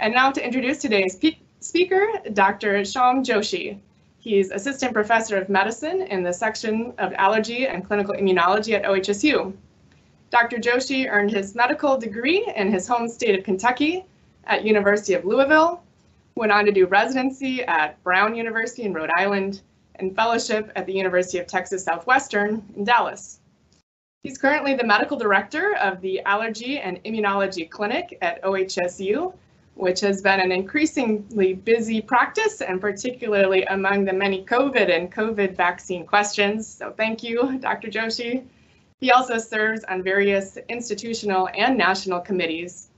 And 0.00 0.12
now 0.12 0.32
to 0.32 0.44
introduce 0.44 0.78
today's 0.78 1.18
speaker, 1.60 2.06
Dr. 2.32 2.80
Shom 2.80 3.24
Joshi. 3.24 3.78
He's 4.18 4.50
Assistant 4.50 4.92
Professor 4.92 5.36
of 5.36 5.48
Medicine 5.48 6.02
in 6.02 6.22
the 6.22 6.32
section 6.32 6.92
of 6.98 7.12
Allergy 7.14 7.68
and 7.68 7.86
Clinical 7.86 8.14
Immunology 8.14 8.74
at 8.74 8.84
OHSU. 8.84 9.54
Dr. 10.30 10.56
Joshi 10.56 11.08
earned 11.08 11.30
his 11.30 11.54
medical 11.54 11.96
degree 11.96 12.44
in 12.56 12.72
his 12.72 12.88
home 12.88 13.08
state 13.08 13.38
of 13.38 13.44
Kentucky 13.44 14.04
at 14.46 14.64
University 14.64 15.14
of 15.14 15.24
Louisville, 15.24 15.82
went 16.34 16.50
on 16.50 16.64
to 16.64 16.72
do 16.72 16.86
residency 16.86 17.62
at 17.62 18.02
Brown 18.02 18.34
University 18.34 18.82
in 18.82 18.94
Rhode 18.94 19.10
Island, 19.16 19.62
and 19.96 20.16
fellowship 20.16 20.72
at 20.74 20.86
the 20.86 20.92
University 20.92 21.38
of 21.38 21.46
Texas 21.46 21.84
Southwestern 21.84 22.64
in 22.76 22.82
Dallas. 22.82 23.38
He's 24.24 24.38
currently 24.38 24.74
the 24.74 24.84
medical 24.84 25.16
director 25.16 25.76
of 25.76 26.00
the 26.00 26.20
Allergy 26.22 26.78
and 26.80 27.02
Immunology 27.04 27.70
Clinic 27.70 28.18
at 28.22 28.42
OHSU, 28.42 29.32
which 29.74 30.00
has 30.00 30.22
been 30.22 30.40
an 30.40 30.52
increasingly 30.52 31.54
busy 31.54 32.00
practice 32.00 32.60
and 32.60 32.80
particularly 32.80 33.64
among 33.64 34.04
the 34.04 34.12
many 34.12 34.44
COVID 34.44 34.94
and 34.94 35.12
COVID 35.12 35.56
vaccine 35.56 36.06
questions. 36.06 36.66
So 36.66 36.92
thank 36.92 37.22
you, 37.22 37.58
Dr. 37.58 37.88
Joshi. 37.88 38.44
He 39.00 39.10
also 39.10 39.38
serves 39.38 39.82
on 39.84 40.02
various 40.02 40.56
institutional 40.68 41.48
and 41.54 41.76
national 41.76 42.20
committees. 42.20 42.90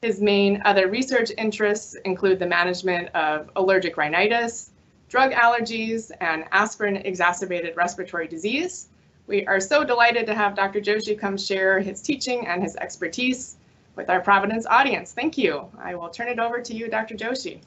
His 0.00 0.20
main 0.20 0.62
other 0.64 0.88
research 0.88 1.30
interests 1.36 1.94
include 2.04 2.38
the 2.38 2.46
management 2.46 3.08
of 3.14 3.50
allergic 3.54 3.96
rhinitis, 3.96 4.70
drug 5.08 5.32
allergies, 5.32 6.10
and 6.20 6.44
aspirin 6.50 6.96
exacerbated 6.96 7.76
respiratory 7.76 8.26
disease. 8.26 8.88
We 9.26 9.46
are 9.46 9.60
so 9.60 9.84
delighted 9.84 10.26
to 10.26 10.34
have 10.34 10.56
Dr. 10.56 10.80
Joshi 10.80 11.16
come 11.16 11.36
share 11.36 11.78
his 11.78 12.02
teaching 12.02 12.46
and 12.46 12.62
his 12.62 12.74
expertise 12.76 13.58
with 13.96 14.10
our 14.10 14.20
Providence 14.20 14.66
audience. 14.66 15.12
Thank 15.12 15.36
you. 15.36 15.68
I 15.78 15.94
will 15.94 16.08
turn 16.08 16.28
it 16.28 16.38
over 16.38 16.60
to 16.60 16.74
you, 16.74 16.88
Dr. 16.88 17.14
Joshi. 17.14 17.60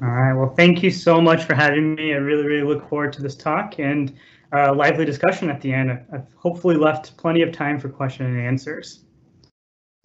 All 0.00 0.08
right, 0.08 0.32
well, 0.32 0.54
thank 0.54 0.82
you 0.82 0.90
so 0.90 1.20
much 1.20 1.44
for 1.44 1.54
having 1.54 1.94
me. 1.96 2.12
I 2.12 2.16
really, 2.16 2.46
really 2.46 2.66
look 2.66 2.88
forward 2.88 3.12
to 3.14 3.22
this 3.22 3.34
talk 3.34 3.80
and 3.80 4.14
uh, 4.52 4.72
lively 4.74 5.04
discussion 5.04 5.50
at 5.50 5.60
the 5.60 5.72
end. 5.72 5.90
I've 5.90 6.32
hopefully 6.36 6.76
left 6.76 7.16
plenty 7.16 7.42
of 7.42 7.52
time 7.52 7.80
for 7.80 7.88
question 7.88 8.26
and 8.26 8.40
answers. 8.40 9.00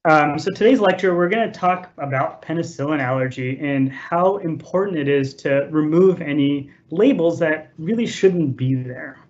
Um, 0.05 0.37
so 0.37 0.51
today's 0.51 0.81
lecture, 0.81 1.15
we're 1.15 1.29
going 1.29 1.49
to 1.49 1.57
talk 1.57 1.91
about 1.97 2.41
penicillin 2.41 2.99
allergy 2.99 3.57
and 3.61 3.89
how 3.89 4.37
important 4.37 4.97
it 4.97 5.07
is 5.07 5.33
to 5.35 5.67
remove 5.71 6.21
any 6.21 6.71
labels 6.89 7.39
that 7.39 7.71
really 7.77 8.05
shouldn't 8.05 8.57
be 8.57 8.73
there. 8.73 9.22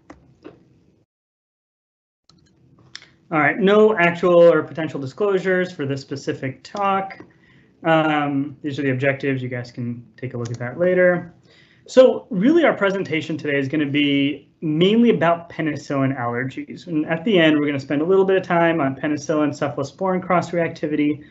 All 3.34 3.40
right, 3.40 3.58
no 3.58 3.98
actual 3.98 4.38
or 4.38 4.62
potential 4.62 5.00
disclosures 5.00 5.72
for 5.72 5.88
this 5.88 6.02
specific 6.02 6.62
talk. 6.62 7.18
Um, 7.84 8.56
these 8.62 8.78
are 8.78 8.84
the 8.84 8.92
objectives. 8.92 9.42
You 9.42 9.50
guys 9.50 9.72
can 9.72 10.06
take 10.18 10.36
a 10.36 10.38
look 10.38 10.52
at 10.52 10.60
that 10.60 10.78
later. 10.78 11.34
So 11.88 12.28
really 12.30 12.64
our 12.64 12.78
presentation 12.78 13.36
today 13.36 13.58
is 13.58 13.68
going 13.68 13.84
to 13.84 13.92
be 13.92 14.50
mainly 14.62 15.10
about 15.10 15.50
penicillin 15.50 16.16
allergies. 16.16 16.86
And 16.86 17.08
at 17.08 17.26
the 17.26 17.40
end, 17.40 17.58
we're 17.58 17.66
going 17.66 17.74
to 17.74 17.80
spend 17.80 18.04
a 18.04 18.06
little 18.06 18.24
bit 18.24 18.38
of 18.38 18.44
time 18.44 18.80
on 18.80 18.96
penicillin 18.96 19.50
cephalosporin 19.50 20.22
cross-reactivity. 20.22 21.26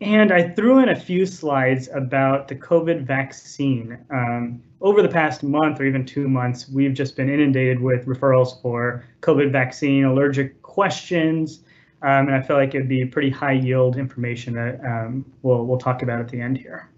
And 0.00 0.32
I 0.32 0.50
threw 0.50 0.78
in 0.78 0.90
a 0.90 0.96
few 0.96 1.26
slides 1.26 1.88
about 1.92 2.46
the 2.46 2.54
COVID 2.54 3.02
vaccine. 3.02 3.98
Um, 4.10 4.62
over 4.80 5.02
the 5.02 5.08
past 5.08 5.42
month 5.42 5.80
or 5.80 5.86
even 5.86 6.06
two 6.06 6.28
months, 6.28 6.68
we've 6.68 6.94
just 6.94 7.16
been 7.16 7.28
inundated 7.28 7.80
with 7.80 8.06
referrals 8.06 8.62
for 8.62 9.04
COVID 9.22 9.50
vaccine 9.50 10.04
allergic 10.04 10.57
questions. 10.78 11.64
Um, 12.02 12.28
and 12.28 12.34
I 12.36 12.40
feel 12.40 12.54
like 12.54 12.72
it'd 12.72 12.88
be 12.88 13.04
pretty 13.04 13.30
high 13.30 13.58
yield 13.66 13.96
information 13.96 14.54
that 14.54 14.78
um, 14.84 15.24
we'll, 15.42 15.66
we'll 15.66 15.78
talk 15.78 16.02
about 16.02 16.20
at 16.20 16.28
the 16.28 16.40
end 16.40 16.56
here. 16.56 16.88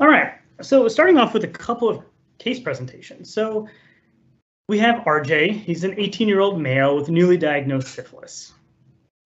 All 0.00 0.08
right, 0.08 0.32
so 0.62 0.88
starting 0.88 1.18
off 1.18 1.34
with 1.34 1.44
a 1.44 1.48
couple 1.48 1.86
of 1.86 2.02
case 2.38 2.60
presentations. 2.60 3.30
So 3.30 3.68
we 4.68 4.78
have 4.78 5.04
RJ. 5.04 5.60
He's 5.64 5.84
an 5.84 5.96
18 5.98 6.28
year 6.28 6.40
old 6.40 6.58
male 6.58 6.96
with 6.96 7.10
newly 7.10 7.36
diagnosed 7.36 7.88
syphilis. 7.88 8.54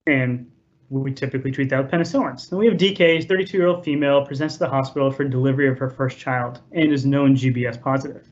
And 0.08 0.50
we 0.90 1.12
typically 1.12 1.52
treat 1.52 1.68
that 1.68 1.84
with 1.84 1.92
penicillins. 1.92 2.50
Then 2.50 2.58
we 2.58 2.66
have 2.66 2.76
DK, 2.76 3.28
32 3.28 3.56
year 3.56 3.68
old 3.68 3.84
female, 3.84 4.26
presents 4.26 4.54
to 4.54 4.58
the 4.58 4.68
hospital 4.68 5.12
for 5.12 5.22
delivery 5.22 5.68
of 5.68 5.78
her 5.78 5.88
first 5.88 6.18
child 6.18 6.58
and 6.72 6.92
is 6.92 7.06
known 7.06 7.36
GBS 7.36 7.80
positive. 7.80 8.26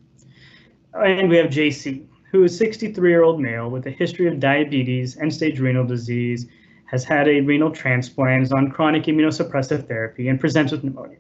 And 0.93 1.31
we 1.31 1.37
have 1.37 1.47
JC, 1.47 2.05
who 2.31 2.45
is 2.45 2.57
63 2.57 3.11
year 3.11 3.23
old 3.23 3.41
male 3.41 3.71
with 3.71 3.87
a 3.87 3.91
history 3.91 4.27
of 4.27 4.41
diabetes, 4.41 5.17
end 5.19 5.33
stage 5.33 5.59
renal 5.59 5.85
disease, 5.85 6.47
has 6.87 7.05
had 7.05 7.29
a 7.29 7.41
renal 7.41 7.71
transplant, 7.71 8.43
is 8.43 8.53
on 8.53 8.71
chronic 8.71 9.05
immunosuppressive 9.05 9.87
therapy, 9.87 10.29
and 10.29 10.41
presents 10.41 10.73
with 10.73 10.83
pneumonia. 10.83 11.19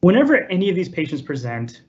Whenever 0.00 0.44
any 0.50 0.68
of 0.68 0.76
these 0.76 0.88
patients 0.88 1.22
present, 1.22 1.82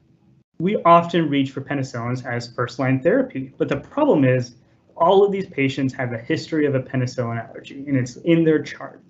we 0.59 0.77
often 0.83 1.29
reach 1.29 1.51
for 1.51 1.61
penicillins 1.61 2.25
as 2.25 2.47
first 2.53 2.79
line 2.79 3.01
therapy. 3.01 3.53
But 3.57 3.69
the 3.69 3.77
problem 3.77 4.23
is 4.23 4.55
all 4.95 5.25
of 5.25 5.31
these 5.31 5.47
patients 5.47 5.93
have 5.93 6.13
a 6.13 6.17
history 6.17 6.65
of 6.65 6.75
a 6.75 6.79
penicillin 6.79 7.45
allergy 7.49 7.83
and 7.87 7.97
it's 7.97 8.15
in 8.17 8.43
their 8.43 8.61
chart. 8.63 9.01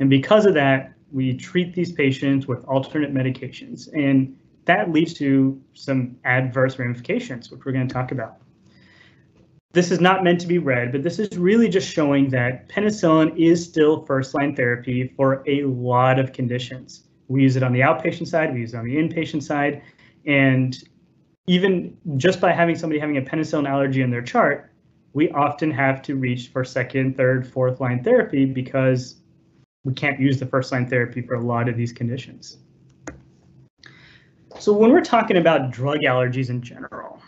And 0.00 0.08
because 0.08 0.46
of 0.46 0.54
that, 0.54 0.92
we 1.12 1.36
treat 1.36 1.74
these 1.74 1.92
patients 1.92 2.46
with 2.46 2.64
alternate 2.64 3.12
medications 3.12 3.88
and 3.92 4.36
that 4.66 4.90
leads 4.90 5.14
to 5.14 5.60
some 5.74 6.16
adverse 6.24 6.78
ramifications, 6.78 7.50
which 7.50 7.64
we're 7.64 7.72
going 7.72 7.86
to 7.86 7.92
talk 7.92 8.12
about. 8.12 8.38
This 9.72 9.90
is 9.90 10.00
not 10.00 10.22
meant 10.22 10.40
to 10.40 10.46
be 10.46 10.58
read, 10.58 10.92
but 10.92 11.02
this 11.02 11.18
is 11.18 11.36
really 11.36 11.68
just 11.68 11.88
showing 11.88 12.30
that 12.30 12.68
penicillin 12.68 13.36
is 13.36 13.64
still 13.64 14.04
first 14.06 14.32
line 14.32 14.54
therapy 14.54 15.12
for 15.16 15.42
a 15.48 15.64
lot 15.64 16.18
of 16.18 16.32
conditions. 16.32 17.04
We 17.26 17.42
use 17.42 17.56
it 17.56 17.62
on 17.62 17.72
the 17.72 17.80
outpatient 17.80 18.28
side, 18.28 18.54
we 18.54 18.60
use 18.60 18.74
it 18.74 18.76
on 18.76 18.84
the 18.84 18.96
inpatient 18.96 19.42
side, 19.42 19.82
and 20.26 20.76
even 21.46 21.96
just 22.16 22.40
by 22.40 22.52
having 22.52 22.76
somebody 22.76 23.00
having 23.00 23.16
a 23.16 23.22
penicillin 23.22 23.68
allergy 23.68 24.02
in 24.02 24.10
their 24.10 24.22
chart, 24.22 24.70
we 25.12 25.30
often 25.30 25.70
have 25.70 26.02
to 26.02 26.16
reach 26.16 26.48
for 26.48 26.64
second, 26.64 27.16
third, 27.16 27.46
fourth 27.46 27.80
line 27.80 28.02
therapy 28.02 28.44
because 28.44 29.16
we 29.84 29.92
can't 29.92 30.18
use 30.18 30.38
the 30.38 30.46
first 30.46 30.72
line 30.72 30.88
therapy 30.88 31.20
for 31.20 31.34
a 31.34 31.40
lot 31.40 31.68
of 31.68 31.76
these 31.76 31.92
conditions. 31.92 32.58
So 34.60 34.72
when 34.72 34.92
we're 34.92 35.02
talking 35.02 35.36
about 35.36 35.72
drug 35.72 35.98
allergies 36.00 36.48
in 36.48 36.62
general, 36.62 37.20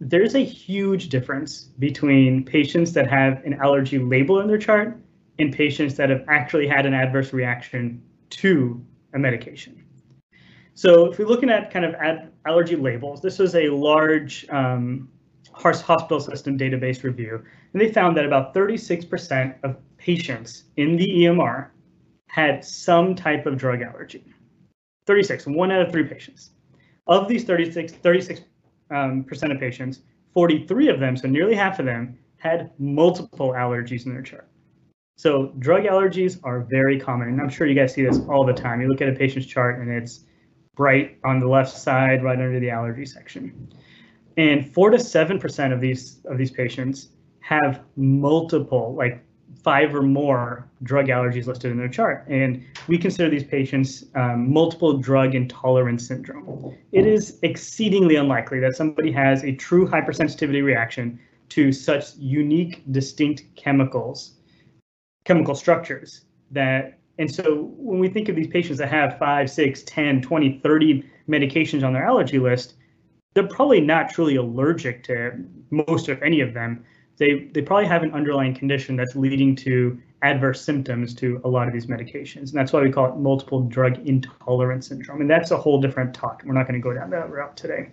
there's 0.00 0.34
a 0.34 0.44
huge 0.44 1.08
difference 1.08 1.64
between 1.78 2.44
patients 2.44 2.92
that 2.92 3.08
have 3.08 3.44
an 3.44 3.54
allergy 3.54 3.98
label 3.98 4.40
in 4.40 4.48
their 4.48 4.58
chart 4.58 4.98
and 5.38 5.52
patients 5.52 5.94
that 5.94 6.10
have 6.10 6.24
actually 6.28 6.66
had 6.66 6.84
an 6.84 6.92
adverse 6.92 7.32
reaction 7.32 8.02
to 8.30 8.84
a 9.14 9.18
medication. 9.18 9.84
So 10.74 11.06
if 11.06 11.18
we're 11.18 11.28
looking 11.28 11.48
at 11.48 11.70
kind 11.70 11.84
of 11.84 11.94
allergy 12.44 12.76
labels, 12.76 13.22
this 13.22 13.38
was 13.38 13.54
a 13.54 13.68
large 13.68 14.44
um, 14.50 15.08
hospital 15.52 16.18
system 16.18 16.58
database 16.58 17.04
review, 17.04 17.42
and 17.72 17.80
they 17.80 17.92
found 17.92 18.16
that 18.16 18.26
about 18.26 18.52
36% 18.52 19.54
of 19.62 19.76
patients 19.96 20.64
in 20.76 20.96
the 20.96 21.06
EMR 21.06 21.68
had 22.26 22.64
some 22.64 23.14
type 23.14 23.46
of 23.46 23.56
drug 23.56 23.82
allergy. 23.82 24.24
36, 25.06 25.46
one 25.46 25.70
out 25.70 25.82
of 25.82 25.92
three 25.92 26.04
patients. 26.04 26.50
Of 27.06 27.28
these 27.28 27.44
36, 27.44 27.92
36 27.92 28.40
um, 28.90 29.24
percent 29.24 29.52
of 29.52 29.60
patients, 29.60 30.00
43 30.32 30.88
of 30.88 31.00
them, 31.00 31.16
so 31.16 31.28
nearly 31.28 31.54
half 31.54 31.78
of 31.78 31.86
them, 31.86 32.18
had 32.38 32.70
multiple 32.78 33.52
allergies 33.52 34.06
in 34.06 34.12
their 34.12 34.22
chart. 34.22 34.48
So 35.16 35.52
drug 35.58 35.84
allergies 35.84 36.38
are 36.42 36.66
very 36.70 36.98
common, 36.98 37.28
and 37.28 37.40
I'm 37.40 37.48
sure 37.48 37.66
you 37.66 37.74
guys 37.74 37.94
see 37.94 38.04
this 38.04 38.18
all 38.28 38.44
the 38.44 38.52
time. 38.52 38.80
You 38.80 38.88
look 38.88 39.00
at 39.00 39.08
a 39.08 39.12
patient's 39.12 39.46
chart 39.46 39.80
and 39.80 39.90
it's 39.90 40.24
bright 40.74 41.18
on 41.24 41.38
the 41.38 41.46
left 41.46 41.74
side, 41.74 42.22
right 42.22 42.38
under 42.38 42.58
the 42.58 42.70
allergy 42.70 43.06
section. 43.06 43.72
And 44.36 44.72
four 44.74 44.90
to 44.90 44.98
seven 44.98 45.38
percent 45.38 45.72
of 45.72 45.80
these 45.80 46.20
of 46.24 46.36
these 46.36 46.50
patients 46.50 47.10
have 47.40 47.82
multiple, 47.96 48.94
like 48.96 49.23
five 49.64 49.94
or 49.94 50.02
more 50.02 50.68
drug 50.82 51.06
allergies 51.06 51.46
listed 51.46 51.72
in 51.72 51.78
their 51.78 51.88
chart. 51.88 52.24
And 52.28 52.64
we 52.86 52.98
consider 52.98 53.30
these 53.30 53.44
patients 53.44 54.04
um, 54.14 54.52
multiple 54.52 54.98
drug 54.98 55.34
intolerance 55.34 56.06
syndrome. 56.06 56.76
It 56.92 57.06
is 57.06 57.38
exceedingly 57.42 58.16
unlikely 58.16 58.60
that 58.60 58.76
somebody 58.76 59.10
has 59.12 59.42
a 59.42 59.52
true 59.52 59.88
hypersensitivity 59.88 60.62
reaction 60.62 61.18
to 61.48 61.72
such 61.72 62.14
unique, 62.16 62.82
distinct 62.92 63.44
chemicals, 63.56 64.34
chemical 65.24 65.54
structures 65.54 66.26
that 66.50 66.98
and 67.18 67.32
so 67.32 67.72
when 67.76 68.00
we 68.00 68.08
think 68.08 68.28
of 68.28 68.34
these 68.34 68.48
patients 68.48 68.78
that 68.78 68.88
have 68.88 69.18
5, 69.18 69.48
6, 69.48 69.82
10, 69.84 70.20
20, 70.20 70.58
30 70.58 71.04
medications 71.28 71.84
on 71.84 71.92
their 71.92 72.04
allergy 72.04 72.40
list, 72.40 72.74
they're 73.34 73.46
probably 73.46 73.80
not 73.80 74.10
truly 74.10 74.34
allergic 74.36 75.04
to 75.04 75.32
most 75.70 76.08
if 76.08 76.20
any 76.22 76.40
of 76.40 76.54
them. 76.54 76.84
They, 77.16 77.50
they 77.52 77.62
probably 77.62 77.86
have 77.86 78.02
an 78.02 78.12
underlying 78.12 78.54
condition 78.54 78.96
that's 78.96 79.14
leading 79.14 79.54
to 79.56 80.00
adverse 80.22 80.60
symptoms 80.60 81.14
to 81.14 81.40
a 81.44 81.48
lot 81.48 81.68
of 81.68 81.72
these 81.72 81.86
medications. 81.86 82.48
And 82.48 82.54
that's 82.54 82.72
why 82.72 82.82
we 82.82 82.90
call 82.90 83.06
it 83.06 83.16
multiple 83.16 83.60
drug 83.60 83.98
intolerance 84.06 84.88
syndrome. 84.88 85.20
And 85.20 85.30
that's 85.30 85.50
a 85.50 85.56
whole 85.56 85.80
different 85.80 86.14
talk. 86.14 86.42
We're 86.44 86.54
not 86.54 86.66
going 86.66 86.80
to 86.80 86.82
go 86.82 86.92
down 86.92 87.10
that 87.10 87.30
route 87.30 87.56
today. 87.56 87.90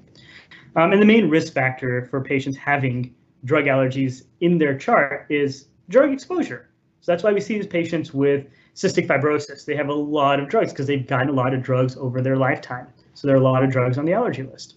Um, 0.75 0.93
and 0.93 1.01
the 1.01 1.05
main 1.05 1.29
risk 1.29 1.53
factor 1.53 2.05
for 2.05 2.21
patients 2.21 2.57
having 2.57 3.13
drug 3.43 3.65
allergies 3.65 4.23
in 4.39 4.57
their 4.57 4.77
chart 4.77 5.25
is 5.29 5.67
drug 5.89 6.11
exposure. 6.11 6.69
So 7.01 7.11
that's 7.11 7.23
why 7.23 7.33
we 7.33 7.41
see 7.41 7.55
these 7.55 7.67
patients 7.67 8.13
with 8.13 8.45
cystic 8.75 9.07
fibrosis. 9.07 9.65
They 9.65 9.75
have 9.75 9.89
a 9.89 9.93
lot 9.93 10.39
of 10.39 10.47
drugs 10.47 10.71
because 10.71 10.87
they've 10.87 11.05
gotten 11.05 11.29
a 11.29 11.33
lot 11.33 11.53
of 11.53 11.61
drugs 11.61 11.97
over 11.97 12.21
their 12.21 12.37
lifetime. 12.37 12.87
So 13.13 13.27
there 13.27 13.35
are 13.35 13.39
a 13.39 13.43
lot 13.43 13.63
of 13.63 13.71
drugs 13.71 13.97
on 13.97 14.05
the 14.05 14.13
allergy 14.13 14.43
list. 14.43 14.75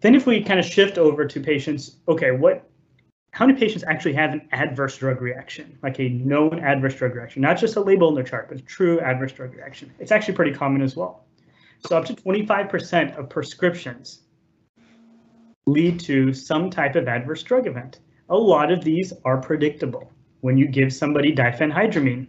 Then 0.00 0.14
if 0.14 0.26
we 0.26 0.44
kind 0.44 0.60
of 0.60 0.66
shift 0.66 0.98
over 0.98 1.24
to 1.24 1.40
patients, 1.40 1.96
okay, 2.06 2.30
what, 2.30 2.68
how 3.34 3.44
many 3.46 3.58
patients 3.58 3.82
actually 3.88 4.12
have 4.12 4.32
an 4.32 4.48
adverse 4.52 4.96
drug 4.96 5.20
reaction, 5.20 5.76
like 5.82 5.98
a 5.98 6.08
known 6.08 6.60
adverse 6.60 6.94
drug 6.94 7.16
reaction, 7.16 7.42
not 7.42 7.58
just 7.58 7.74
a 7.74 7.80
label 7.80 8.08
in 8.08 8.14
their 8.14 8.22
chart, 8.22 8.48
but 8.48 8.58
a 8.58 8.62
true 8.62 9.00
adverse 9.00 9.32
drug 9.32 9.52
reaction. 9.52 9.92
It's 9.98 10.12
actually 10.12 10.34
pretty 10.34 10.52
common 10.52 10.82
as 10.82 10.94
well. 10.94 11.26
So 11.84 11.96
up 11.96 12.04
to 12.04 12.14
25% 12.14 13.18
of 13.18 13.28
prescriptions 13.28 14.20
lead 15.66 15.98
to 15.98 16.32
some 16.32 16.70
type 16.70 16.94
of 16.94 17.08
adverse 17.08 17.42
drug 17.42 17.66
event. 17.66 17.98
A 18.28 18.36
lot 18.36 18.70
of 18.70 18.84
these 18.84 19.12
are 19.24 19.38
predictable. 19.38 20.12
When 20.42 20.56
you 20.56 20.68
give 20.68 20.92
somebody 20.92 21.34
diphenhydramine, 21.34 22.28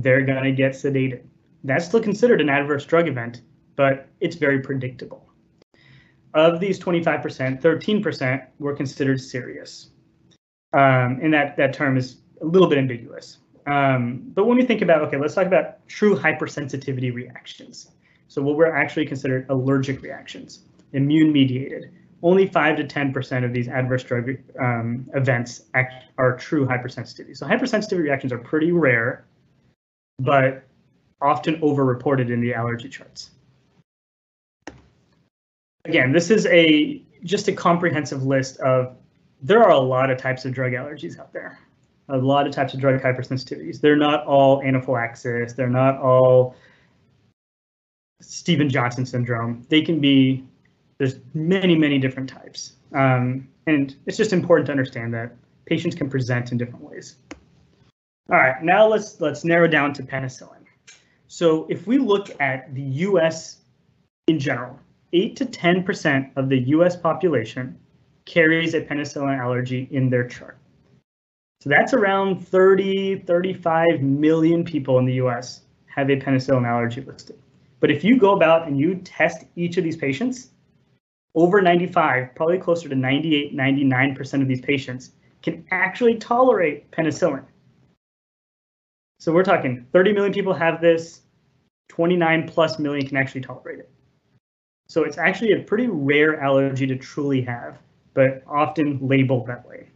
they're 0.00 0.22
going 0.22 0.42
to 0.42 0.50
get 0.50 0.72
sedated. 0.72 1.22
That's 1.62 1.84
still 1.84 2.02
considered 2.02 2.40
an 2.40 2.48
adverse 2.48 2.84
drug 2.84 3.06
event, 3.06 3.42
but 3.76 4.08
it's 4.18 4.34
very 4.34 4.58
predictable. 4.58 5.24
Of 6.34 6.58
these 6.58 6.80
25%, 6.80 7.62
13% 7.62 8.46
were 8.58 8.74
considered 8.74 9.20
serious. 9.20 9.91
Um, 10.72 11.20
and 11.22 11.32
that, 11.34 11.56
that 11.56 11.74
term 11.74 11.96
is 11.96 12.16
a 12.40 12.46
little 12.46 12.68
bit 12.68 12.78
ambiguous. 12.78 13.38
Um, 13.66 14.22
but 14.34 14.46
when 14.46 14.56
we 14.56 14.64
think 14.64 14.82
about, 14.82 15.02
okay, 15.02 15.16
let's 15.16 15.34
talk 15.34 15.46
about 15.46 15.86
true 15.88 16.16
hypersensitivity 16.16 17.14
reactions. 17.14 17.90
So 18.28 18.42
what 18.42 18.56
we're 18.56 18.74
actually 18.74 19.06
considered 19.06 19.46
allergic 19.50 20.02
reactions, 20.02 20.60
immune 20.92 21.32
mediated. 21.32 21.90
Only 22.22 22.46
5 22.46 22.76
to 22.76 22.84
10% 22.84 23.44
of 23.44 23.52
these 23.52 23.68
adverse 23.68 24.04
drug 24.04 24.30
um, 24.58 25.08
events 25.14 25.64
act, 25.74 26.04
are 26.18 26.36
true 26.36 26.66
hypersensitivity. 26.66 27.36
So 27.36 27.46
hypersensitivity 27.46 28.04
reactions 28.04 28.32
are 28.32 28.38
pretty 28.38 28.72
rare, 28.72 29.26
but 30.18 30.64
often 31.20 31.56
overreported 31.60 32.30
in 32.30 32.40
the 32.40 32.54
allergy 32.54 32.88
charts. 32.88 33.30
Again, 35.84 36.12
this 36.12 36.30
is 36.30 36.46
a 36.46 37.02
just 37.24 37.48
a 37.48 37.52
comprehensive 37.52 38.24
list 38.24 38.58
of 38.60 38.96
there 39.42 39.62
are 39.62 39.70
a 39.70 39.78
lot 39.78 40.10
of 40.10 40.18
types 40.18 40.44
of 40.44 40.52
drug 40.52 40.72
allergies 40.72 41.18
out 41.18 41.32
there. 41.32 41.58
A 42.08 42.16
lot 42.16 42.46
of 42.46 42.52
types 42.52 42.74
of 42.74 42.80
drug 42.80 43.00
hypersensitivities. 43.00 43.80
They're 43.80 43.96
not 43.96 44.24
all 44.26 44.62
anaphylaxis. 44.62 45.52
They're 45.52 45.68
not 45.68 45.98
all 45.98 46.56
Steven 48.20 48.68
Johnson 48.68 49.04
syndrome. 49.04 49.66
They 49.68 49.82
can 49.82 50.00
be, 50.00 50.44
there's 50.98 51.16
many, 51.34 51.76
many 51.76 51.98
different 51.98 52.28
types. 52.28 52.74
Um, 52.94 53.48
and 53.66 53.96
it's 54.06 54.16
just 54.16 54.32
important 54.32 54.66
to 54.66 54.72
understand 54.72 55.12
that 55.14 55.34
patients 55.66 55.94
can 55.94 56.08
present 56.08 56.52
in 56.52 56.58
different 56.58 56.84
ways. 56.84 57.16
All 58.30 58.38
right, 58.38 58.62
now 58.62 58.86
let's 58.86 59.20
let's 59.20 59.44
narrow 59.44 59.66
down 59.66 59.92
to 59.94 60.02
penicillin. 60.02 60.64
So 61.26 61.66
if 61.68 61.86
we 61.86 61.98
look 61.98 62.28
at 62.40 62.72
the 62.74 62.82
US 62.82 63.58
in 64.26 64.38
general, 64.38 64.78
8 65.12 65.36
to 65.36 65.46
10% 65.46 66.30
of 66.36 66.48
the 66.48 66.58
US 66.58 66.96
population 66.96 67.78
carries 68.24 68.74
a 68.74 68.80
penicillin 68.80 69.38
allergy 69.38 69.88
in 69.90 70.08
their 70.10 70.26
chart. 70.26 70.58
So 71.60 71.70
that's 71.70 71.94
around 71.94 72.46
30, 72.46 73.20
35 73.20 74.02
million 74.02 74.64
people 74.64 74.98
in 74.98 75.04
the 75.04 75.14
US 75.14 75.62
have 75.86 76.10
a 76.10 76.16
penicillin 76.16 76.66
allergy 76.66 77.00
listed. 77.02 77.38
But 77.80 77.90
if 77.90 78.02
you 78.02 78.18
go 78.18 78.34
about 78.34 78.66
and 78.66 78.78
you 78.78 78.96
test 78.96 79.44
each 79.56 79.76
of 79.76 79.84
these 79.84 79.96
patients, 79.96 80.50
over 81.34 81.62
95, 81.62 82.34
probably 82.34 82.58
closer 82.58 82.88
to 82.88 82.94
98, 82.94 83.56
99% 83.56 84.42
of 84.42 84.48
these 84.48 84.60
patients 84.60 85.12
can 85.42 85.64
actually 85.70 86.16
tolerate 86.16 86.90
penicillin. 86.90 87.44
So 89.18 89.32
we're 89.32 89.44
talking 89.44 89.86
30 89.92 90.12
million 90.12 90.32
people 90.32 90.52
have 90.52 90.80
this, 90.80 91.22
29 91.88 92.48
plus 92.48 92.78
million 92.78 93.06
can 93.06 93.16
actually 93.16 93.40
tolerate 93.40 93.78
it. 93.78 93.90
So 94.88 95.04
it's 95.04 95.18
actually 95.18 95.52
a 95.52 95.60
pretty 95.62 95.86
rare 95.86 96.40
allergy 96.40 96.86
to 96.86 96.96
truly 96.96 97.40
have, 97.42 97.78
but 98.14 98.42
often 98.46 98.98
labeled 99.00 99.46
that 99.46 99.66
way. 99.66 99.88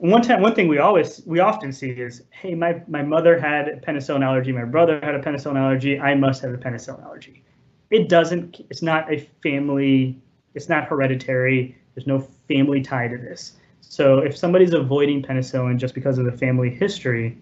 And 0.00 0.10
one 0.10 0.22
time, 0.22 0.42
one 0.42 0.54
thing 0.54 0.68
we 0.68 0.78
always 0.78 1.22
we 1.26 1.38
often 1.38 1.72
see 1.72 1.90
is, 1.90 2.22
hey, 2.30 2.54
my 2.54 2.82
my 2.88 3.02
mother 3.02 3.38
had 3.38 3.68
a 3.68 3.76
penicillin 3.76 4.24
allergy, 4.24 4.52
my 4.52 4.64
brother 4.64 4.98
had 5.02 5.14
a 5.14 5.20
penicillin 5.20 5.56
allergy, 5.56 5.98
I 5.98 6.14
must 6.14 6.42
have 6.42 6.52
a 6.52 6.58
penicillin 6.58 7.04
allergy. 7.04 7.42
It 7.90 8.08
doesn't. 8.08 8.60
It's 8.70 8.82
not 8.82 9.12
a 9.12 9.28
family. 9.42 10.20
It's 10.54 10.68
not 10.68 10.84
hereditary. 10.88 11.76
There's 11.94 12.06
no 12.06 12.26
family 12.48 12.82
tie 12.82 13.08
to 13.08 13.16
this. 13.16 13.52
So 13.80 14.18
if 14.18 14.36
somebody's 14.36 14.72
avoiding 14.72 15.22
penicillin 15.22 15.76
just 15.76 15.94
because 15.94 16.18
of 16.18 16.24
the 16.24 16.32
family 16.32 16.70
history, 16.70 17.36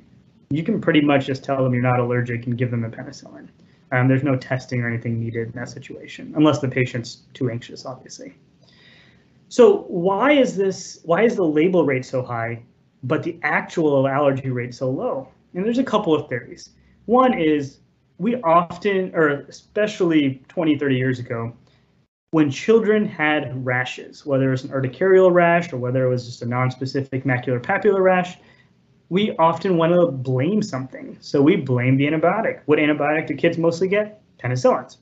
you 0.51 0.65
can 0.65 0.81
pretty 0.81 1.01
much 1.01 1.27
just 1.27 1.45
tell 1.45 1.63
them 1.63 1.73
you're 1.73 1.83
not 1.83 2.01
allergic 2.01 2.47
and 2.47 2.59
give 2.59 2.71
them 2.71 2.85
a 2.85 2.91
penicillin. 2.91 3.49
Um, 3.93 4.09
there's 4.09 4.23
no 4.23 4.37
testing 4.37 4.83
or 4.83 4.89
anything 4.89 5.21
needed 5.21 5.49
in 5.49 5.53
that 5.53 5.69
situation, 5.69 6.33
unless 6.37 6.59
the 6.59 6.69
patient's 6.69 7.23
too 7.35 7.51
anxious, 7.51 7.87
obviously. 7.87 8.35
So 9.51 9.83
why 9.89 10.31
is 10.31 10.57
this? 10.57 11.01
Why 11.03 11.23
is 11.25 11.35
the 11.35 11.45
label 11.45 11.85
rate 11.85 12.05
so 12.05 12.23
high, 12.23 12.63
but 13.03 13.25
the 13.25 13.37
actual 13.43 14.07
allergy 14.07 14.49
rate 14.49 14.73
so 14.73 14.89
low? 14.89 15.29
And 15.55 15.65
there's 15.65 15.79
a 15.79 15.85
couple 15.85 16.15
of 16.15 16.29
theories. 16.29 16.71
One 17.07 17.37
is 17.37 17.81
we 18.19 18.37
often, 18.43 19.11
or 19.13 19.29
especially 19.49 20.41
20, 20.49 20.79
30 20.79 20.95
years 20.95 21.19
ago, 21.19 21.53
when 22.31 22.49
children 22.49 23.05
had 23.05 23.67
rashes, 23.67 24.25
whether 24.25 24.47
it 24.47 24.53
was 24.53 24.63
an 24.63 24.71
urticarial 24.71 25.33
rash 25.33 25.73
or 25.73 25.79
whether 25.79 26.05
it 26.05 26.09
was 26.09 26.27
just 26.27 26.43
a 26.43 26.47
non-specific 26.47 27.25
macular 27.25 27.61
papular 27.61 28.03
rash, 28.03 28.39
we 29.09 29.35
often 29.39 29.77
want 29.77 29.93
to 29.93 30.13
blame 30.13 30.63
something. 30.63 31.17
So 31.21 31.43
we 31.43 31.57
blame 31.57 31.97
the 31.97 32.07
antibiotic. 32.07 32.61
What 32.67 32.79
antibiotic 32.79 33.27
do 33.27 33.35
kids 33.35 33.59
mostly 33.59 33.89
get? 33.89 34.23
Penicillins. 34.39 34.99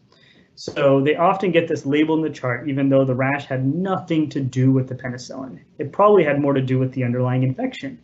So 0.58 1.00
they 1.00 1.14
often 1.14 1.52
get 1.52 1.68
this 1.68 1.86
label 1.86 2.16
in 2.16 2.22
the 2.22 2.36
chart, 2.36 2.68
even 2.68 2.88
though 2.88 3.04
the 3.04 3.14
rash 3.14 3.46
had 3.46 3.64
nothing 3.64 4.28
to 4.30 4.40
do 4.40 4.72
with 4.72 4.88
the 4.88 4.94
penicillin. 4.96 5.60
It 5.78 5.92
probably 5.92 6.24
had 6.24 6.40
more 6.40 6.52
to 6.52 6.60
do 6.60 6.80
with 6.80 6.92
the 6.94 7.04
underlying 7.04 7.44
infection. 7.44 8.02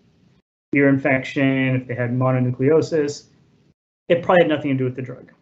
Ear 0.73 0.89
infection, 0.89 1.75
if 1.75 1.89
they 1.89 1.97
had 1.97 2.13
mononucleosis, 2.13 3.25
it 4.09 4.23
probably 4.23 4.45
had 4.45 4.51
nothing 4.51 4.71
to 4.71 4.77
do 4.77 4.85
with 4.85 4.95
the 4.95 5.03
drug. 5.03 5.33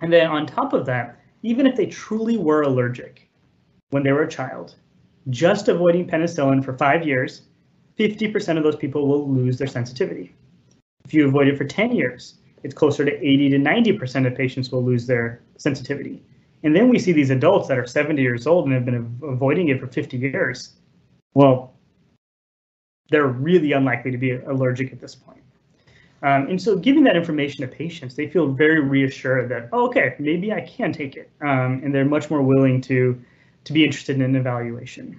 And 0.00 0.12
then 0.12 0.26
on 0.26 0.46
top 0.46 0.74
of 0.74 0.84
that, 0.84 1.18
even 1.42 1.66
if 1.66 1.74
they 1.74 1.86
truly 1.86 2.36
were 2.36 2.64
allergic 2.64 3.30
when 3.88 4.02
they 4.02 4.12
were 4.12 4.24
a 4.24 4.30
child, 4.30 4.74
just 5.30 5.68
avoiding 5.68 6.06
penicillin 6.06 6.62
for 6.62 6.76
five 6.76 7.06
years 7.06 7.42
50% 7.98 8.58
of 8.58 8.62
those 8.62 8.76
people 8.76 9.08
will 9.08 9.26
lose 9.26 9.56
their 9.56 9.66
sensitivity. 9.66 10.34
If 11.06 11.14
you 11.14 11.26
avoid 11.26 11.48
it 11.48 11.56
for 11.56 11.64
10 11.64 11.92
years, 11.92 12.39
it's 12.62 12.74
closer 12.74 13.04
to 13.04 13.12
80 13.12 13.50
to 13.50 13.58
90% 13.58 14.26
of 14.26 14.34
patients 14.34 14.70
will 14.70 14.84
lose 14.84 15.06
their 15.06 15.40
sensitivity. 15.56 16.22
And 16.62 16.76
then 16.76 16.88
we 16.88 16.98
see 16.98 17.12
these 17.12 17.30
adults 17.30 17.68
that 17.68 17.78
are 17.78 17.86
70 17.86 18.20
years 18.20 18.46
old 18.46 18.66
and 18.66 18.74
have 18.74 18.84
been 18.84 19.18
avoiding 19.22 19.68
it 19.68 19.80
for 19.80 19.86
50 19.86 20.18
years. 20.18 20.74
Well, 21.34 21.74
they're 23.08 23.26
really 23.26 23.72
unlikely 23.72 24.10
to 24.10 24.18
be 24.18 24.32
allergic 24.32 24.92
at 24.92 25.00
this 25.00 25.14
point. 25.14 25.42
Um, 26.22 26.48
and 26.48 26.60
so 26.60 26.76
giving 26.76 27.02
that 27.04 27.16
information 27.16 27.62
to 27.62 27.74
patients, 27.74 28.14
they 28.14 28.28
feel 28.28 28.52
very 28.52 28.80
reassured 28.80 29.48
that, 29.48 29.70
oh, 29.72 29.88
okay, 29.88 30.16
maybe 30.18 30.52
I 30.52 30.60
can 30.60 30.92
take 30.92 31.16
it. 31.16 31.30
Um, 31.40 31.80
and 31.82 31.94
they're 31.94 32.04
much 32.04 32.28
more 32.28 32.42
willing 32.42 32.82
to, 32.82 33.18
to 33.64 33.72
be 33.72 33.84
interested 33.84 34.16
in 34.16 34.22
an 34.22 34.36
evaluation 34.36 35.18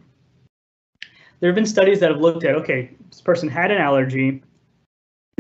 there 1.42 1.50
have 1.50 1.56
been 1.56 1.66
studies 1.66 2.00
that 2.00 2.12
have 2.12 2.22
looked 2.22 2.46
at, 2.46 2.56
okay, 2.56 2.92
this 3.10 3.20
person 3.20 3.50
had 3.50 3.72
an 3.72 3.82
allergy, 3.82 4.42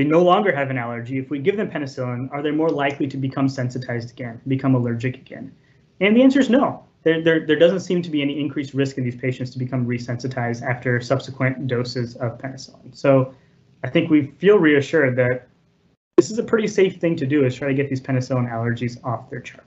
they 0.01 0.07
no 0.07 0.23
longer 0.23 0.51
have 0.51 0.71
an 0.71 0.79
allergy. 0.79 1.19
If 1.19 1.29
we 1.29 1.37
give 1.37 1.57
them 1.57 1.69
penicillin, 1.69 2.31
are 2.31 2.41
they 2.41 2.49
more 2.49 2.69
likely 2.69 3.05
to 3.07 3.17
become 3.17 3.47
sensitized 3.47 4.09
again, 4.09 4.41
become 4.47 4.73
allergic 4.73 5.15
again? 5.17 5.53
And 5.99 6.17
the 6.17 6.23
answer 6.23 6.39
is 6.39 6.49
no. 6.49 6.83
There, 7.03 7.21
there, 7.21 7.45
there 7.45 7.59
doesn't 7.59 7.81
seem 7.81 8.01
to 8.01 8.09
be 8.09 8.23
any 8.23 8.39
increased 8.39 8.73
risk 8.73 8.97
in 8.97 9.03
these 9.03 9.15
patients 9.15 9.51
to 9.51 9.59
become 9.59 9.85
resensitized 9.85 10.63
after 10.63 10.99
subsequent 11.01 11.67
doses 11.67 12.15
of 12.15 12.39
penicillin. 12.39 12.95
So 12.95 13.35
I 13.83 13.91
think 13.91 14.09
we 14.09 14.31
feel 14.39 14.57
reassured 14.57 15.15
that 15.17 15.47
this 16.17 16.31
is 16.31 16.39
a 16.39 16.43
pretty 16.43 16.67
safe 16.67 16.99
thing 16.99 17.15
to 17.17 17.27
do 17.27 17.45
is 17.45 17.53
try 17.53 17.67
to 17.67 17.75
get 17.75 17.87
these 17.87 18.01
penicillin 18.01 18.49
allergies 18.49 18.97
off 19.05 19.29
their 19.29 19.39
chart. 19.39 19.65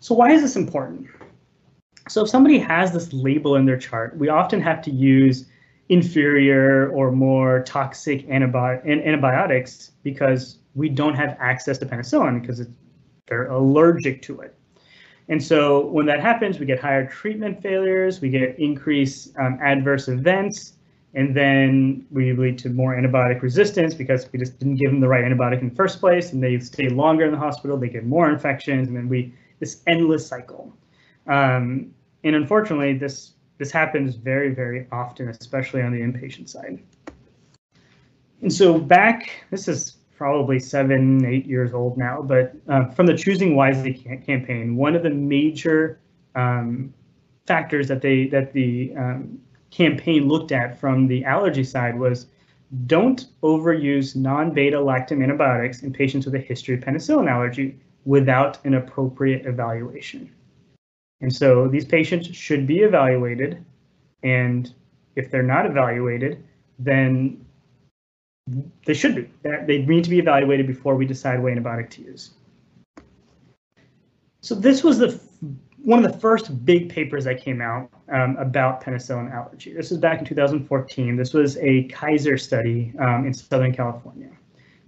So 0.00 0.16
why 0.16 0.32
is 0.32 0.42
this 0.42 0.56
important? 0.56 1.06
So 2.08 2.24
if 2.24 2.28
somebody 2.28 2.58
has 2.58 2.92
this 2.92 3.12
label 3.12 3.54
in 3.54 3.66
their 3.66 3.78
chart, 3.78 4.16
we 4.16 4.30
often 4.30 4.60
have 4.60 4.82
to 4.82 4.90
use 4.90 5.46
inferior 5.90 6.88
or 6.90 7.10
more 7.10 7.62
toxic 7.64 8.26
antibi 8.28 8.80
antibiotics 8.86 9.90
because 10.04 10.58
we 10.76 10.88
don't 10.88 11.16
have 11.16 11.36
access 11.40 11.78
to 11.78 11.84
penicillin 11.84 12.40
because 12.40 12.64
they're 13.26 13.48
allergic 13.48 14.22
to 14.22 14.40
it. 14.40 14.54
And 15.28 15.42
so 15.42 15.86
when 15.86 16.06
that 16.06 16.20
happens, 16.20 16.58
we 16.58 16.66
get 16.66 16.78
higher 16.78 17.06
treatment 17.06 17.60
failures, 17.60 18.20
we 18.20 18.30
get 18.30 18.58
increased 18.58 19.36
um, 19.38 19.58
adverse 19.60 20.06
events, 20.08 20.74
and 21.14 21.36
then 21.36 22.06
we 22.12 22.32
lead 22.32 22.56
to 22.58 22.70
more 22.70 22.94
antibiotic 22.94 23.42
resistance 23.42 23.92
because 23.92 24.30
we 24.32 24.38
just 24.38 24.60
didn't 24.60 24.76
give 24.76 24.92
them 24.92 25.00
the 25.00 25.08
right 25.08 25.24
antibiotic 25.24 25.60
in 25.60 25.70
the 25.70 25.74
first 25.74 25.98
place, 25.98 26.32
and 26.32 26.42
they 26.42 26.58
stay 26.60 26.88
longer 26.88 27.24
in 27.24 27.32
the 27.32 27.38
hospital, 27.38 27.76
they 27.76 27.88
get 27.88 28.06
more 28.06 28.30
infections, 28.30 28.86
and 28.88 28.96
then 28.96 29.08
we 29.08 29.34
this 29.58 29.82
endless 29.86 30.26
cycle. 30.26 30.72
Um, 31.26 31.92
and 32.24 32.36
unfortunately, 32.36 32.96
this 32.96 33.32
this 33.60 33.70
happens 33.70 34.16
very, 34.16 34.54
very 34.54 34.86
often, 34.90 35.28
especially 35.28 35.82
on 35.82 35.92
the 35.92 36.00
inpatient 36.00 36.48
side. 36.48 36.82
And 38.40 38.50
so 38.50 38.78
back, 38.78 39.44
this 39.50 39.68
is 39.68 39.98
probably 40.16 40.58
seven, 40.58 41.26
eight 41.26 41.44
years 41.44 41.74
old 41.74 41.98
now, 41.98 42.22
but 42.22 42.54
uh, 42.68 42.86
from 42.86 43.04
the 43.04 43.14
Choosing 43.14 43.54
Wisely 43.54 43.92
campaign, 43.92 44.76
one 44.76 44.96
of 44.96 45.02
the 45.02 45.10
major 45.10 46.00
um, 46.34 46.94
factors 47.46 47.86
that 47.88 48.00
they 48.00 48.28
that 48.28 48.54
the 48.54 48.94
um, 48.96 49.38
campaign 49.70 50.26
looked 50.26 50.52
at 50.52 50.80
from 50.80 51.06
the 51.06 51.22
allergy 51.26 51.64
side 51.64 51.98
was 51.98 52.28
don't 52.86 53.26
overuse 53.42 54.16
non-beta 54.16 54.76
lactam 54.78 55.22
antibiotics 55.22 55.82
in 55.82 55.92
patients 55.92 56.24
with 56.24 56.34
a 56.34 56.38
history 56.38 56.76
of 56.76 56.80
penicillin 56.80 57.30
allergy 57.30 57.78
without 58.06 58.64
an 58.64 58.72
appropriate 58.72 59.44
evaluation. 59.44 60.34
And 61.20 61.34
so 61.34 61.68
these 61.68 61.84
patients 61.84 62.34
should 62.34 62.66
be 62.66 62.80
evaluated, 62.80 63.64
and 64.22 64.72
if 65.16 65.30
they're 65.30 65.42
not 65.42 65.66
evaluated, 65.66 66.42
then 66.78 67.44
they 68.86 68.94
should 68.94 69.14
be. 69.14 69.28
They 69.42 69.82
need 69.82 70.04
to 70.04 70.10
be 70.10 70.18
evaluated 70.18 70.66
before 70.66 70.94
we 70.96 71.04
decide 71.06 71.42
what 71.42 71.52
antibiotic 71.52 71.90
to 71.90 72.02
use. 72.02 72.30
So 74.40 74.54
this 74.54 74.82
was 74.82 74.98
the 74.98 75.20
one 75.82 76.04
of 76.04 76.12
the 76.12 76.18
first 76.18 76.64
big 76.64 76.90
papers 76.90 77.24
that 77.24 77.42
came 77.42 77.60
out 77.60 77.90
um, 78.12 78.36
about 78.36 78.82
penicillin 78.82 79.32
allergy. 79.32 79.72
This 79.72 79.90
was 79.90 79.98
back 79.98 80.18
in 80.18 80.24
2014. 80.24 81.16
This 81.16 81.32
was 81.32 81.56
a 81.58 81.84
Kaiser 81.84 82.36
study 82.36 82.92
um, 82.98 83.26
in 83.26 83.32
Southern 83.32 83.74
California. 83.74 84.30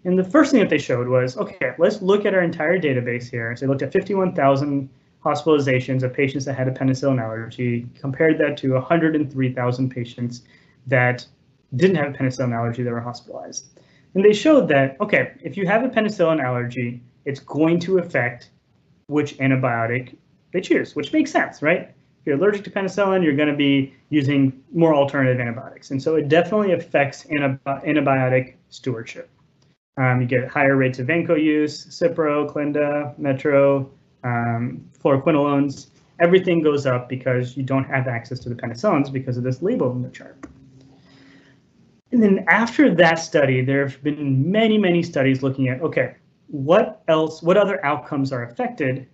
And 0.04 0.18
the 0.18 0.24
first 0.24 0.50
thing 0.50 0.60
that 0.60 0.68
they 0.68 0.78
showed 0.78 1.08
was, 1.08 1.36
okay, 1.36 1.72
let's 1.78 2.02
look 2.02 2.26
at 2.26 2.34
our 2.34 2.42
entire 2.42 2.78
database 2.78 3.30
here. 3.30 3.54
So 3.56 3.64
they 3.64 3.70
looked 3.70 3.82
at 3.82 3.92
51,000 3.92 4.88
hospitalizations 5.24 6.02
of 6.02 6.12
patients 6.12 6.44
that 6.44 6.54
had 6.54 6.68
a 6.68 6.72
penicillin 6.72 7.20
allergy, 7.20 7.86
compared 7.94 8.38
that 8.38 8.56
to 8.58 8.72
103,000 8.72 9.90
patients 9.90 10.42
that 10.86 11.26
didn't 11.76 11.96
have 11.96 12.14
a 12.14 12.16
penicillin 12.16 12.54
allergy 12.54 12.82
that 12.82 12.90
were 12.90 13.00
hospitalized. 13.00 13.78
And 14.14 14.24
they 14.24 14.32
showed 14.32 14.68
that, 14.68 15.00
okay, 15.00 15.32
if 15.42 15.56
you 15.56 15.66
have 15.66 15.84
a 15.84 15.88
penicillin 15.88 16.42
allergy, 16.42 17.02
it's 17.24 17.40
going 17.40 17.78
to 17.80 17.98
affect 17.98 18.50
which 19.06 19.38
antibiotic 19.38 20.16
they 20.52 20.60
choose, 20.60 20.94
which 20.94 21.12
makes 21.12 21.30
sense, 21.30 21.62
right? 21.62 21.90
If 22.20 22.26
you're 22.26 22.36
allergic 22.36 22.64
to 22.64 22.70
penicillin, 22.70 23.24
you're 23.24 23.36
going 23.36 23.48
to 23.48 23.56
be 23.56 23.94
using 24.10 24.62
more 24.72 24.94
alternative 24.94 25.40
antibiotics. 25.40 25.90
And 25.90 26.02
so 26.02 26.16
it 26.16 26.28
definitely 26.28 26.72
affects 26.72 27.24
antibiotic 27.24 28.54
stewardship. 28.68 29.30
Um, 29.96 30.20
you 30.20 30.26
get 30.26 30.48
higher 30.48 30.76
rates 30.76 30.98
of 30.98 31.06
vanco 31.06 31.42
use, 31.42 31.86
Cipro, 31.86 32.50
Clinda, 32.50 33.14
Metro, 33.18 33.90
um, 34.24 34.88
fluoroquinolones. 34.98 35.88
Everything 36.20 36.62
goes 36.62 36.86
up 36.86 37.08
because 37.08 37.56
you 37.56 37.62
don't 37.62 37.84
have 37.84 38.06
access 38.06 38.38
to 38.40 38.48
the 38.48 38.54
penicillins 38.54 39.10
because 39.10 39.36
of 39.36 39.44
this 39.44 39.62
label 39.62 39.90
in 39.92 40.02
the 40.02 40.10
chart. 40.10 40.38
And 42.12 42.22
then 42.22 42.44
after 42.46 42.94
that 42.94 43.14
study, 43.14 43.62
there 43.64 43.86
have 43.88 44.02
been 44.02 44.50
many, 44.50 44.76
many 44.76 45.02
studies 45.02 45.42
looking 45.42 45.68
at, 45.68 45.80
okay, 45.80 46.16
what 46.48 47.02
else, 47.08 47.42
what 47.42 47.56
other 47.56 47.84
outcomes 47.84 48.32
are 48.32 48.44
affected 48.44 49.08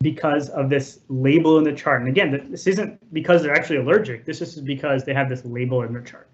because 0.00 0.48
of 0.50 0.70
this 0.70 1.00
label 1.08 1.58
in 1.58 1.64
the 1.64 1.72
chart. 1.72 2.00
And 2.00 2.08
again, 2.08 2.48
this 2.50 2.68
isn't 2.68 3.12
because 3.12 3.42
they're 3.42 3.54
actually 3.54 3.78
allergic. 3.78 4.24
This 4.24 4.40
is 4.40 4.60
because 4.60 5.04
they 5.04 5.12
have 5.12 5.28
this 5.28 5.44
label 5.44 5.82
in 5.82 5.92
their 5.92 6.02
chart. 6.02 6.28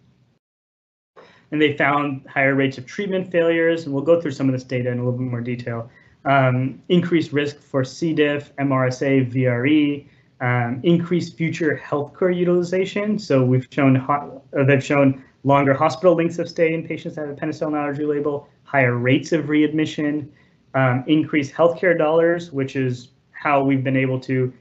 And 1.51 1.61
they 1.61 1.77
found 1.77 2.27
higher 2.29 2.55
rates 2.55 2.77
of 2.77 2.85
treatment 2.85 3.31
failures, 3.31 3.85
and 3.85 3.95
we'll 3.95 4.05
go 4.05 4.21
through 4.21 4.33
some 4.33 4.49
of 4.49 4.53
this 4.53 4.65
data 4.65 4.91
in 4.91 4.99
a 4.99 5.05
little 5.05 5.19
bit 5.19 5.27
more 5.27 5.41
detail. 5.41 5.91
Um, 6.25 6.83
increased 6.89 7.33
risk 7.33 7.59
for 7.61 7.85
C. 7.85 8.15
diff, 8.15 8.55
MRSA, 8.57 9.31
VRE, 9.31 10.07
um, 10.41 10.81
increased 10.83 11.37
future 11.37 11.81
healthcare 11.83 12.35
utilization. 12.35 13.19
So 13.19 13.45
we've 13.45 13.69
shown 13.71 13.97
uh, 13.99 14.65
they've 14.65 14.83
shown 14.83 15.23
longer 15.45 15.75
hospital 15.75 16.15
lengths 16.15 16.39
of 16.39 16.49
stay 16.49 16.73
in 16.73 16.87
patients 16.87 17.17
that 17.17 17.29
have 17.29 17.37
a 17.37 17.41
penicillin 17.41 17.79
allergy 17.79 18.05
label, 18.05 18.49
higher 18.65 18.97
rates 18.97 19.33
of 19.33 19.49
readmission, 19.49 20.33
um, 20.75 21.05
increased 21.07 21.53
healthcare 21.53 21.97
dollars, 21.97 22.51
which 22.51 22.77
is 22.77 23.11
how 23.33 23.63
we've 23.63 23.85
been 23.85 23.97
able 23.97 24.19
to 24.19 24.53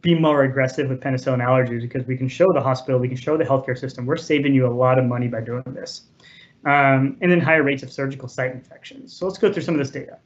be 0.00 0.14
more 0.14 0.44
aggressive 0.44 0.88
with 0.88 1.00
penicillin 1.00 1.38
allergies 1.38 1.82
because 1.82 2.06
we 2.06 2.16
can 2.16 2.28
show 2.28 2.46
the 2.52 2.60
hospital, 2.60 2.98
we 2.98 3.08
can 3.08 3.16
show 3.16 3.36
the 3.36 3.44
healthcare 3.44 3.78
system, 3.78 4.06
we're 4.06 4.16
saving 4.16 4.54
you 4.54 4.66
a 4.66 4.68
lot 4.72 4.98
of 4.98 5.04
money 5.04 5.28
by 5.28 5.40
doing 5.40 5.62
this. 5.66 6.02
Um, 6.64 7.16
and 7.20 7.32
then 7.32 7.40
higher 7.40 7.62
rates 7.62 7.82
of 7.82 7.90
surgical 7.90 8.28
site 8.28 8.52
infections. 8.52 9.14
So 9.14 9.26
let's 9.26 9.38
go 9.38 9.50
through 9.52 9.62
some 9.62 9.74
of 9.74 9.78
this 9.78 9.90
data. 9.90 10.18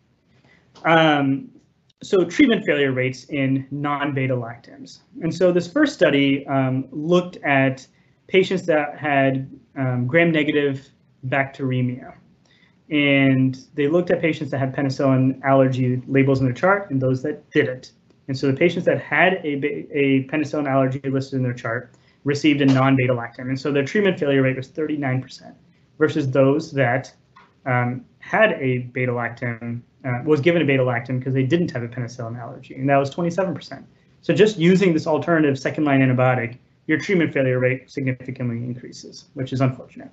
Um, 0.85 1.51
so 2.03 2.25
treatment 2.25 2.65
failure 2.67 2.93
rates 2.93 3.25
in 3.25 3.67
non-beta 3.71 4.35
lactams. 4.35 5.01
And 5.23 5.35
so 5.35 5.53
this 5.53 5.71
first 5.71 5.95
study 5.95 6.47
um, 6.47 6.87
looked 6.91 7.37
at 7.39 7.87
patients 8.27 8.67
that 8.67 8.99
had 8.99 9.51
um, 9.77 10.07
gram-negative 10.07 10.87
bacteremia. 11.29 12.15
And 12.91 13.59
they 13.75 13.89
looked 13.89 14.11
at 14.11 14.21
patients 14.21 14.51
that 14.51 14.59
had 14.59 14.77
penicillin 14.77 15.43
allergy 15.43 16.03
labels 16.07 16.41
in 16.41 16.47
their 16.47 16.55
chart 16.55 16.91
and 16.91 17.01
those 17.01 17.23
that 17.23 17.51
didn't. 17.51 17.93
And 18.29 18.39
so 18.39 18.47
the 18.47 18.57
patients 18.57 18.85
that 18.85 19.01
had 19.01 19.35
a, 19.45 19.55
a 19.93 20.25
penicillin 20.25 20.69
allergy 20.69 21.01
listed 21.05 21.39
in 21.39 21.43
their 21.43 21.55
chart 21.55 21.95
received 22.25 22.61
a 22.61 22.67
non-beta 22.67 23.13
lactam. 23.15 23.49
And 23.49 23.59
so 23.59 23.73
their 23.73 23.85
treatment 23.85 24.19
failure 24.19 24.43
rate 24.43 24.57
was 24.57 24.69
39% 24.69 25.55
versus 25.99 26.31
those 26.31 26.73
that 26.73 27.13
um, 27.67 28.05
had 28.19 28.53
a 28.53 28.79
beta 28.79 29.13
lactam, 29.13 29.81
uh, 30.05 30.23
was 30.25 30.41
given 30.41 30.63
a 30.63 30.65
beta 30.65 30.83
lactam 30.83 31.19
because 31.19 31.35
they 31.35 31.43
didn't 31.43 31.71
have 31.71 31.83
a 31.83 31.89
penicillin 31.89 32.39
allergy, 32.39 32.75
and 32.75 32.89
that 32.89 32.97
was 32.97 33.15
27%. 33.15 33.85
So 34.21 34.35
just 34.35 34.59
using 34.59 34.93
this 34.93 35.07
alternative 35.07 35.59
second 35.59 35.85
line 35.85 36.01
antibiotic, 36.01 36.59
your 36.87 36.99
treatment 36.99 37.33
failure 37.33 37.59
rate 37.59 37.91
significantly 37.91 38.57
increases, 38.57 39.27
which 39.35 39.53
is 39.53 39.61
unfortunate. 39.61 40.11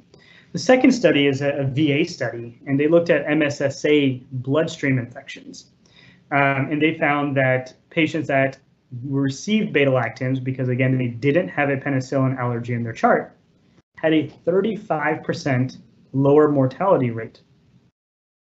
The 0.53 0.59
second 0.59 0.91
study 0.91 1.27
is 1.27 1.41
a, 1.41 1.51
a 1.51 1.63
VA 1.63 2.09
study, 2.09 2.59
and 2.67 2.79
they 2.79 2.87
looked 2.87 3.09
at 3.09 3.25
MSSA 3.25 4.25
bloodstream 4.31 4.99
infections. 4.99 5.67
Um, 6.31 6.71
and 6.71 6.81
they 6.81 6.97
found 6.97 7.35
that 7.37 7.73
patients 7.89 8.27
that 8.27 8.57
received 9.03 9.71
beta 9.73 9.91
lactams, 9.91 10.43
because 10.43 10.69
again, 10.69 10.97
they 10.97 11.07
didn't 11.07 11.49
have 11.49 11.69
a 11.69 11.77
penicillin 11.77 12.37
allergy 12.37 12.73
in 12.73 12.83
their 12.83 12.93
chart, 12.93 13.35
had 13.95 14.13
a 14.13 14.27
35% 14.45 15.77
lower 16.13 16.49
mortality 16.49 17.11
rate 17.11 17.41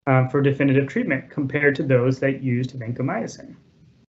um, 0.07 0.29
for 0.29 0.41
definitive 0.41 0.87
treatment 0.87 1.29
compared 1.29 1.75
to 1.75 1.83
those 1.83 2.19
that 2.19 2.41
used 2.41 2.71
vancomycin. 2.77 3.55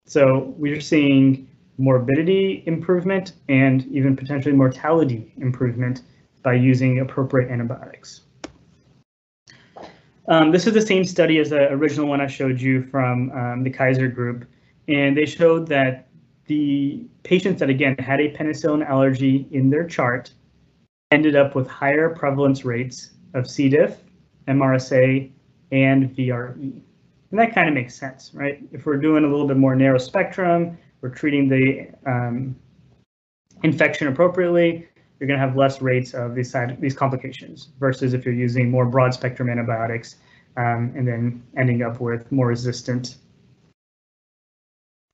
So 0.06 0.54
we're 0.58 0.82
seeing 0.82 1.48
morbidity 1.78 2.64
improvement 2.66 3.34
and 3.50 3.86
even 3.88 4.16
potentially 4.16 4.56
mortality 4.56 5.34
improvement 5.38 6.04
by 6.44 6.54
using 6.54 7.00
appropriate 7.00 7.52
antibiotics. 7.52 8.22
Um, 10.28 10.52
this 10.52 10.66
is 10.66 10.74
the 10.74 10.82
same 10.82 11.06
study 11.06 11.40
as 11.40 11.52
the 11.52 11.72
original 11.72 12.08
one 12.08 12.22
I 12.22 12.28
showed 12.28 12.60
you 12.60 12.84
from 12.84 13.32
um, 13.32 13.64
the 13.64 13.70
Kaiser 13.70 14.08
group, 14.08 14.46
and 14.88 15.16
they 15.16 15.26
showed 15.26 15.68
that 15.68 16.08
the 16.48 17.06
patients 17.24 17.60
that 17.60 17.70
again 17.70 17.96
had 17.98 18.20
a 18.20 18.32
penicillin 18.32 18.88
allergy 18.88 19.48
in 19.52 19.70
their 19.70 19.86
chart 19.86 20.32
ended 21.12 21.36
up 21.36 21.56
with 21.56 21.68
higher 21.68 22.10
prevalence 22.10 22.66
rates 22.66 23.12
of 23.34 23.50
C. 23.50 23.70
diff, 23.70 23.98
MRSA, 24.48 25.32
and 25.72 26.16
VRE. 26.16 26.82
And 27.32 27.40
that 27.40 27.54
kind 27.54 27.68
of 27.68 27.74
makes 27.74 27.96
sense, 27.96 28.32
right? 28.34 28.62
If 28.72 28.86
we're 28.86 28.98
doing 28.98 29.24
a 29.24 29.28
little 29.28 29.48
bit 29.48 29.58
more 29.58 29.76
narrow 29.76 29.98
spectrum, 29.98 30.78
we're 31.02 31.10
treating 31.10 31.50
the 31.50 31.88
um, 32.06 32.56
infection 33.64 34.08
appropriately, 34.08 34.88
you're 35.20 35.28
going 35.28 35.40
to 35.40 35.46
have 35.46 35.56
less 35.56 35.82
rates 35.82 36.14
of 36.14 36.36
these 36.36 36.52
side 36.52 36.80
these 36.82 36.96
complications 36.96 37.70
versus 37.80 38.14
if 38.14 38.26
you're 38.26 38.34
using 38.34 38.70
more 38.70 38.86
broad 38.86 39.14
spectrum 39.14 39.50
antibiotics 39.50 40.18
um, 40.58 40.94
and 40.96 41.08
then 41.08 41.44
ending 41.58 41.82
up 41.84 42.00
with 42.00 42.32
more 42.32 42.48
resistant 42.48 43.18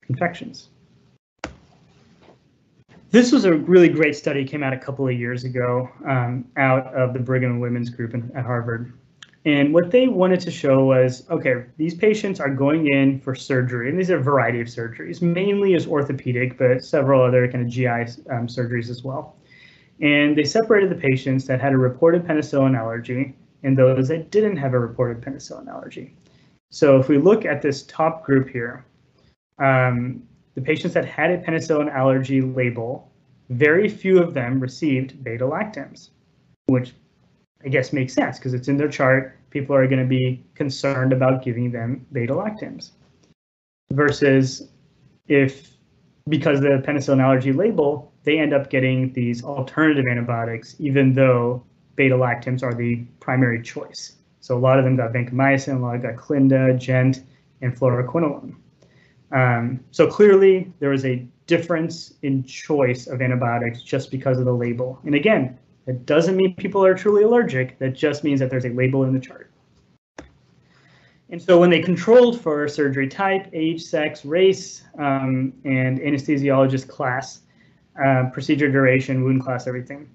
infections. 0.09 0.69
This 3.11 3.31
was 3.31 3.43
a 3.43 3.53
really 3.53 3.89
great 3.89 4.15
study, 4.15 4.45
came 4.45 4.63
out 4.63 4.71
a 4.73 4.77
couple 4.77 5.07
of 5.07 5.13
years 5.13 5.43
ago 5.43 5.89
um, 6.07 6.45
out 6.55 6.93
of 6.93 7.13
the 7.13 7.19
Brigham 7.19 7.51
and 7.51 7.61
Women's 7.61 7.89
group 7.89 8.13
in, 8.13 8.31
at 8.35 8.45
Harvard. 8.45 8.93
And 9.43 9.73
what 9.73 9.89
they 9.89 10.07
wanted 10.07 10.39
to 10.41 10.51
show 10.51 10.85
was, 10.85 11.27
okay, 11.31 11.65
these 11.77 11.95
patients 11.95 12.39
are 12.39 12.49
going 12.49 12.87
in 12.87 13.19
for 13.19 13.33
surgery, 13.33 13.89
and 13.89 13.97
these 13.97 14.11
are 14.11 14.17
a 14.17 14.23
variety 14.23 14.61
of 14.61 14.67
surgeries, 14.67 15.21
mainly 15.21 15.73
as 15.73 15.87
orthopedic, 15.87 16.59
but 16.59 16.83
several 16.83 17.23
other 17.23 17.51
kind 17.51 17.65
of 17.65 17.69
GI 17.71 18.21
um, 18.29 18.47
surgeries 18.47 18.89
as 18.89 19.03
well. 19.03 19.35
And 19.99 20.37
they 20.37 20.43
separated 20.43 20.91
the 20.91 20.95
patients 20.95 21.45
that 21.45 21.59
had 21.59 21.73
a 21.73 21.77
reported 21.77 22.23
penicillin 22.23 22.77
allergy 22.77 23.35
and 23.63 23.77
those 23.77 24.07
that 24.07 24.31
didn't 24.31 24.57
have 24.57 24.73
a 24.73 24.79
reported 24.79 25.23
penicillin 25.23 25.67
allergy. 25.67 26.15
So 26.69 26.99
if 26.99 27.09
we 27.09 27.17
look 27.17 27.45
at 27.45 27.61
this 27.61 27.83
top 27.83 28.23
group 28.23 28.49
here, 28.49 28.85
um, 29.59 30.23
the 30.55 30.61
patients 30.61 30.93
that 30.93 31.05
had 31.05 31.31
a 31.31 31.37
penicillin 31.37 31.91
allergy 31.93 32.41
label, 32.41 33.11
very 33.49 33.87
few 33.87 34.19
of 34.19 34.33
them 34.33 34.59
received 34.59 35.23
beta 35.23 35.45
lactams, 35.45 36.09
which 36.67 36.93
I 37.65 37.69
guess 37.69 37.93
makes 37.93 38.13
sense 38.13 38.37
because 38.37 38.53
it's 38.53 38.67
in 38.67 38.77
their 38.77 38.89
chart. 38.89 39.37
People 39.49 39.75
are 39.75 39.87
going 39.87 40.01
to 40.01 40.07
be 40.07 40.43
concerned 40.55 41.13
about 41.13 41.43
giving 41.43 41.71
them 41.71 42.05
beta 42.11 42.33
lactams. 42.33 42.91
Versus 43.91 44.69
if, 45.27 45.75
because 46.29 46.59
of 46.59 46.63
the 46.63 46.83
penicillin 46.87 47.21
allergy 47.21 47.51
label, 47.51 48.13
they 48.23 48.39
end 48.39 48.53
up 48.53 48.69
getting 48.69 49.11
these 49.13 49.43
alternative 49.43 50.05
antibiotics, 50.09 50.75
even 50.79 51.13
though 51.13 51.63
beta 51.95 52.15
lactams 52.15 52.63
are 52.63 52.73
the 52.73 53.03
primary 53.19 53.61
choice. 53.61 54.15
So 54.39 54.57
a 54.57 54.59
lot 54.59 54.79
of 54.79 54.85
them 54.85 54.95
got 54.95 55.13
vancomycin, 55.13 55.75
a 55.75 55.79
lot 55.79 55.95
of 55.95 56.01
got 56.01 56.15
Clinda, 56.17 56.73
Gent, 56.73 57.23
and 57.61 57.77
fluoroquinolone. 57.77 58.55
Um, 59.31 59.79
so 59.91 60.07
clearly 60.07 60.71
there 60.79 60.93
is 60.93 61.05
a 61.05 61.25
difference 61.47 62.13
in 62.21 62.43
choice 62.43 63.07
of 63.07 63.21
antibiotics 63.21 63.81
just 63.81 64.09
because 64.11 64.39
of 64.39 64.45
the 64.45 64.53
label. 64.53 64.99
And 65.05 65.15
again, 65.15 65.57
it 65.91 66.05
doesn't 66.05 66.37
mean 66.37 66.55
people 66.55 66.85
are 66.85 66.93
truly 66.93 67.23
allergic. 67.23 67.77
That 67.79 67.89
just 67.89 68.23
means 68.23 68.39
that 68.39 68.49
there's 68.49 68.63
a 68.63 68.69
label 68.69 69.03
in 69.03 69.13
the 69.13 69.19
chart. 69.19 69.51
And 71.29 71.41
so 71.41 71.59
when 71.59 71.69
they 71.69 71.81
controlled 71.81 72.39
for 72.39 72.65
surgery 72.69 73.09
type, 73.09 73.49
age, 73.51 73.83
sex, 73.83 74.23
race, 74.23 74.83
um, 74.97 75.51
and 75.65 75.99
anesthesiologist 75.99 76.87
class, 76.87 77.41
uh, 78.01 78.29
procedure 78.31 78.71
duration, 78.71 79.25
wound 79.25 79.43
class, 79.43 79.67
everything, 79.67 80.09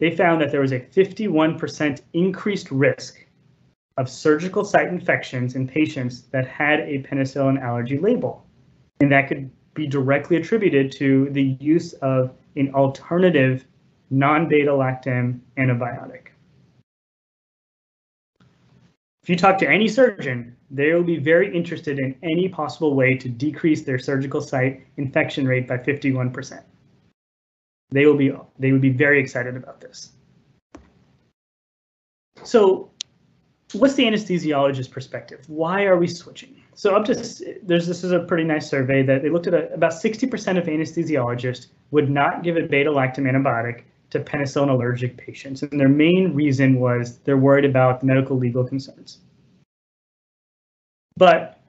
they 0.00 0.14
found 0.14 0.38
that 0.42 0.50
there 0.50 0.60
was 0.60 0.72
a 0.72 0.80
51% 0.80 2.02
increased 2.12 2.70
risk 2.70 3.24
of 3.96 4.10
surgical 4.10 4.66
site 4.66 4.88
infections 4.88 5.54
in 5.54 5.66
patients 5.66 6.22
that 6.32 6.46
had 6.46 6.80
a 6.80 7.02
penicillin 7.04 7.58
allergy 7.58 7.98
label. 7.98 8.44
And 9.00 9.10
that 9.12 9.28
could 9.28 9.50
be 9.72 9.86
directly 9.86 10.36
attributed 10.36 10.92
to 10.92 11.30
the 11.30 11.56
use 11.58 11.94
of 11.94 12.34
an 12.56 12.74
alternative 12.74 13.64
non-beta 14.12 14.70
lactam 14.70 15.40
antibiotic. 15.56 16.28
If 19.22 19.28
you 19.28 19.36
talk 19.36 19.56
to 19.58 19.68
any 19.68 19.88
surgeon, 19.88 20.56
they 20.70 20.92
will 20.92 21.02
be 21.02 21.18
very 21.18 21.54
interested 21.54 21.98
in 21.98 22.14
any 22.22 22.48
possible 22.48 22.94
way 22.94 23.14
to 23.16 23.28
decrease 23.28 23.82
their 23.82 23.98
surgical 23.98 24.40
site 24.40 24.86
infection 24.96 25.46
rate 25.46 25.66
by 25.66 25.78
51%. 25.78 26.62
They 27.90 28.06
will 28.06 28.16
be 28.16 28.32
they 28.58 28.72
would 28.72 28.80
be 28.80 28.90
very 28.90 29.20
excited 29.20 29.56
about 29.56 29.80
this. 29.80 30.12
So 32.42 32.90
what's 33.72 33.94
the 33.94 34.04
anesthesiologist 34.04 34.90
perspective? 34.90 35.40
Why 35.46 35.84
are 35.84 35.96
we 35.96 36.08
switching? 36.08 36.56
So 36.74 36.96
up 36.96 37.04
to 37.06 37.14
there's 37.62 37.86
this 37.86 38.02
is 38.02 38.12
a 38.12 38.20
pretty 38.20 38.44
nice 38.44 38.68
survey 38.68 39.02
that 39.04 39.22
they 39.22 39.30
looked 39.30 39.46
at 39.46 39.54
a, 39.54 39.72
about 39.72 39.92
60% 39.92 40.58
of 40.58 40.64
anesthesiologists 40.64 41.68
would 41.92 42.10
not 42.10 42.42
give 42.42 42.56
a 42.56 42.62
beta 42.62 42.90
lactam 42.90 43.30
antibiotic 43.30 43.84
to 44.12 44.20
penicillin 44.20 44.68
allergic 44.68 45.16
patients. 45.16 45.62
And 45.62 45.80
their 45.80 45.88
main 45.88 46.34
reason 46.34 46.78
was 46.78 47.18
they're 47.18 47.38
worried 47.38 47.64
about 47.64 48.02
medical 48.02 48.36
legal 48.36 48.62
concerns. 48.62 49.18
But 51.16 51.60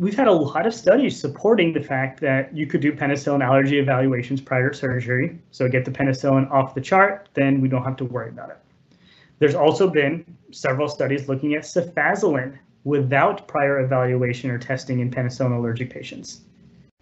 we've 0.00 0.16
had 0.16 0.26
a 0.26 0.32
lot 0.32 0.66
of 0.66 0.74
studies 0.74 1.20
supporting 1.20 1.72
the 1.72 1.80
fact 1.80 2.20
that 2.20 2.54
you 2.56 2.66
could 2.66 2.80
do 2.80 2.92
penicillin 2.92 3.44
allergy 3.44 3.78
evaluations 3.78 4.40
prior 4.40 4.70
to 4.70 4.76
surgery. 4.76 5.38
So 5.52 5.68
get 5.68 5.84
the 5.84 5.92
penicillin 5.92 6.50
off 6.50 6.74
the 6.74 6.80
chart, 6.80 7.28
then 7.34 7.60
we 7.60 7.68
don't 7.68 7.84
have 7.84 7.96
to 7.98 8.04
worry 8.04 8.30
about 8.30 8.50
it. 8.50 8.58
There's 9.38 9.54
also 9.54 9.88
been 9.88 10.24
several 10.50 10.88
studies 10.88 11.28
looking 11.28 11.54
at 11.54 11.62
cefazolin 11.62 12.58
without 12.82 13.46
prior 13.46 13.80
evaluation 13.80 14.50
or 14.50 14.58
testing 14.58 15.00
in 15.00 15.10
penicillin 15.10 15.56
allergic 15.56 15.90
patients 15.90 16.40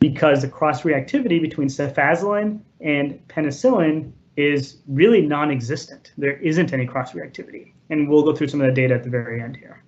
because 0.01 0.43
the 0.43 0.49
cross 0.49 0.83
reactivity 0.83 1.41
between 1.41 1.69
cefazolin 1.69 2.61
and 2.81 3.21
penicillin 3.29 4.13
is 4.39 4.77
really 4.87 5.21
non-existent. 5.21 6.13
There 6.17 6.37
isn't 6.37 6.73
any 6.73 6.87
cross-reactivity, 6.87 7.73
and 7.91 8.09
we'll 8.09 8.23
go 8.23 8.33
through 8.33 8.47
some 8.47 8.61
of 8.61 8.69
the 8.69 8.73
data 8.73 8.95
at 8.95 9.03
the 9.03 9.11
very 9.11 9.43
end 9.43 9.57
here. 9.57 9.83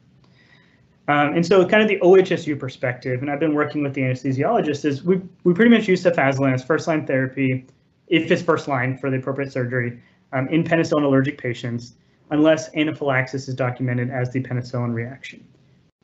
Um, 1.07 1.35
and 1.35 1.47
so 1.47 1.65
kind 1.65 1.83
of 1.85 1.89
the 1.89 2.01
OHSU 2.01 2.59
perspective, 2.59 3.23
and 3.23 3.31
I've 3.31 3.39
been 3.39 3.55
working 3.55 3.85
with 3.85 3.95
the 3.95 4.01
anesthesiologist, 4.01 4.85
is 4.85 5.05
we, 5.05 5.21
we 5.45 5.55
pretty 5.55 5.71
much 5.71 5.87
use 5.87 6.03
cefazolin 6.03 6.53
as 6.53 6.65
first-line 6.65 7.07
therapy, 7.07 7.65
if 8.09 8.29
it's 8.29 8.43
first 8.43 8.67
line 8.67 8.99
for 8.99 9.09
the 9.09 9.19
appropriate 9.19 9.53
surgery, 9.53 10.03
um, 10.33 10.49
in 10.49 10.65
penicillin 10.65 11.05
allergic 11.05 11.39
patients, 11.39 11.95
unless 12.33 12.75
anaphylaxis 12.75 13.47
is 13.47 13.55
documented 13.55 14.11
as 14.11 14.33
the 14.33 14.43
penicillin 14.43 14.93
reaction. 14.93 15.47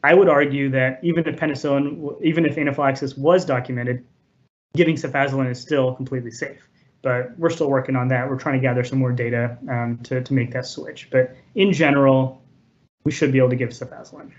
I 0.05 0.15
would 0.15 0.29
argue 0.29 0.71
that 0.71 1.00
even 1.03 1.26
if 1.26 1.35
penicillin, 1.35 2.17
even 2.23 2.47
if 2.47 2.57
anaphylaxis 2.59 3.17
was 3.17 3.45
documented, 3.45 4.05
giving 4.76 4.95
cefazolin 4.95 5.50
is 5.50 5.61
still 5.61 5.95
completely 5.95 6.31
safe 6.31 6.68
but 7.02 7.38
we're 7.38 7.50
still 7.50 7.70
working 7.70 7.96
on 7.96 8.09
that. 8.09 8.28
We're 8.28 8.38
trying 8.38 8.56
to 8.56 8.61
gather 8.61 8.85
some 8.85 8.98
more 8.98 9.12
data 9.12 9.56
um, 9.68 9.98
to, 10.04 10.22
to 10.22 10.35
make 10.35 10.52
that 10.52 10.66
switch. 10.66 11.09
But 11.11 11.37
in 11.54 11.72
general, 11.72 12.42
we 13.04 13.12
should 13.12 13.32
be 13.32 13.38
able 13.38 13.50
to 13.50 13.56
give 13.56 13.70
cefazolin. 13.70 14.32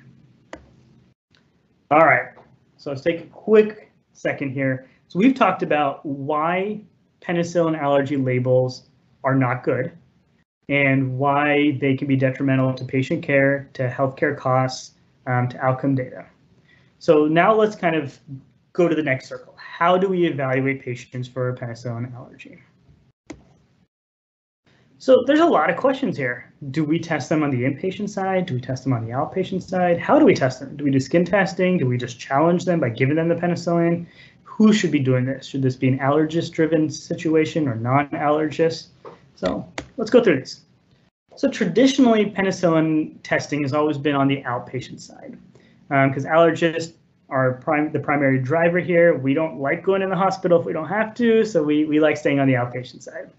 All 1.89 2.01
right, 2.01 2.31
so 2.75 2.89
let's 2.89 3.01
take 3.01 3.21
a 3.21 3.27
quick 3.27 3.91
second 4.11 4.51
here. 4.51 4.89
So 5.07 5.19
we've 5.19 5.35
talked 5.35 5.63
about 5.63 6.05
why 6.05 6.81
penicillin 7.21 7.79
allergy 7.79 8.17
labels 8.17 8.89
are 9.23 9.35
not 9.35 9.63
good 9.63 9.91
and 10.69 11.17
why 11.17 11.77
they 11.79 11.95
can 11.95 12.07
be 12.07 12.17
detrimental 12.17 12.73
to 12.73 12.83
patient 12.83 13.23
care, 13.23 13.69
to 13.73 13.89
healthcare 13.89 14.37
costs, 14.37 14.95
um, 15.25 15.47
to 15.47 15.57
outcome 15.65 15.95
data. 15.95 16.25
So 16.99 17.25
now 17.25 17.53
let's 17.53 17.75
kind 17.75 17.95
of 17.95 18.19
go 18.73 18.87
to 18.87 18.95
the 18.95 19.03
next 19.03 19.29
circle 19.29 19.56
how 19.77 19.95
do 19.95 20.09
we 20.09 20.25
evaluate 20.25 20.81
patients 20.81 21.27
for 21.27 21.49
a 21.49 21.55
penicillin 21.55 22.11
allergy? 22.15 22.57
So 24.97 25.23
there's 25.27 25.39
a 25.39 25.45
lot 25.45 25.69
of 25.69 25.77
questions 25.77 26.17
here. 26.17 26.51
Do 26.71 26.83
we 26.83 26.97
test 26.97 27.29
them 27.29 27.43
on 27.43 27.51
the 27.51 27.61
inpatient 27.61 28.09
side? 28.09 28.47
Do 28.47 28.55
we 28.55 28.61
test 28.61 28.83
them 28.83 28.93
on 28.93 29.05
the 29.05 29.11
outpatient 29.11 29.61
side? 29.61 29.99
How 29.99 30.17
do 30.17 30.25
we 30.25 30.33
test 30.33 30.59
them? 30.59 30.75
Do 30.77 30.83
we 30.83 30.89
do 30.89 30.99
skin 30.99 31.23
testing? 31.23 31.77
Do 31.77 31.85
we 31.85 31.95
just 31.95 32.19
challenge 32.19 32.65
them 32.65 32.79
by 32.79 32.89
giving 32.89 33.17
them 33.17 33.27
the 33.27 33.35
penicillin? 33.35 34.07
Who 34.45 34.73
should 34.73 34.89
be 34.89 34.97
doing 34.97 35.25
this? 35.25 35.45
Should 35.45 35.61
this 35.61 35.75
be 35.75 35.89
an 35.89 35.99
allergist 35.99 36.53
driven 36.53 36.89
situation 36.89 37.67
or 37.67 37.75
non-allergist? 37.75 38.87
So 39.35 39.63
let's 39.97 40.09
go 40.09 40.23
through 40.23 40.39
this. 40.39 40.61
So 41.35 41.51
traditionally, 41.51 42.31
penicillin 42.31 43.17
testing 43.21 43.61
has 43.61 43.73
always 43.73 43.99
been 43.99 44.15
on 44.15 44.27
the 44.27 44.41
outpatient 44.41 45.01
side 45.01 45.37
because 45.87 46.25
um, 46.25 46.31
allergists 46.31 46.93
are 47.29 47.53
prime 47.53 47.91
the 47.91 47.99
primary 47.99 48.39
driver 48.39 48.79
here. 48.79 49.17
We 49.17 49.33
don't 49.33 49.59
like 49.59 49.83
going 49.83 50.01
in 50.01 50.09
the 50.09 50.15
hospital 50.15 50.59
if 50.59 50.65
we 50.65 50.73
don't 50.73 50.87
have 50.87 51.13
to, 51.15 51.43
so 51.45 51.63
we, 51.63 51.85
we 51.85 51.99
like 51.99 52.17
staying 52.17 52.39
on 52.39 52.47
the 52.47 52.53
outpatient 52.53 53.03
side. 53.03 53.31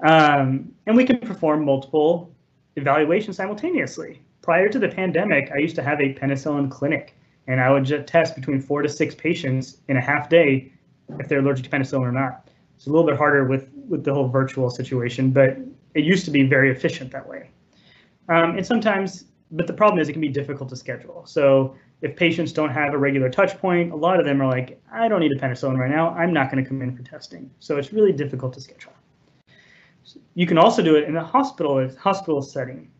Um, 0.00 0.72
and 0.86 0.96
we 0.96 1.04
can 1.04 1.18
perform 1.18 1.64
multiple 1.64 2.34
evaluations 2.76 3.36
simultaneously. 3.36 4.20
Prior 4.42 4.68
to 4.68 4.78
the 4.78 4.88
pandemic, 4.88 5.50
I 5.52 5.58
used 5.58 5.76
to 5.76 5.82
have 5.82 6.00
a 6.00 6.12
penicillin 6.12 6.70
clinic, 6.70 7.16
and 7.46 7.60
I 7.60 7.70
would 7.70 7.84
just 7.84 8.06
test 8.06 8.34
between 8.34 8.60
four 8.60 8.82
to 8.82 8.88
six 8.88 9.14
patients 9.14 9.78
in 9.88 9.96
a 9.96 10.00
half 10.00 10.28
day 10.28 10.72
if 11.18 11.28
they're 11.28 11.38
allergic 11.38 11.64
to 11.64 11.70
penicillin 11.70 12.02
or 12.02 12.12
not. 12.12 12.48
It's 12.76 12.86
a 12.86 12.90
little 12.90 13.06
bit 13.06 13.16
harder 13.16 13.44
with, 13.44 13.70
with 13.88 14.04
the 14.04 14.12
whole 14.12 14.28
virtual 14.28 14.68
situation, 14.68 15.30
but 15.30 15.56
it 15.94 16.04
used 16.04 16.26
to 16.26 16.30
be 16.30 16.42
very 16.42 16.70
efficient 16.70 17.10
that 17.12 17.26
way. 17.26 17.50
Um, 18.28 18.56
and 18.56 18.66
sometimes, 18.66 19.24
but 19.50 19.66
the 19.66 19.72
problem 19.72 20.00
is 20.00 20.08
it 20.08 20.12
can 20.12 20.20
be 20.20 20.28
difficult 20.28 20.68
to 20.68 20.76
schedule. 20.76 21.24
So 21.26 21.74
if 22.02 22.14
patients 22.14 22.52
don't 22.52 22.70
have 22.70 22.92
a 22.92 22.98
regular 22.98 23.30
touch 23.30 23.58
point, 23.58 23.92
a 23.92 23.96
lot 23.96 24.20
of 24.20 24.26
them 24.26 24.40
are 24.42 24.46
like, 24.46 24.80
I 24.92 25.08
don't 25.08 25.20
need 25.20 25.32
a 25.32 25.36
penicillin 25.36 25.78
right 25.78 25.90
now. 25.90 26.10
I'm 26.10 26.32
not 26.32 26.50
going 26.50 26.62
to 26.62 26.68
come 26.68 26.82
in 26.82 26.94
for 26.94 27.02
testing. 27.02 27.50
So 27.60 27.78
it's 27.78 27.92
really 27.92 28.12
difficult 28.12 28.52
to 28.54 28.60
schedule. 28.60 28.92
You 30.34 30.46
can 30.46 30.58
also 30.58 30.82
do 30.82 30.94
it 30.96 31.04
in 31.04 31.14
the 31.14 31.22
hospital 31.22 31.88
hospital 31.98 32.42
setting. 32.42 32.90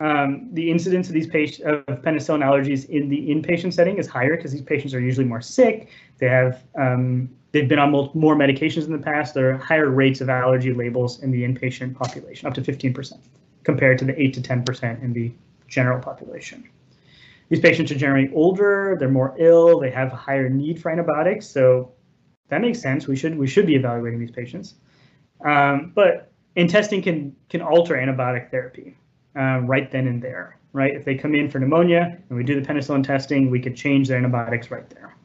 Um, 0.00 0.48
the 0.52 0.70
incidence 0.70 1.08
of 1.08 1.14
these 1.14 1.26
patients 1.26 1.60
of 1.64 2.02
penicillin 2.02 2.42
allergies 2.42 2.88
in 2.88 3.08
the 3.08 3.28
inpatient 3.28 3.72
setting 3.72 3.96
is 3.98 4.06
higher 4.06 4.36
because 4.36 4.52
these 4.52 4.62
patients 4.62 4.92
are 4.92 5.00
usually 5.00 5.26
more 5.26 5.40
sick. 5.40 5.88
They 6.18 6.28
have 6.28 6.64
um, 6.74 7.30
they've 7.52 7.68
been 7.68 7.78
on 7.78 7.90
more 7.90 8.34
medications 8.34 8.86
in 8.86 8.92
the 8.92 8.98
past. 8.98 9.34
There 9.34 9.50
are 9.50 9.56
higher 9.56 9.90
rates 9.90 10.20
of 10.20 10.28
allergy 10.28 10.72
labels 10.72 11.22
in 11.22 11.30
the 11.30 11.42
inpatient 11.42 11.94
population, 11.94 12.46
up 12.46 12.54
to 12.54 12.62
15%, 12.62 13.12
compared 13.64 13.98
to 13.98 14.04
the 14.04 14.20
8 14.20 14.34
to 14.34 14.40
10% 14.40 15.02
in 15.02 15.12
the 15.12 15.32
general 15.68 16.00
population. 16.00 16.68
These 17.48 17.60
patients 17.60 17.92
are 17.92 17.96
generally 17.96 18.30
older, 18.34 18.96
they're 18.98 19.08
more 19.08 19.34
ill, 19.38 19.78
they 19.78 19.90
have 19.90 20.12
a 20.12 20.16
higher 20.16 20.48
need 20.48 20.80
for 20.80 20.90
antibiotics. 20.90 21.46
So 21.46 21.92
that 22.48 22.60
makes 22.60 22.80
sense. 22.80 23.06
We 23.06 23.16
should 23.16 23.36
we 23.36 23.46
should 23.46 23.66
be 23.66 23.74
evaluating 23.74 24.20
these 24.20 24.30
patients. 24.30 24.74
Um, 25.44 25.92
but 25.94 26.32
and 26.56 26.68
testing 26.68 27.02
can 27.02 27.36
can 27.48 27.62
alter 27.62 27.94
antibiotic 27.94 28.50
therapy 28.50 28.96
uh, 29.36 29.60
right 29.60 29.90
then 29.90 30.06
and 30.06 30.22
there. 30.22 30.58
Right, 30.72 30.94
if 30.94 31.06
they 31.06 31.14
come 31.14 31.34
in 31.34 31.48
for 31.50 31.58
pneumonia 31.58 32.18
and 32.28 32.36
we 32.36 32.44
do 32.44 32.60
the 32.60 32.66
penicillin 32.66 33.02
testing, 33.02 33.50
we 33.50 33.60
could 33.60 33.74
change 33.74 34.08
their 34.08 34.18
antibiotics 34.18 34.70
right 34.70 34.88
there. 34.90 35.16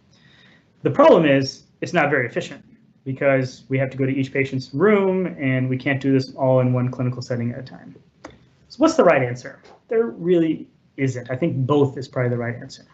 The 0.81 0.91
problem 0.91 1.25
is 1.25 1.63
it's 1.81 1.91
not 1.91 2.09
very 2.09 2.25
efficient 2.25 2.63
because 3.03 3.65
we 3.67 3.77
have 3.77 3.89
to 3.89 3.97
go 3.97 4.05
to 4.05 4.11
each 4.11 4.31
patient's 4.31 4.73
room 4.73 5.25
and 5.25 5.67
we 5.67 5.75
can't 5.75 5.99
do 5.99 6.13
this 6.13 6.33
all 6.35 6.61
in 6.61 6.71
one 6.71 6.89
clinical 6.89 7.21
setting 7.21 7.51
at 7.51 7.59
a 7.59 7.63
time. 7.63 7.95
So 8.23 8.77
what's 8.77 8.95
the 8.95 9.03
right 9.03 9.21
answer? 9.21 9.59
There 9.89 10.05
really 10.05 10.69
isn't. 10.97 11.29
I 11.31 11.35
think 11.35 11.57
both 11.57 11.97
is 11.97 12.07
probably 12.07 12.29
the 12.29 12.37
right 12.37 12.55
answer. 12.55 12.85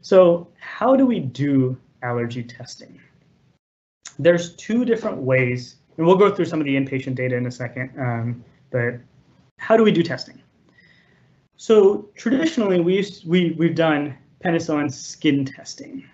So 0.00 0.48
how 0.58 0.96
do 0.96 1.06
we 1.06 1.20
do 1.20 1.76
allergy 2.02 2.42
testing? 2.42 3.00
There's 4.18 4.54
two 4.54 4.84
different 4.84 5.18
ways, 5.18 5.76
and 5.96 6.06
we'll 6.06 6.16
go 6.16 6.34
through 6.34 6.46
some 6.46 6.60
of 6.60 6.66
the 6.66 6.76
inpatient 6.76 7.16
data 7.16 7.36
in 7.36 7.46
a 7.46 7.50
second, 7.50 7.90
um, 7.98 8.44
but 8.70 8.94
how 9.58 9.76
do 9.76 9.82
we 9.82 9.92
do 9.92 10.02
testing? 10.02 10.40
So 11.56 12.08
traditionally, 12.14 12.80
we 12.80 12.96
used, 12.96 13.26
we, 13.28 13.52
we've 13.58 13.74
done 13.74 14.16
penicillin 14.44 14.92
skin 14.92 15.44
testing. 15.44 16.04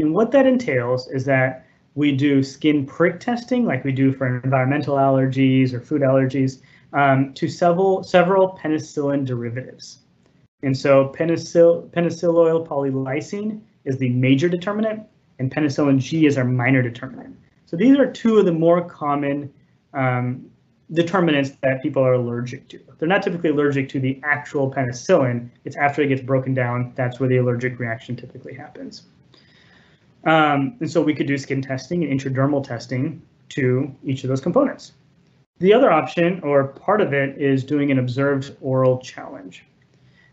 And 0.00 0.14
what 0.14 0.30
that 0.32 0.46
entails 0.46 1.08
is 1.08 1.24
that 1.26 1.66
we 1.94 2.12
do 2.12 2.42
skin 2.42 2.86
prick 2.86 3.20
testing 3.20 3.64
like 3.64 3.84
we 3.84 3.92
do 3.92 4.12
for 4.12 4.40
environmental 4.40 4.96
allergies 4.96 5.72
or 5.72 5.80
food 5.80 6.02
allergies 6.02 6.60
um, 6.92 7.34
to 7.34 7.48
several, 7.48 8.02
several 8.02 8.56
penicillin 8.62 9.26
derivatives. 9.26 9.98
And 10.62 10.76
so 10.76 11.14
penicil 11.16 11.88
penicilloyl 11.90 12.66
polylysine 12.66 13.60
is 13.84 13.98
the 13.98 14.10
major 14.10 14.48
determinant, 14.48 15.06
and 15.38 15.50
penicillin 15.50 15.98
G 15.98 16.26
is 16.26 16.36
our 16.36 16.44
minor 16.44 16.82
determinant. 16.82 17.36
So 17.66 17.76
these 17.76 17.96
are 17.96 18.10
two 18.10 18.38
of 18.38 18.44
the 18.44 18.52
more 18.52 18.82
common 18.88 19.52
um, 19.94 20.50
determinants 20.92 21.50
that 21.62 21.82
people 21.82 22.02
are 22.02 22.14
allergic 22.14 22.68
to. 22.68 22.80
They're 22.98 23.08
not 23.08 23.22
typically 23.22 23.50
allergic 23.50 23.88
to 23.90 24.00
the 24.00 24.20
actual 24.24 24.72
penicillin. 24.72 25.50
It's 25.64 25.76
after 25.76 26.02
it 26.02 26.08
gets 26.08 26.22
broken 26.22 26.54
down, 26.54 26.92
that's 26.96 27.20
where 27.20 27.28
the 27.28 27.36
allergic 27.36 27.78
reaction 27.78 28.16
typically 28.16 28.54
happens. 28.54 29.02
Um, 30.24 30.76
and 30.80 30.90
so 30.90 31.00
we 31.00 31.14
could 31.14 31.26
do 31.26 31.38
skin 31.38 31.62
testing 31.62 32.04
and 32.04 32.18
intradermal 32.18 32.66
testing 32.66 33.22
to 33.50 33.94
each 34.02 34.24
of 34.24 34.28
those 34.28 34.40
components. 34.40 34.92
The 35.58 35.72
other 35.72 35.90
option, 35.90 36.40
or 36.42 36.68
part 36.68 37.00
of 37.00 37.12
it, 37.12 37.40
is 37.40 37.64
doing 37.64 37.90
an 37.90 37.98
observed 37.98 38.56
oral 38.60 38.98
challenge. 38.98 39.64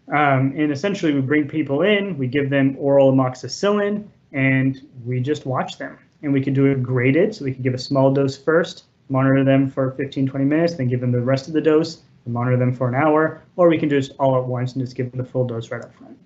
Um, 0.10 0.54
and 0.56 0.72
essentially, 0.72 1.14
we 1.14 1.22
bring 1.22 1.48
people 1.48 1.82
in, 1.82 2.18
we 2.18 2.28
give 2.28 2.50
them 2.50 2.76
oral 2.78 3.12
amoxicillin, 3.12 4.08
and 4.32 4.88
we 5.04 5.20
just 5.20 5.46
watch 5.46 5.78
them. 5.78 5.98
And 6.22 6.32
we 6.32 6.42
can 6.42 6.54
do 6.54 6.66
it 6.66 6.84
graded, 6.84 7.36
so 7.36 7.46
we 7.46 7.54
can 7.54 7.64
give 7.64 7.74
a 7.74 7.80
small 7.80 8.12
dose 8.12 8.38
first, 8.38 8.86
monitor 9.10 9.44
them 9.44 9.70
for 9.70 9.92
15, 9.92 10.28
20 10.28 10.46
minutes, 10.46 10.76
then 10.76 10.88
give 10.88 11.02
them 11.02 11.12
the 11.12 11.22
rest 11.22 11.48
of 11.48 11.54
the 11.54 11.62
dose, 11.62 12.04
and 12.26 12.34
monitor 12.34 12.58
them 12.58 12.74
for 12.74 12.88
an 12.88 12.96
hour, 12.96 13.44
or 13.56 13.70
we 13.70 13.78
can 13.78 13.90
do 13.90 13.98
it 13.98 14.12
all 14.20 14.38
at 14.38 14.44
once 14.44 14.74
and 14.74 14.84
just 14.84 14.96
give 14.96 15.12
them 15.12 15.20
the 15.20 15.30
full 15.30 15.46
dose 15.46 15.72
right 15.72 15.84
up 15.84 15.94
front. 15.96 16.18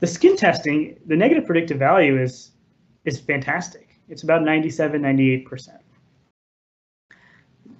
The 0.00 0.06
skin 0.06 0.36
testing, 0.36 0.98
the 1.06 1.16
negative 1.16 1.46
predictive 1.46 1.78
value 1.78 2.20
is, 2.20 2.50
is 3.04 3.20
fantastic. 3.20 3.88
It's 4.08 4.24
about 4.24 4.42
97, 4.42 5.00
98%, 5.00 5.78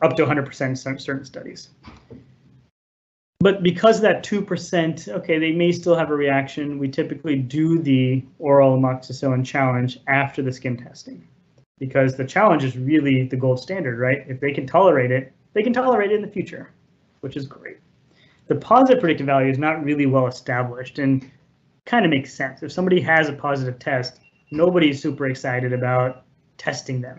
up 0.02 0.16
to 0.16 0.24
100% 0.24 0.68
in 0.68 0.76
certain 0.76 1.24
studies. 1.24 1.70
But 3.42 3.64
because 3.64 4.00
that 4.02 4.22
2%, 4.22 5.08
okay, 5.08 5.36
they 5.36 5.50
may 5.50 5.72
still 5.72 5.96
have 5.96 6.10
a 6.10 6.14
reaction, 6.14 6.78
we 6.78 6.86
typically 6.86 7.34
do 7.34 7.80
the 7.80 8.24
oral 8.38 8.78
amoxicillin 8.78 9.44
challenge 9.44 9.98
after 10.06 10.42
the 10.42 10.52
skin 10.52 10.76
testing 10.76 11.26
because 11.80 12.14
the 12.14 12.24
challenge 12.24 12.62
is 12.62 12.78
really 12.78 13.26
the 13.26 13.36
gold 13.36 13.58
standard, 13.58 13.98
right? 13.98 14.24
If 14.28 14.38
they 14.38 14.52
can 14.52 14.64
tolerate 14.64 15.10
it, 15.10 15.32
they 15.54 15.64
can 15.64 15.72
tolerate 15.72 16.12
it 16.12 16.14
in 16.14 16.22
the 16.22 16.28
future, 16.28 16.70
which 17.18 17.36
is 17.36 17.46
great. 17.48 17.78
The 18.46 18.54
positive 18.54 19.00
predictive 19.00 19.26
value 19.26 19.50
is 19.50 19.58
not 19.58 19.82
really 19.82 20.06
well 20.06 20.28
established 20.28 21.00
and 21.00 21.28
kind 21.84 22.04
of 22.04 22.10
makes 22.12 22.32
sense. 22.32 22.62
If 22.62 22.70
somebody 22.70 23.00
has 23.00 23.28
a 23.28 23.32
positive 23.32 23.80
test, 23.80 24.20
nobody's 24.52 25.02
super 25.02 25.26
excited 25.26 25.72
about 25.72 26.26
testing 26.58 27.00
them 27.00 27.18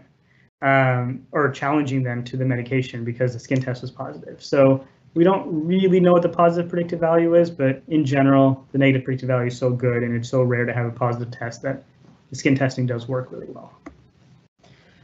um, 0.62 1.28
or 1.34 1.52
challenging 1.52 2.02
them 2.02 2.24
to 2.24 2.38
the 2.38 2.46
medication 2.46 3.04
because 3.04 3.34
the 3.34 3.40
skin 3.40 3.60
test 3.60 3.82
was 3.82 3.92
positive. 3.92 4.42
So 4.42 4.88
we 5.13 5.23
don't 5.23 5.45
really 5.65 5.99
know 5.99 6.13
what 6.13 6.23
the 6.23 6.30
positive 6.30 6.69
predictive 6.69 6.99
value 6.99 7.36
is, 7.36 7.52
but 7.52 7.84
in 7.88 8.04
general, 8.04 8.65
the 8.71 8.78
negative 8.78 9.06
predictive 9.06 9.28
value 9.28 9.47
is 9.47 9.58
so 9.58 9.69
good 9.71 10.04
and 10.04 10.15
it's 10.15 10.30
so 10.30 10.41
rare 10.41 10.65
to 10.65 10.73
have 10.73 10.86
a 10.86 10.91
positive 10.91 11.32
test 11.32 11.62
that 11.62 11.84
the 12.30 12.36
skin 12.36 12.56
testing 12.56 12.86
does 12.86 13.08
work 13.08 13.32
really 13.32 13.47
well. 13.47 13.71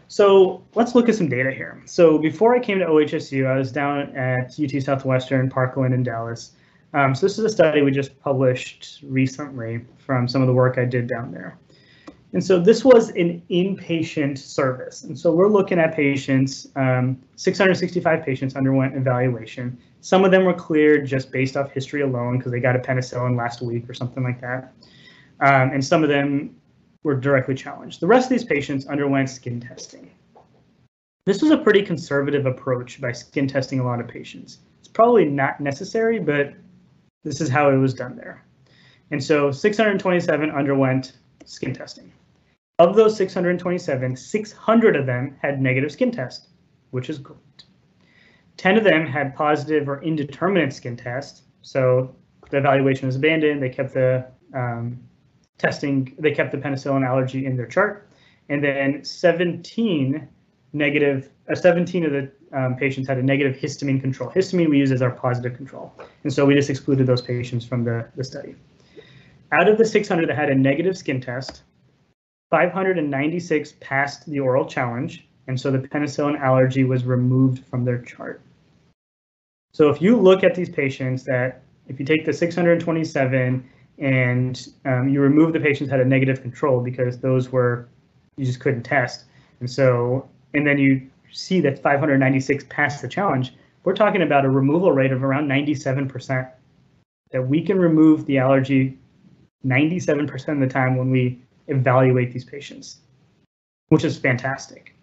So 0.08 0.64
let's 0.74 0.96
look 0.96 1.08
at 1.08 1.16
some 1.16 1.30
data 1.30 1.52
here. 1.52 1.84
So 1.86 2.18
before 2.18 2.56
I 2.56 2.60
came 2.60 2.80
to 2.80 2.86
OHSU, 2.86 3.46
I 3.46 3.58
was 3.58 3.72
down 3.72 4.16
at 4.16 4.60
UT 4.60 4.82
Southwestern, 4.82 5.50
Parkland, 5.50 5.94
and 5.94 6.04
Dallas. 6.04 6.54
Um, 6.96 7.14
so 7.14 7.28
this 7.28 7.38
is 7.38 7.46
a 7.46 7.50
study 7.50 7.84
we 7.84 7.92
just 7.92 8.20
published 8.20 9.02
recently 9.04 9.86
from 10.00 10.28
some 10.28 10.42
of 10.42 10.48
the 10.48 10.54
work 10.54 10.80
I 10.80 10.86
did 10.86 11.06
down 11.06 11.32
there. 11.32 11.60
And 12.34 12.44
so 12.44 12.60
this 12.60 12.84
was 12.84 13.10
an 13.10 13.42
inpatient 13.50 14.40
service. 14.40 15.04
And 15.04 15.18
so 15.18 15.32
we're 15.32 15.48
looking 15.48 15.80
at 15.80 15.96
patients, 15.96 16.68
um, 16.76 17.20
665 17.36 18.24
patients 18.24 18.56
underwent 18.56 18.96
evaluation. 18.96 19.78
Some 20.02 20.24
of 20.24 20.32
them 20.32 20.46
were 20.46 20.54
cleared 20.54 21.06
just 21.06 21.32
based 21.32 21.58
off 21.58 21.72
history 21.72 22.02
alone 22.02 22.38
because 22.38 22.52
they 22.52 22.60
got 22.60 22.76
a 22.76 22.80
penicillin 22.80 23.36
last 23.36 23.62
week 23.62 23.90
or 23.90 23.94
something 23.94 24.24
like 24.24 24.40
that. 24.42 24.74
Um, 25.42 25.72
and 25.72 25.84
some 25.84 26.04
of 26.04 26.10
them 26.10 26.56
were 27.04 27.16
directly 27.16 27.56
challenged. 27.56 28.00
The 28.00 28.08
rest 28.08 28.26
of 28.26 28.30
these 28.30 28.44
patients 28.44 28.88
underwent 28.88 29.30
skin 29.30 29.60
testing. 29.60 30.12
This 31.26 31.42
was 31.42 31.52
a 31.52 31.58
pretty 31.58 31.84
conservative 31.84 32.46
approach 32.46 33.00
by 33.00 33.12
skin 33.12 33.48
testing 33.48 33.80
a 33.80 33.86
lot 33.86 34.00
of 34.00 34.08
patients. 34.08 34.60
It's 34.80 34.88
probably 34.88 35.26
not 35.26 35.60
necessary, 35.60 36.20
but 36.20 36.54
this 37.24 37.42
is 37.42 37.50
how 37.50 37.70
it 37.70 37.78
was 37.78 37.94
done 37.94 38.16
there. 38.16 38.44
And 39.12 39.24
so 39.24 39.52
627 39.52 40.50
underwent 40.52 41.18
skin 41.46 41.74
testing. 41.74 42.12
Of 42.80 42.96
those 42.96 43.18
627, 43.18 44.16
600 44.16 44.96
of 44.96 45.06
them 45.06 45.36
had 45.42 45.62
negative 45.62 45.92
skin 45.92 46.12
test, 46.12 46.48
which 46.92 47.10
is 47.10 47.20
great. 47.20 47.66
10 48.60 48.78
of 48.78 48.84
them 48.84 49.06
had 49.06 49.34
positive 49.36 49.88
or 49.88 50.04
indeterminate 50.04 50.74
skin 50.74 50.98
test. 50.98 51.44
So 51.62 52.14
the 52.50 52.58
evaluation 52.58 53.08
was 53.08 53.16
abandoned. 53.16 53.64
They 53.64 53.70
kept 53.70 53.94
the 53.94 54.26
um, 54.54 55.00
testing, 55.58 56.14
they 56.20 56.32
kept 56.34 56.52
the 56.52 56.58
penicillin 56.58 57.08
allergy 57.08 57.46
in 57.46 57.56
their 57.56 57.66
chart. 57.66 58.10
And 58.50 58.62
then 58.62 59.06
17 59.06 60.28
negative, 60.74 61.30
uh, 61.50 61.56
17 61.56 62.06
of 62.06 62.12
the 62.12 62.32
um, 62.52 62.76
patients 62.76 63.08
had 63.08 63.18
a 63.18 63.24
negative 63.24 63.56
histamine 63.56 64.02
control. 64.02 64.30
Histamine 64.30 64.70
we 64.70 64.78
use 64.78 64.92
as 64.92 65.02
our 65.02 65.12
positive 65.12 65.56
control. 65.56 65.94
And 66.26 66.34
so 66.34 66.46
we 66.46 66.54
just 66.54 66.70
excluded 66.70 67.08
those 67.08 67.22
patients 67.22 67.64
from 67.64 67.86
the, 67.86 68.10
the 68.18 68.26
study. 68.26 68.56
Out 69.54 69.70
of 69.70 69.78
the 69.78 69.86
600 69.86 70.28
that 70.28 70.36
had 70.36 70.50
a 70.50 70.56
negative 70.56 70.98
skin 70.98 71.22
test, 71.22 71.62
596 72.50 73.76
passed 73.80 74.30
the 74.30 74.42
oral 74.42 74.66
challenge, 74.66 75.30
and 75.48 75.58
so 75.58 75.72
the 75.72 75.80
penicillin 75.80 76.38
allergy 76.38 76.84
was 76.84 77.06
removed 77.06 77.64
from 77.64 77.86
their 77.86 78.02
chart. 78.02 78.42
So 79.80 79.88
if 79.88 80.02
you 80.02 80.18
look 80.18 80.44
at 80.44 80.56
these 80.56 80.68
patients 80.68 81.24
that, 81.24 81.62
if 81.88 82.02
you 82.02 82.06
take 82.06 82.26
the 82.26 82.34
627 82.34 83.70
and 84.00 84.68
um, 84.84 85.08
you 85.08 85.22
remove 85.22 85.54
the 85.54 85.60
patients 85.62 85.90
had 85.90 86.02
a 86.02 86.06
negative 86.06 86.42
control 86.42 86.82
because 86.82 87.20
those 87.20 87.50
were 87.50 87.88
you 88.36 88.44
just 88.44 88.60
couldn't 88.60 88.84
test. 88.84 89.24
And 89.62 89.72
so, 89.72 90.28
and 90.54 90.68
then 90.68 90.80
you 90.80 91.08
see 91.32 91.62
that 91.62 91.82
596 91.82 92.66
passed 92.70 93.02
the 93.02 93.08
challenge. 93.08 93.54
We're 93.86 93.96
talking 93.96 94.22
about 94.22 94.44
a 94.44 94.50
removal 94.50 94.92
rate 94.92 95.14
of 95.14 95.24
around 95.24 95.48
97%. 95.48 96.52
That 97.32 97.48
we 97.48 97.62
can 97.62 97.80
remove 97.80 98.26
the 98.26 98.38
allergy 98.38 98.98
97% 99.66 100.50
of 100.50 100.60
the 100.60 100.68
time 100.68 100.98
when 100.98 101.10
we 101.10 101.42
evaluate 101.68 102.34
these 102.34 102.44
patients, 102.44 102.98
which 103.88 104.04
is 104.04 104.20
fantastic. 104.20 104.94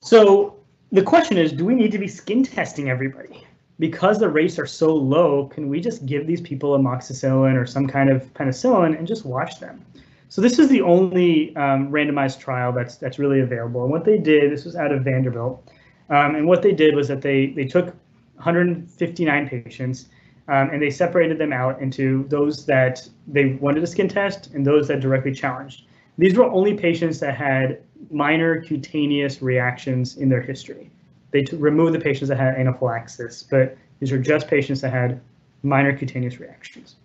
So 0.00 0.56
the 0.92 1.02
question 1.02 1.36
is, 1.36 1.52
do 1.52 1.64
we 1.64 1.74
need 1.74 1.92
to 1.92 1.98
be 1.98 2.08
skin 2.08 2.42
testing 2.42 2.88
everybody? 2.90 3.46
because 3.78 4.18
the 4.18 4.28
rates 4.28 4.58
are 4.58 4.66
so 4.66 4.94
low, 4.94 5.46
can 5.46 5.68
we 5.68 5.80
just 5.80 6.06
give 6.06 6.26
these 6.26 6.40
people 6.40 6.76
amoxicillin 6.78 7.60
or 7.60 7.66
some 7.66 7.86
kind 7.86 8.08
of 8.10 8.22
penicillin 8.34 8.96
and 8.98 9.06
just 9.06 9.24
watch 9.24 9.60
them? 9.60 9.84
So 10.28 10.40
this 10.40 10.58
is 10.58 10.68
the 10.68 10.80
only 10.82 11.54
um, 11.56 11.90
randomized 11.90 12.40
trial 12.40 12.72
that's 12.72 12.96
that's 12.96 13.18
really 13.18 13.40
available. 13.40 13.82
And 13.82 13.92
what 13.92 14.04
they 14.04 14.18
did, 14.18 14.50
this 14.50 14.64
was 14.64 14.74
out 14.74 14.92
of 14.92 15.04
Vanderbilt, 15.04 15.70
um, 16.10 16.34
and 16.34 16.46
what 16.46 16.62
they 16.62 16.72
did 16.72 16.94
was 16.94 17.08
that 17.08 17.22
they 17.22 17.48
they 17.48 17.64
took 17.64 17.94
159 18.36 19.48
patients 19.48 20.08
um, 20.48 20.70
and 20.70 20.82
they 20.82 20.90
separated 20.90 21.38
them 21.38 21.52
out 21.52 21.80
into 21.80 22.26
those 22.28 22.66
that 22.66 23.08
they 23.26 23.54
wanted 23.54 23.82
a 23.84 23.86
skin 23.86 24.08
test 24.08 24.52
and 24.52 24.66
those 24.66 24.88
that 24.88 25.00
directly 25.00 25.32
challenged. 25.32 25.84
These 26.18 26.36
were 26.36 26.44
only 26.44 26.74
patients 26.74 27.20
that 27.20 27.36
had 27.36 27.82
minor 28.10 28.62
cutaneous 28.62 29.42
reactions 29.42 30.16
in 30.16 30.28
their 30.28 30.42
history 30.42 30.90
they 31.30 31.44
removed 31.56 31.94
the 31.94 32.00
patients 32.00 32.28
that 32.28 32.38
had 32.38 32.54
anaphylaxis, 32.54 33.42
but 33.42 33.76
these 34.00 34.12
are 34.12 34.18
just 34.18 34.48
patients 34.48 34.80
that 34.80 34.92
had 34.92 35.20
minor 35.62 35.96
cutaneous 35.96 36.38
reactions. 36.38 36.96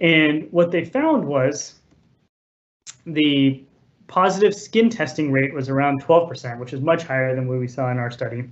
And 0.00 0.48
what 0.50 0.70
they 0.70 0.84
found 0.84 1.24
was 1.24 1.76
the 3.06 3.62
positive 4.08 4.54
skin 4.54 4.90
testing 4.90 5.30
rate 5.30 5.54
was 5.54 5.68
around 5.68 6.02
12%, 6.02 6.58
which 6.58 6.72
is 6.72 6.80
much 6.80 7.04
higher 7.04 7.34
than 7.34 7.46
what 7.46 7.58
we 7.58 7.68
saw 7.68 7.90
in 7.90 7.98
our 7.98 8.10
study, 8.10 8.44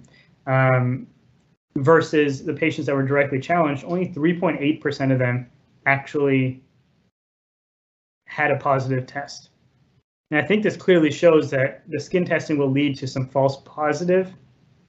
um, 0.47 1.07
versus 1.77 2.45
the 2.45 2.55
patients 2.55 2.87
that 2.87 2.95
were 2.95 3.03
directly 3.03 3.41
challenged, 3.41 3.85
only 3.85 4.09
3.8% 4.09 5.13
of 5.13 5.19
them 5.19 5.51
actually 5.87 6.63
had 8.27 8.51
a 8.51 8.57
positive 8.57 9.07
test. 9.07 9.51
And 10.31 10.41
I 10.41 10.47
think 10.47 10.63
this 10.63 10.77
clearly 10.77 11.11
shows 11.11 11.51
that 11.51 11.83
the 11.89 11.99
skin 11.99 12.25
testing 12.25 12.59
will 12.59 12.71
lead 12.71 12.99
to 12.99 13.07
some 13.07 13.27
false 13.27 13.59
positive 13.65 14.33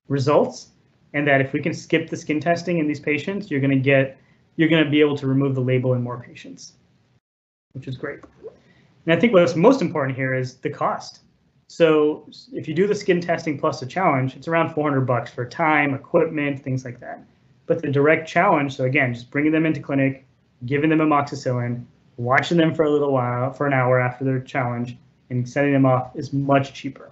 results 0.10 0.69
and 1.13 1.28
that 1.28 1.41
if 1.41 1.54
we 1.54 1.62
can 1.62 1.73
skip 1.73 2.10
the 2.10 2.17
skin 2.17 2.39
testing 2.39 2.80
in 2.80 2.88
these 2.88 2.99
patients, 2.99 3.49
you're 3.49 3.62
going 3.62 3.71
to 3.71 3.78
get, 3.78 4.17
you're 4.58 4.69
going 4.69 4.84
to 4.84 4.89
be 4.89 4.99
able 4.99 5.17
to 5.17 5.28
remove 5.28 5.56
the 5.56 5.62
label 5.62 5.93
in 5.93 6.04
more 6.04 6.21
patients, 6.21 6.73
which 7.71 7.88
is 7.88 7.97
great. 7.97 8.19
And 9.06 9.13
I 9.15 9.19
think 9.19 9.34
what's 9.34 9.56
most 9.56 9.82
important 9.82 10.17
here 10.17 10.34
is 10.34 10.56
the 10.58 10.69
cost. 10.69 11.21
So 11.67 12.28
if 12.52 12.67
you 12.67 12.73
do 12.73 12.86
the 12.86 12.95
skin 12.95 13.21
testing 13.21 13.58
plus 13.58 13.80
the 13.80 13.86
challenge, 13.86 14.36
it's 14.36 14.47
around 14.47 14.73
400 14.73 15.02
bucks 15.02 15.32
for 15.32 15.45
time, 15.45 15.93
equipment, 15.93 16.62
things 16.62 16.84
like 16.84 16.99
that. 16.99 17.23
But 17.65 17.82
the 17.82 17.89
direct 17.89 18.28
challenge, 18.28 18.75
so 18.75 18.86
again, 18.86 19.13
just 19.13 19.32
bringing 19.32 19.52
them 19.52 19.65
into 19.65 19.80
clinic, 19.80 20.25
giving 20.65 20.89
them 20.89 20.99
amoxicillin, 20.99 21.86
watching 22.17 22.58
them 22.58 22.73
for 22.73 22.84
a 22.84 22.89
little 22.89 23.13
while, 23.13 23.54
for 23.54 23.67
an 23.67 23.73
hour 23.73 23.99
after 23.99 24.25
their 24.25 24.41
challenge, 24.41 24.97
and 25.30 25.48
sending 25.48 25.74
them 25.74 25.86
off 25.86 26.15
is 26.15 26.34
much 26.34 26.74
cheaper. 26.74 27.12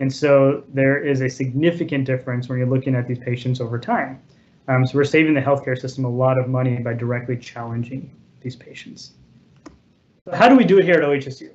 And 0.00 0.12
so 0.12 0.64
there 0.72 1.02
is 1.02 1.20
a 1.20 1.28
significant 1.28 2.04
difference 2.04 2.48
when 2.48 2.58
you're 2.58 2.68
looking 2.68 2.94
at 2.94 3.06
these 3.06 3.18
patients 3.18 3.60
over 3.60 3.78
time. 3.78 4.20
Um, 4.68 4.86
so 4.86 4.98
we're 4.98 5.04
saving 5.04 5.34
the 5.34 5.40
healthcare 5.40 5.78
system 5.78 6.04
a 6.04 6.10
lot 6.10 6.38
of 6.38 6.48
money 6.48 6.78
by 6.78 6.94
directly 6.94 7.36
challenging 7.36 8.10
these 8.40 8.56
patients. 8.56 9.12
How 10.32 10.48
do 10.48 10.56
we 10.56 10.64
do 10.64 10.78
it 10.78 10.84
here 10.84 10.94
at 10.94 11.02
OHSU? 11.02 11.54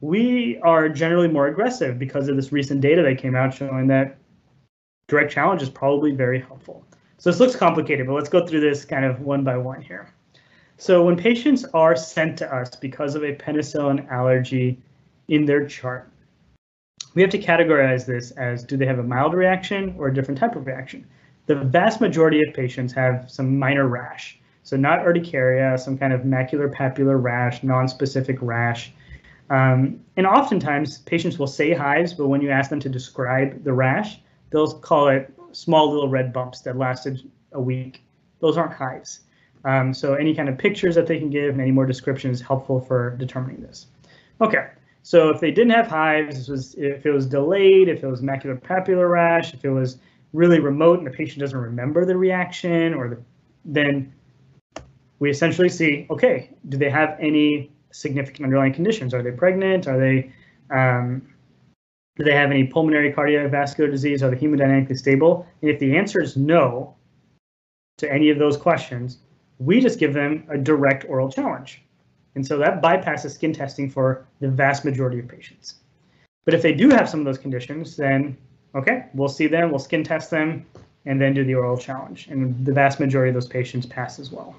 We 0.00 0.58
are 0.62 0.88
generally 0.88 1.28
more 1.28 1.48
aggressive 1.48 1.98
because 1.98 2.28
of 2.28 2.36
this 2.36 2.52
recent 2.52 2.80
data 2.80 3.02
that 3.02 3.18
came 3.18 3.34
out 3.34 3.52
showing 3.52 3.88
that 3.88 4.18
direct 5.08 5.32
challenge 5.32 5.62
is 5.62 5.70
probably 5.70 6.12
very 6.12 6.40
helpful. 6.40 6.84
So 7.18 7.30
this 7.30 7.40
looks 7.40 7.56
complicated, 7.56 8.06
but 8.06 8.12
let's 8.12 8.28
go 8.28 8.46
through 8.46 8.60
this 8.60 8.84
kind 8.84 9.04
of 9.04 9.20
one 9.20 9.42
by 9.42 9.56
one 9.56 9.80
here. 9.80 10.12
So 10.76 11.02
when 11.04 11.16
patients 11.16 11.64
are 11.72 11.96
sent 11.96 12.36
to 12.38 12.54
us 12.54 12.76
because 12.76 13.14
of 13.14 13.24
a 13.24 13.34
penicillin 13.34 14.08
allergy 14.10 14.82
in 15.28 15.44
their 15.44 15.66
chart, 15.66 16.10
we 17.14 17.22
have 17.22 17.30
to 17.30 17.38
categorize 17.38 18.06
this 18.06 18.30
as 18.32 18.62
do 18.62 18.76
they 18.76 18.86
have 18.86 18.98
a 18.98 19.02
mild 19.02 19.34
reaction 19.34 19.94
or 19.98 20.08
a 20.08 20.14
different 20.14 20.38
type 20.38 20.54
of 20.54 20.66
reaction. 20.66 21.06
The 21.46 21.54
vast 21.54 22.00
majority 22.00 22.42
of 22.46 22.54
patients 22.54 22.92
have 22.92 23.30
some 23.30 23.58
minor 23.58 23.88
rash. 23.88 24.38
So 24.62 24.76
not 24.76 25.00
urticaria, 25.06 25.78
some 25.78 25.96
kind 25.96 26.12
of 26.12 26.22
macular 26.22 26.70
papular 26.70 27.18
rash, 27.18 27.62
non-specific 27.62 28.38
rash. 28.40 28.92
Um, 29.48 30.00
and 30.16 30.26
oftentimes 30.26 30.98
patients 30.98 31.38
will 31.38 31.46
say 31.46 31.72
hives, 31.72 32.12
but 32.12 32.26
when 32.26 32.40
you 32.40 32.50
ask 32.50 32.68
them 32.68 32.80
to 32.80 32.88
describe 32.88 33.62
the 33.62 33.72
rash, 33.72 34.18
they'll 34.50 34.72
call 34.72 35.08
it 35.08 35.32
small 35.52 35.90
little 35.90 36.08
red 36.08 36.32
bumps 36.32 36.60
that 36.62 36.76
lasted 36.76 37.30
a 37.52 37.60
week. 37.60 38.02
Those 38.40 38.56
aren't 38.56 38.72
hives. 38.72 39.20
Um, 39.64 39.94
so 39.94 40.14
any 40.14 40.34
kind 40.34 40.48
of 40.48 40.58
pictures 40.58 40.94
that 40.96 41.06
they 41.06 41.18
can 41.18 41.30
give 41.30 41.50
and 41.50 41.60
any 41.60 41.70
more 41.70 41.86
description 41.86 42.30
is 42.30 42.40
helpful 42.40 42.80
for 42.80 43.16
determining 43.16 43.62
this. 43.62 43.86
Okay, 44.40 44.66
so 45.06 45.28
if 45.28 45.40
they 45.40 45.52
didn't 45.52 45.70
have 45.70 45.86
hives, 45.86 46.48
was 46.48 46.74
if 46.74 47.06
it 47.06 47.12
was 47.12 47.26
delayed, 47.26 47.88
if 47.88 48.02
it 48.02 48.08
was 48.08 48.22
macular 48.22 48.60
papular 48.60 49.06
rash, 49.06 49.54
if 49.54 49.64
it 49.64 49.70
was 49.70 49.98
really 50.32 50.58
remote 50.58 50.98
and 50.98 51.06
the 51.06 51.12
patient 51.12 51.38
doesn't 51.38 51.56
remember 51.56 52.04
the 52.04 52.16
reaction, 52.16 52.92
or 52.92 53.10
the, 53.10 53.18
then 53.64 54.12
we 55.20 55.30
essentially 55.30 55.68
see, 55.68 56.08
okay, 56.10 56.50
do 56.68 56.76
they 56.76 56.90
have 56.90 57.16
any 57.20 57.70
significant 57.92 58.46
underlying 58.46 58.72
conditions? 58.72 59.14
Are 59.14 59.22
they 59.22 59.30
pregnant? 59.30 59.86
Are 59.86 59.96
they 59.96 60.32
um, 60.74 61.22
do 62.16 62.24
they 62.24 62.34
have 62.34 62.50
any 62.50 62.64
pulmonary 62.64 63.12
cardiovascular 63.12 63.88
disease? 63.88 64.24
Are 64.24 64.30
they 64.30 64.36
hemodynamically 64.36 64.98
stable? 64.98 65.46
And 65.62 65.70
if 65.70 65.78
the 65.78 65.96
answer 65.96 66.20
is 66.20 66.36
no 66.36 66.96
to 67.98 68.12
any 68.12 68.30
of 68.30 68.40
those 68.40 68.56
questions, 68.56 69.18
we 69.60 69.78
just 69.80 70.00
give 70.00 70.14
them 70.14 70.48
a 70.50 70.58
direct 70.58 71.04
oral 71.08 71.30
challenge. 71.30 71.85
And 72.36 72.46
so 72.46 72.58
that 72.58 72.82
bypasses 72.82 73.32
skin 73.32 73.52
testing 73.52 73.90
for 73.90 74.24
the 74.40 74.48
vast 74.48 74.84
majority 74.84 75.18
of 75.18 75.26
patients. 75.26 75.76
But 76.44 76.54
if 76.54 76.62
they 76.62 76.72
do 76.72 76.90
have 76.90 77.08
some 77.08 77.18
of 77.18 77.26
those 77.26 77.38
conditions, 77.38 77.96
then 77.96 78.36
okay, 78.74 79.06
we'll 79.14 79.28
see 79.28 79.46
them, 79.46 79.70
we'll 79.70 79.80
skin 79.80 80.04
test 80.04 80.30
them, 80.30 80.64
and 81.06 81.20
then 81.20 81.32
do 81.34 81.44
the 81.44 81.54
oral 81.54 81.78
challenge. 81.78 82.28
And 82.28 82.64
the 82.64 82.72
vast 82.72 83.00
majority 83.00 83.30
of 83.30 83.34
those 83.34 83.48
patients 83.48 83.86
pass 83.86 84.18
as 84.18 84.30
well. 84.30 84.54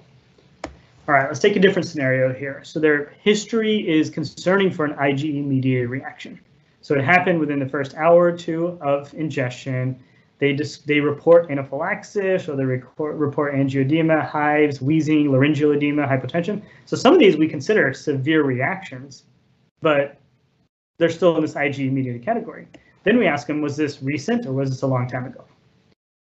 All 1.08 1.16
right, 1.16 1.28
let's 1.28 1.40
take 1.40 1.56
a 1.56 1.60
different 1.60 1.88
scenario 1.88 2.34
here. 2.34 2.62
So 2.64 2.80
their 2.80 3.14
history 3.22 3.88
is 3.88 4.10
concerning 4.10 4.72
for 4.72 4.84
an 4.84 4.94
IgE 4.96 5.46
mediated 5.46 5.90
reaction. 5.90 6.40
So 6.82 6.96
it 6.96 7.04
happened 7.04 7.40
within 7.40 7.60
the 7.60 7.70
first 7.70 7.96
hour 7.96 8.24
or 8.24 8.32
two 8.36 8.78
of 8.82 9.14
ingestion. 9.14 10.00
They 10.40 10.54
just 10.54 10.86
they 10.86 11.00
report 11.00 11.50
anaphylaxis 11.50 12.48
or 12.48 12.56
they 12.56 12.66
report, 12.66 13.16
report 13.16 13.56
angioedema, 13.56 14.24
hives, 14.24 14.82
wheezing, 14.82 15.32
laryngeal 15.32 15.72
edema, 15.72 16.08
hypotension. 16.08 16.62
So 16.86 16.96
some 16.96 17.14
of 17.14 17.20
these 17.20 17.38
we 17.38 17.48
consider 17.48 17.94
severe 17.94 18.44
reactions, 18.44 19.24
but 19.82 20.20
they're 21.00 21.10
still 21.10 21.36
in 21.36 21.42
this 21.42 21.56
IgE 21.56 21.92
mediated 21.92 22.24
category. 22.24 22.68
Then 23.04 23.18
we 23.18 23.26
ask 23.26 23.48
them, 23.48 23.62
was 23.62 23.78
this 23.78 24.02
recent 24.04 24.46
or 24.46 24.54
was 24.54 24.70
this 24.70 24.82
a 24.82 24.88
long 24.88 25.08
time 25.08 25.26
ago? 25.26 25.46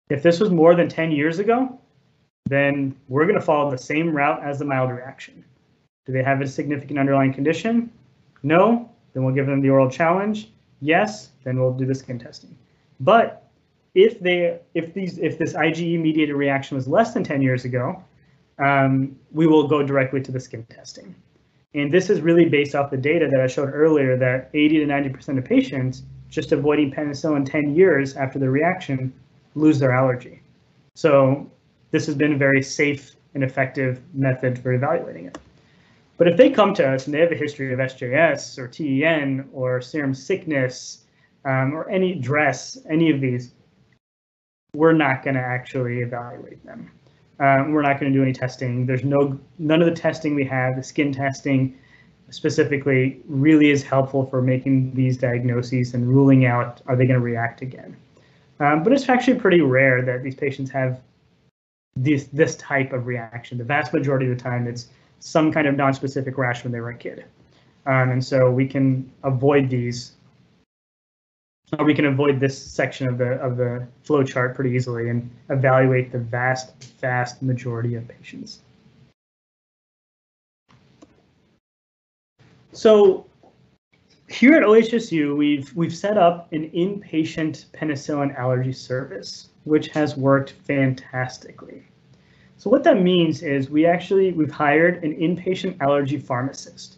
If 0.09 0.21
this 0.21 0.39
was 0.39 0.49
more 0.49 0.75
than 0.75 0.89
10 0.89 1.11
years 1.11 1.39
ago, 1.39 1.79
then 2.45 2.95
we're 3.07 3.25
going 3.25 3.39
to 3.39 3.45
follow 3.45 3.71
the 3.71 3.77
same 3.77 4.15
route 4.15 4.43
as 4.43 4.59
the 4.59 4.65
mild 4.65 4.91
reaction. 4.91 5.43
Do 6.05 6.11
they 6.11 6.23
have 6.23 6.41
a 6.41 6.47
significant 6.47 6.99
underlying 6.99 7.33
condition? 7.33 7.91
No, 8.43 8.91
then 9.13 9.23
we'll 9.23 9.33
give 9.33 9.45
them 9.45 9.61
the 9.61 9.69
oral 9.69 9.89
challenge. 9.89 10.51
Yes, 10.81 11.29
then 11.43 11.59
we'll 11.59 11.73
do 11.73 11.85
the 11.85 11.95
skin 11.95 12.19
testing. 12.19 12.55
But 12.99 13.42
if 13.95 14.19
they 14.19 14.59
if 14.73 14.93
these 14.93 15.17
if 15.19 15.37
this 15.37 15.53
IgE 15.53 15.99
mediated 15.99 16.35
reaction 16.35 16.75
was 16.75 16.87
less 16.87 17.13
than 17.13 17.23
10 17.23 17.41
years 17.41 17.65
ago, 17.65 18.03
um, 18.59 19.15
we 19.31 19.47
will 19.47 19.67
go 19.67 19.83
directly 19.83 20.21
to 20.21 20.31
the 20.31 20.39
skin 20.39 20.65
testing. 20.69 21.15
And 21.75 21.91
this 21.91 22.09
is 22.09 22.21
really 22.21 22.45
based 22.45 22.75
off 22.75 22.91
the 22.91 22.97
data 22.97 23.27
that 23.31 23.41
I 23.41 23.47
showed 23.47 23.71
earlier 23.73 24.15
that 24.17 24.49
80 24.53 24.79
to 24.79 24.85
90% 24.85 25.37
of 25.39 25.45
patients 25.45 26.03
just 26.29 26.51
avoiding 26.51 26.91
penicillin 26.91 27.49
10 27.49 27.75
years 27.75 28.15
after 28.15 28.39
the 28.39 28.49
reaction 28.49 29.13
lose 29.55 29.79
their 29.79 29.91
allergy. 29.91 30.41
So 30.95 31.49
this 31.91 32.05
has 32.05 32.15
been 32.15 32.33
a 32.33 32.37
very 32.37 32.61
safe 32.61 33.15
and 33.33 33.43
effective 33.43 34.01
method 34.13 34.59
for 34.59 34.73
evaluating 34.73 35.25
it. 35.25 35.37
But 36.17 36.27
if 36.27 36.37
they 36.37 36.51
come 36.51 36.73
to 36.75 36.87
us 36.87 37.05
and 37.05 37.13
they 37.13 37.19
have 37.19 37.31
a 37.31 37.35
history 37.35 37.73
of 37.73 37.79
SJS 37.79 38.57
or 38.59 38.67
TEN 38.67 39.49
or 39.51 39.81
serum 39.81 40.13
sickness 40.13 41.05
um, 41.45 41.73
or 41.73 41.89
any 41.89 42.15
DRESS, 42.15 42.79
any 42.89 43.09
of 43.11 43.19
these, 43.19 43.53
we're 44.73 44.93
not 44.93 45.23
going 45.23 45.35
to 45.35 45.41
actually 45.41 45.99
evaluate 45.99 46.63
them. 46.65 46.89
Um, 47.39 47.71
we're 47.71 47.81
not 47.81 47.99
going 47.99 48.11
to 48.11 48.17
do 48.17 48.23
any 48.23 48.33
testing. 48.33 48.85
There's 48.85 49.03
no 49.03 49.39
none 49.59 49.81
of 49.81 49.87
the 49.87 49.95
testing 49.95 50.35
we 50.35 50.45
have, 50.45 50.75
the 50.75 50.83
skin 50.83 51.11
testing 51.11 51.77
specifically, 52.29 53.21
really 53.27 53.69
is 53.69 53.83
helpful 53.83 54.25
for 54.25 54.41
making 54.41 54.93
these 54.93 55.17
diagnoses 55.17 55.93
and 55.93 56.07
ruling 56.07 56.45
out 56.45 56.81
are 56.87 56.95
they 56.95 57.05
going 57.05 57.19
to 57.19 57.23
react 57.23 57.61
again. 57.61 57.95
Um, 58.59 58.83
but 58.83 58.93
it's 58.93 59.07
actually 59.09 59.39
pretty 59.39 59.61
rare 59.61 60.01
that 60.01 60.23
these 60.23 60.35
patients 60.35 60.71
have 60.71 61.01
this 61.95 62.25
this 62.33 62.55
type 62.55 62.93
of 62.93 63.05
reaction. 63.05 63.57
The 63.57 63.63
vast 63.63 63.93
majority 63.93 64.29
of 64.31 64.37
the 64.37 64.43
time, 64.43 64.67
it's 64.67 64.87
some 65.19 65.51
kind 65.51 65.67
of 65.67 65.75
non-specific 65.75 66.37
rash 66.37 66.63
when 66.63 66.71
they 66.71 66.79
were 66.79 66.89
a 66.89 66.97
kid. 66.97 67.25
Um, 67.85 68.11
and 68.11 68.23
so 68.23 68.49
we 68.49 68.67
can 68.67 69.11
avoid 69.23 69.69
these, 69.69 70.13
or 71.77 71.85
we 71.85 71.93
can 71.93 72.05
avoid 72.05 72.39
this 72.39 72.61
section 72.61 73.07
of 73.07 73.17
the 73.17 73.31
of 73.39 73.57
the 73.57 73.87
flow 74.03 74.23
chart 74.23 74.55
pretty 74.55 74.71
easily 74.71 75.09
and 75.09 75.29
evaluate 75.49 76.11
the 76.11 76.19
vast, 76.19 76.83
vast 76.99 77.41
majority 77.41 77.95
of 77.95 78.07
patients. 78.07 78.59
So 82.71 83.25
here 84.27 84.53
at 84.53 84.63
OHSU, 84.63 85.35
we've 85.35 85.73
we've 85.75 85.95
set 85.95 86.17
up 86.17 86.51
an 86.53 86.69
inpatient 86.71 87.65
penicillin 87.67 88.37
allergy 88.37 88.73
service, 88.73 89.49
which 89.63 89.87
has 89.89 90.17
worked 90.17 90.51
fantastically. 90.51 91.83
So 92.57 92.69
what 92.69 92.83
that 92.85 93.01
means 93.01 93.43
is 93.43 93.69
we 93.69 93.85
actually, 93.85 94.31
we've 94.31 94.51
hired 94.51 95.03
an 95.03 95.13
inpatient 95.15 95.81
allergy 95.81 96.17
pharmacist 96.17 96.97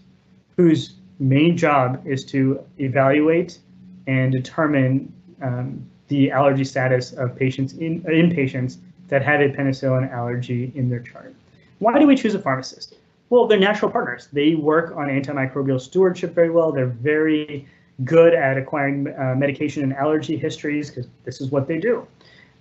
whose 0.58 0.93
main 1.17 1.58
job 1.58 2.06
is 2.06 2.23
to 2.25 2.63
evaluate 2.78 3.60
and 4.07 4.31
determine 4.31 5.11
um, 5.41 5.85
the 6.07 6.31
allergy 6.31 6.63
status 6.63 7.13
of 7.13 7.35
patients 7.35 7.73
in 7.73 8.01
inpatients 8.03 8.77
that 9.07 9.21
have 9.21 9.41
a 9.41 9.49
penicillin 9.49 10.11
allergy 10.11 10.71
in 10.75 10.89
their 10.89 10.99
chart. 10.99 11.33
Why 11.79 11.99
do 11.99 12.07
we 12.07 12.15
choose 12.15 12.35
a 12.35 12.39
pharmacist? 12.39 12.95
Well, 13.29 13.47
they're 13.47 13.59
natural 13.59 13.91
partners. 13.91 14.29
They 14.31 14.55
work 14.55 14.95
on 14.95 15.07
antimicrobial 15.07 15.81
stewardship 15.81 16.33
very 16.33 16.49
well. 16.49 16.71
They're 16.71 16.85
very 16.85 17.67
good 18.03 18.33
at 18.33 18.57
acquiring 18.57 19.07
uh, 19.17 19.35
medication 19.35 19.83
and 19.83 19.93
allergy 19.93 20.37
histories 20.37 20.89
because 20.89 21.07
this 21.23 21.41
is 21.41 21.49
what 21.49 21.67
they 21.67 21.79
do. 21.79 22.05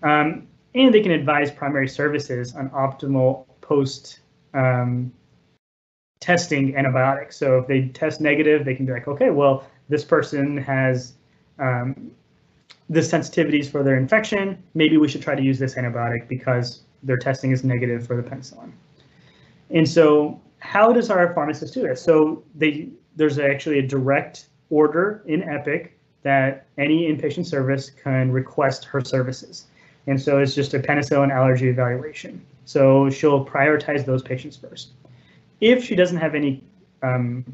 Um, 0.02 0.46
and 0.74 0.92
they 0.92 1.00
can 1.00 1.12
advise 1.12 1.50
primary 1.50 1.88
services 1.88 2.54
on 2.54 2.70
optimal 2.70 3.46
post 3.60 4.20
um, 4.54 5.12
testing 6.20 6.76
antibiotics. 6.76 7.36
So 7.36 7.58
if 7.58 7.66
they 7.66 7.88
test 7.88 8.20
negative, 8.20 8.64
they 8.64 8.74
can 8.74 8.86
be 8.86 8.92
like, 8.92 9.08
okay, 9.08 9.30
well, 9.30 9.66
this 9.88 10.04
person 10.04 10.56
has 10.56 11.14
um, 11.58 12.10
the 12.90 13.00
sensitivities 13.00 13.70
for 13.70 13.82
their 13.82 13.96
infection. 13.96 14.62
Maybe 14.74 14.96
we 14.96 15.08
should 15.08 15.22
try 15.22 15.34
to 15.34 15.42
use 15.42 15.58
this 15.58 15.74
antibiotic 15.74 16.28
because 16.28 16.82
their 17.02 17.16
testing 17.16 17.52
is 17.52 17.64
negative 17.64 18.06
for 18.06 18.16
the 18.16 18.22
penicillin. 18.22 18.72
And 19.70 19.88
so 19.88 20.40
how 20.58 20.92
does 20.92 21.10
our 21.10 21.32
pharmacist 21.34 21.74
do 21.74 21.82
this? 21.82 22.02
So 22.02 22.42
they 22.54 22.88
there's 23.16 23.38
actually 23.38 23.78
a 23.78 23.86
direct 23.86 24.48
order 24.70 25.22
in 25.26 25.42
Epic 25.42 25.98
that 26.22 26.66
any 26.78 27.12
inpatient 27.12 27.46
service 27.46 27.90
can 27.90 28.32
request 28.32 28.84
her 28.86 29.00
services. 29.00 29.66
And 30.06 30.20
so 30.20 30.38
it's 30.38 30.54
just 30.54 30.74
a 30.74 30.78
penicillin 30.78 31.30
allergy 31.30 31.68
evaluation. 31.68 32.44
So 32.64 33.08
she'll 33.10 33.44
prioritize 33.44 34.04
those 34.04 34.22
patients 34.22 34.56
first. 34.56 34.92
If 35.60 35.84
she 35.84 35.94
doesn't 35.94 36.16
have 36.16 36.34
any 36.34 36.62
um, 37.02 37.44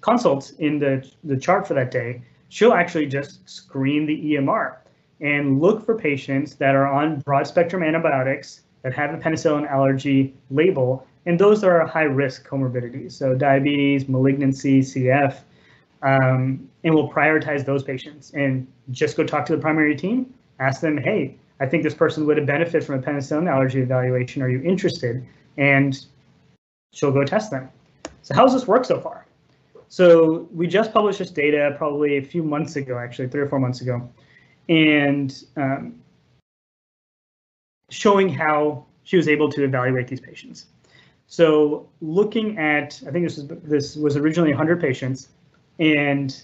consults 0.00 0.50
in 0.50 0.78
the, 0.78 1.08
the 1.24 1.36
chart 1.36 1.66
for 1.66 1.74
that 1.74 1.90
day, 1.90 2.22
she'll 2.48 2.72
actually 2.72 3.06
just 3.06 3.48
screen 3.48 4.06
the 4.06 4.34
EMR 4.34 4.76
and 5.20 5.60
look 5.60 5.84
for 5.84 5.96
patients 5.96 6.54
that 6.56 6.74
are 6.74 6.86
on 6.86 7.20
broad 7.20 7.46
spectrum 7.46 7.82
antibiotics 7.82 8.62
that 8.82 8.92
have 8.92 9.14
a 9.14 9.16
penicillin 9.16 9.68
allergy 9.68 10.34
label, 10.50 11.06
and 11.24 11.38
those 11.38 11.64
are 11.64 11.86
high 11.86 12.02
risk 12.02 12.46
comorbidities. 12.46 13.12
So 13.12 13.34
diabetes, 13.34 14.08
malignancy, 14.08 14.80
CF, 14.80 15.38
um, 16.02 16.68
and 16.84 16.94
we'll 16.94 17.10
prioritize 17.10 17.64
those 17.64 17.82
patients 17.82 18.32
and 18.34 18.66
just 18.90 19.16
go 19.16 19.24
talk 19.24 19.46
to 19.46 19.56
the 19.56 19.60
primary 19.60 19.96
team 19.96 20.32
ask 20.58 20.80
them, 20.80 20.96
hey, 20.96 21.36
I 21.60 21.66
think 21.66 21.82
this 21.82 21.94
person 21.94 22.26
would 22.26 22.36
have 22.36 22.46
benefited 22.46 22.84
from 22.84 22.96
a 22.96 23.02
penicillin 23.02 23.50
allergy 23.50 23.80
evaluation. 23.80 24.42
Are 24.42 24.48
you 24.48 24.62
interested? 24.62 25.26
And 25.56 25.98
she'll 26.92 27.12
go 27.12 27.24
test 27.24 27.50
them. 27.50 27.68
So 28.22 28.34
how's 28.34 28.52
this 28.52 28.66
work 28.66 28.84
so 28.84 29.00
far? 29.00 29.25
So 29.88 30.48
we 30.52 30.66
just 30.66 30.92
published 30.92 31.18
this 31.18 31.30
data 31.30 31.74
probably 31.78 32.18
a 32.18 32.22
few 32.22 32.42
months 32.42 32.76
ago, 32.76 32.98
actually 32.98 33.28
three 33.28 33.40
or 33.40 33.48
four 33.48 33.60
months 33.60 33.80
ago, 33.80 34.08
and 34.68 35.44
um, 35.56 35.94
showing 37.90 38.28
how 38.28 38.84
she 39.04 39.16
was 39.16 39.28
able 39.28 39.50
to 39.52 39.64
evaluate 39.64 40.08
these 40.08 40.20
patients. 40.20 40.66
So 41.28 41.88
looking 42.00 42.58
at, 42.58 43.00
I 43.06 43.10
think 43.10 43.26
this 43.26 43.36
was 43.36 43.46
this 43.62 43.96
was 43.96 44.16
originally 44.16 44.50
100 44.50 44.80
patients, 44.80 45.28
and 45.78 46.36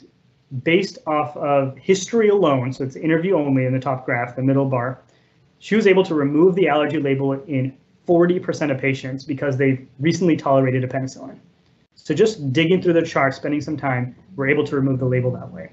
based 0.62 0.98
off 1.06 1.36
of 1.36 1.76
history 1.78 2.28
alone, 2.28 2.72
so 2.72 2.84
it's 2.84 2.96
interview 2.96 3.36
only 3.36 3.64
in 3.64 3.72
the 3.72 3.80
top 3.80 4.04
graph, 4.04 4.36
the 4.36 4.42
middle 4.42 4.66
bar, 4.66 5.00
she 5.58 5.76
was 5.76 5.86
able 5.86 6.04
to 6.04 6.14
remove 6.14 6.54
the 6.54 6.68
allergy 6.68 6.98
label 6.98 7.32
in 7.32 7.76
40% 8.06 8.70
of 8.70 8.78
patients 8.78 9.24
because 9.24 9.56
they 9.56 9.86
recently 10.00 10.36
tolerated 10.36 10.84
a 10.84 10.88
penicillin. 10.88 11.38
So 11.94 12.14
just 12.14 12.52
digging 12.52 12.82
through 12.82 12.94
the 12.94 13.02
chart, 13.02 13.34
spending 13.34 13.60
some 13.60 13.76
time, 13.76 14.16
we're 14.36 14.48
able 14.48 14.64
to 14.64 14.76
remove 14.76 14.98
the 14.98 15.06
label 15.06 15.30
that 15.32 15.50
way. 15.50 15.72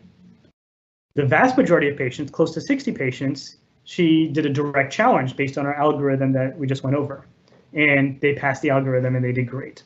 The 1.16 1.26
vast 1.26 1.58
majority 1.58 1.90
of 1.90 1.98
patients, 1.98 2.32
close 2.32 2.54
to 2.54 2.62
60 2.62 2.92
patients, 2.92 3.58
she 3.84 4.28
did 4.28 4.46
a 4.46 4.50
direct 4.50 4.94
challenge 4.94 5.36
based 5.36 5.58
on 5.58 5.66
our 5.66 5.74
algorithm 5.74 6.32
that 6.34 6.58
we 6.58 6.68
just 6.68 6.84
went 6.84 6.96
over. 6.96 7.26
And 7.74 8.20
they 8.22 8.36
passed 8.36 8.62
the 8.62 8.70
algorithm 8.70 9.16
and 9.16 9.26
they 9.26 9.32
did 9.32 9.48
great. 9.48 9.84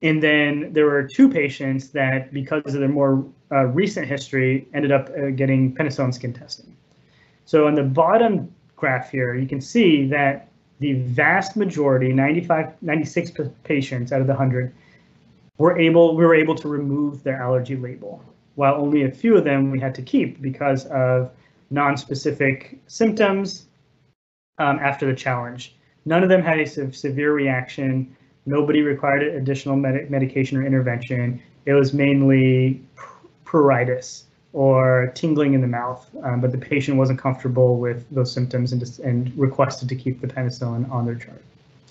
And 0.00 0.22
then 0.22 0.72
there 0.72 0.86
were 0.86 1.02
two 1.02 1.28
patients 1.28 1.88
that, 1.90 2.32
because 2.32 2.74
of 2.74 2.80
their 2.80 2.88
more 2.88 3.26
uh, 3.50 3.66
recent 3.66 4.06
history, 4.06 4.68
ended 4.72 4.92
up 4.92 5.10
uh, 5.10 5.30
getting 5.30 5.74
penicillin 5.74 6.14
skin 6.14 6.32
testing. 6.32 6.76
So 7.44 7.66
on 7.66 7.74
the 7.74 7.82
bottom 7.82 8.54
graph 8.76 9.10
here, 9.10 9.34
you 9.34 9.48
can 9.48 9.60
see 9.60 10.06
that 10.06 10.48
the 10.78 10.94
vast 10.94 11.56
majority, 11.56 12.12
95, 12.12 12.80
96 12.80 13.32
patients 13.64 14.12
out 14.12 14.20
of 14.20 14.26
the 14.26 14.34
100, 14.34 14.72
were 15.58 15.78
able, 15.78 16.16
we 16.16 16.24
were 16.24 16.34
able 16.34 16.54
to 16.54 16.68
remove 16.68 17.22
their 17.22 17.42
allergy 17.42 17.76
label, 17.76 18.22
while 18.54 18.74
only 18.74 19.02
a 19.02 19.10
few 19.10 19.36
of 19.36 19.44
them 19.44 19.70
we 19.70 19.78
had 19.78 19.94
to 19.96 20.02
keep 20.02 20.40
because 20.40 20.86
of 20.86 21.30
non-specific 21.70 22.78
symptoms 22.86 23.66
um, 24.58 24.78
after 24.78 25.06
the 25.06 25.14
challenge. 25.14 25.74
None 26.06 26.22
of 26.22 26.28
them 26.28 26.42
had 26.42 26.58
a 26.58 26.66
se 26.66 26.92
severe 26.92 27.32
reaction. 27.32 28.16
Nobody 28.46 28.80
required 28.82 29.22
additional 29.22 29.76
med 29.76 30.10
medication 30.10 30.56
or 30.56 30.64
intervention. 30.64 31.42
It 31.66 31.74
was 31.74 31.92
mainly 31.92 32.80
pruritus 33.44 34.24
or 34.54 35.12
tingling 35.14 35.52
in 35.52 35.60
the 35.60 35.66
mouth, 35.66 36.08
um, 36.22 36.40
but 36.40 36.52
the 36.52 36.58
patient 36.58 36.96
wasn't 36.96 37.18
comfortable 37.18 37.76
with 37.76 38.06
those 38.10 38.32
symptoms 38.32 38.72
and, 38.72 38.82
and 39.04 39.36
requested 39.36 39.88
to 39.90 39.94
keep 39.94 40.20
the 40.20 40.26
penicillin 40.26 40.90
on 40.90 41.04
their 41.04 41.14
chart, 41.14 41.42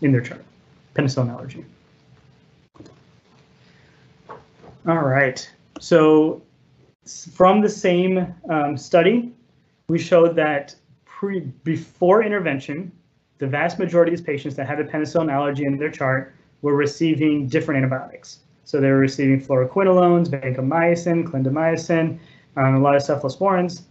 in 0.01 0.11
their 0.11 0.21
chart, 0.21 0.43
penicillin 0.95 1.29
allergy. 1.29 1.63
All 4.87 5.03
right, 5.03 5.51
so 5.81 6.41
from 7.05 7.59
the 7.59 7.67
same 7.67 8.33
um, 8.49 8.77
study, 8.77 9.33
we 9.89 9.99
showed 9.99 10.33
that 10.37 10.75
pre, 11.03 11.41
before 11.65 12.23
intervention, 12.23 12.93
the 13.37 13.47
vast 13.47 13.79
majority 13.79 14.13
of 14.13 14.19
these 14.19 14.25
patients 14.25 14.55
that 14.55 14.65
had 14.65 14.79
a 14.79 14.85
penicillin 14.85 15.29
allergy 15.29 15.65
in 15.65 15.77
their 15.77 15.91
chart 15.91 16.33
were 16.61 16.73
receiving 16.73 17.47
different 17.47 17.79
antibiotics. 17.79 18.39
So 18.63 18.79
they 18.79 18.87
were 18.87 18.99
receiving 18.99 19.41
fluoroquinolones, 19.41 20.29
vancomycin, 20.29 21.25
clindamycin, 21.25 22.17
um, 22.55 22.75
a 22.75 22.79
lot 22.79 22.95
of 22.95 23.01
cephalosporins. 23.01 23.81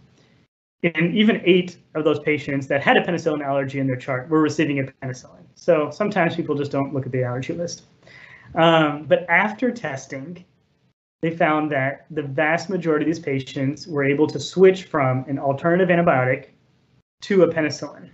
And 0.81 1.15
even 1.15 1.43
eight 1.45 1.77
of 1.93 2.05
those 2.05 2.19
patients 2.19 2.65
that 2.67 2.81
had 2.81 2.97
a 2.97 3.03
penicillin 3.03 3.45
allergy 3.45 3.77
in 3.77 3.85
their 3.85 3.97
chart 3.97 4.29
were 4.29 4.41
receiving 4.41 4.79
a 4.79 4.83
penicillin. 4.83 5.45
So 5.53 5.91
sometimes 5.91 6.35
people 6.35 6.55
just 6.55 6.71
don't 6.71 6.91
look 6.91 7.05
at 7.05 7.11
the 7.11 7.23
allergy 7.23 7.53
list. 7.53 7.83
Um, 8.55 9.03
but 9.03 9.29
after 9.29 9.69
testing, 9.71 10.43
they 11.21 11.31
found 11.31 11.71
that 11.71 12.05
the 12.11 12.21
vast 12.21 12.69
majority 12.69 13.03
of 13.03 13.07
these 13.07 13.19
patients 13.19 13.87
were 13.87 14.03
able 14.03 14.27
to 14.27 14.39
switch 14.39 14.83
from 14.83 15.25
an 15.27 15.39
alternative 15.39 15.89
antibiotic 15.89 16.49
to 17.21 17.43
a 17.43 17.53
penicillin, 17.53 18.09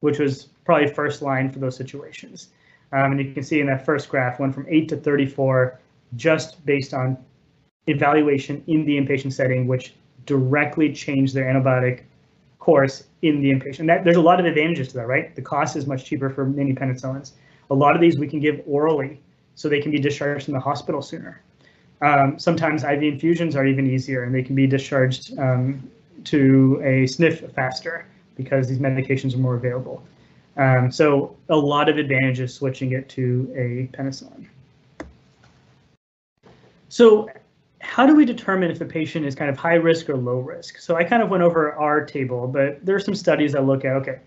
which 0.00 0.18
was 0.18 0.48
probably 0.64 0.88
first 0.88 1.22
line 1.22 1.50
for 1.50 1.58
those 1.58 1.76
situations. 1.76 2.48
Um, 2.92 3.12
and 3.12 3.20
you 3.20 3.32
can 3.32 3.42
see 3.42 3.60
in 3.60 3.66
that 3.66 3.84
first 3.84 4.08
graph 4.08 4.38
went 4.38 4.54
from 4.54 4.66
8 4.68 4.88
to 4.90 4.96
34 4.96 5.80
just 6.14 6.64
based 6.66 6.92
on 6.92 7.16
evaluation 7.86 8.62
in 8.66 8.84
the 8.84 8.96
inpatient 8.96 9.32
setting, 9.32 9.66
which 9.66 9.94
directly 10.26 10.92
changed 10.92 11.34
their 11.34 11.44
antibiotic 11.44 12.02
course 12.58 13.04
in 13.22 13.40
the 13.40 13.50
inpatient. 13.50 13.86
That, 13.86 14.04
there's 14.04 14.16
a 14.16 14.20
lot 14.20 14.40
of 14.40 14.46
advantages 14.46 14.88
to 14.88 14.94
that, 14.98 15.06
right? 15.06 15.34
The 15.34 15.42
cost 15.42 15.76
is 15.76 15.86
much 15.86 16.04
cheaper 16.04 16.28
for 16.28 16.44
many 16.44 16.72
penicillins. 16.72 17.32
A 17.70 17.74
lot 17.74 17.94
of 17.94 18.00
these 18.00 18.18
we 18.18 18.28
can 18.28 18.40
give 18.40 18.60
orally, 18.66 19.20
so 19.54 19.68
they 19.68 19.80
can 19.80 19.90
be 19.90 19.98
discharged 19.98 20.44
from 20.44 20.54
the 20.54 20.60
hospital 20.60 21.00
sooner. 21.00 21.42
Um, 22.02 22.38
sometimes 22.38 22.84
IV 22.84 23.02
infusions 23.02 23.56
are 23.56 23.66
even 23.66 23.86
easier, 23.86 24.24
and 24.24 24.34
they 24.34 24.42
can 24.42 24.54
be 24.54 24.66
discharged 24.66 25.38
um, 25.38 25.90
to 26.24 26.80
a 26.84 27.06
sniff 27.06 27.50
faster 27.52 28.06
because 28.36 28.68
these 28.68 28.78
medications 28.78 29.34
are 29.34 29.38
more 29.38 29.54
available. 29.54 30.02
Um, 30.56 30.90
so 30.90 31.36
a 31.48 31.56
lot 31.56 31.88
of 31.88 31.98
advantages 31.98 32.54
switching 32.54 32.92
it 32.92 33.08
to 33.10 33.52
a 33.54 33.96
penicillin. 33.96 34.46
So 36.88 37.28
how 37.80 38.06
do 38.06 38.14
we 38.14 38.24
determine 38.24 38.70
if 38.70 38.80
a 38.80 38.84
patient 38.84 39.26
is 39.26 39.34
kind 39.34 39.50
of 39.50 39.56
high 39.56 39.74
risk 39.74 40.08
or 40.08 40.16
low 40.16 40.38
risk? 40.38 40.78
So 40.78 40.96
I 40.96 41.04
kind 41.04 41.22
of 41.22 41.28
went 41.28 41.42
over 41.42 41.72
our 41.72 42.04
table, 42.04 42.46
but 42.46 42.84
there 42.84 42.96
are 42.96 43.00
some 43.00 43.14
studies 43.14 43.52
that 43.52 43.64
look 43.64 43.84
at, 43.84 43.92
okay, 43.96 44.20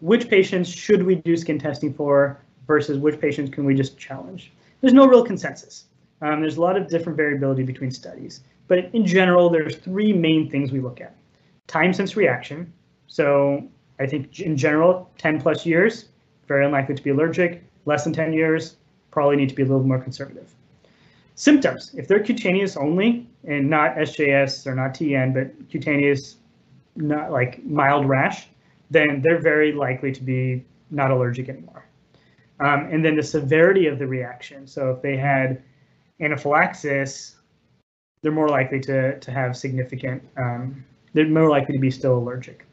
which 0.00 0.28
patients 0.28 0.68
should 0.68 1.02
we 1.02 1.16
do 1.16 1.36
skin 1.36 1.58
testing 1.58 1.94
for 1.94 2.40
versus 2.66 2.98
which 2.98 3.20
patients 3.20 3.50
can 3.50 3.64
we 3.64 3.74
just 3.74 3.96
challenge? 3.96 4.52
There's 4.80 4.92
no 4.92 5.06
real 5.06 5.24
consensus. 5.24 5.84
Um, 6.22 6.40
there's 6.40 6.56
a 6.56 6.60
lot 6.60 6.76
of 6.76 6.88
different 6.88 7.16
variability 7.16 7.62
between 7.62 7.90
studies, 7.90 8.40
but 8.68 8.90
in 8.94 9.06
general, 9.06 9.50
there's 9.50 9.76
three 9.76 10.12
main 10.12 10.50
things 10.50 10.72
we 10.72 10.80
look 10.80 11.00
at. 11.00 11.14
Time 11.66 11.92
since 11.92 12.16
reaction. 12.16 12.72
So 13.06 13.68
I 13.98 14.06
think 14.06 14.40
in 14.40 14.56
general, 14.56 15.10
10 15.18 15.40
plus 15.40 15.66
years, 15.66 16.06
very 16.48 16.64
unlikely 16.64 16.94
to 16.94 17.02
be 17.02 17.10
allergic. 17.10 17.62
Less 17.84 18.04
than 18.04 18.12
10 18.12 18.32
years, 18.32 18.76
probably 19.10 19.36
need 19.36 19.48
to 19.48 19.54
be 19.54 19.62
a 19.62 19.66
little 19.66 19.82
more 19.82 19.98
conservative. 19.98 20.54
Symptoms, 21.34 21.94
if 21.94 22.08
they're 22.08 22.22
cutaneous 22.22 22.76
only 22.76 23.26
and 23.44 23.68
not 23.68 23.94
SJS 23.96 24.66
or 24.66 24.74
not 24.74 24.94
TEN, 24.94 25.34
but 25.34 25.70
cutaneous, 25.70 26.36
not 26.96 27.30
like 27.30 27.62
mild 27.64 28.08
rash, 28.08 28.48
then 28.90 29.20
they're 29.22 29.40
very 29.40 29.72
likely 29.72 30.12
to 30.12 30.22
be 30.22 30.64
not 30.90 31.10
allergic 31.10 31.48
anymore. 31.48 31.84
Um, 32.60 32.88
and 32.90 33.04
then 33.04 33.16
the 33.16 33.22
severity 33.22 33.86
of 33.86 33.98
the 33.98 34.06
reaction. 34.06 34.66
So 34.66 34.90
if 34.90 35.02
they 35.02 35.16
had 35.16 35.62
anaphylaxis, 36.20 37.36
they're 38.22 38.32
more 38.32 38.48
likely 38.48 38.80
to, 38.80 39.18
to 39.18 39.30
have 39.30 39.56
significant, 39.56 40.22
um, 40.36 40.84
they're 41.12 41.28
more 41.28 41.50
likely 41.50 41.74
to 41.74 41.80
be 41.80 41.90
still 41.90 42.18
allergic. 42.18 42.66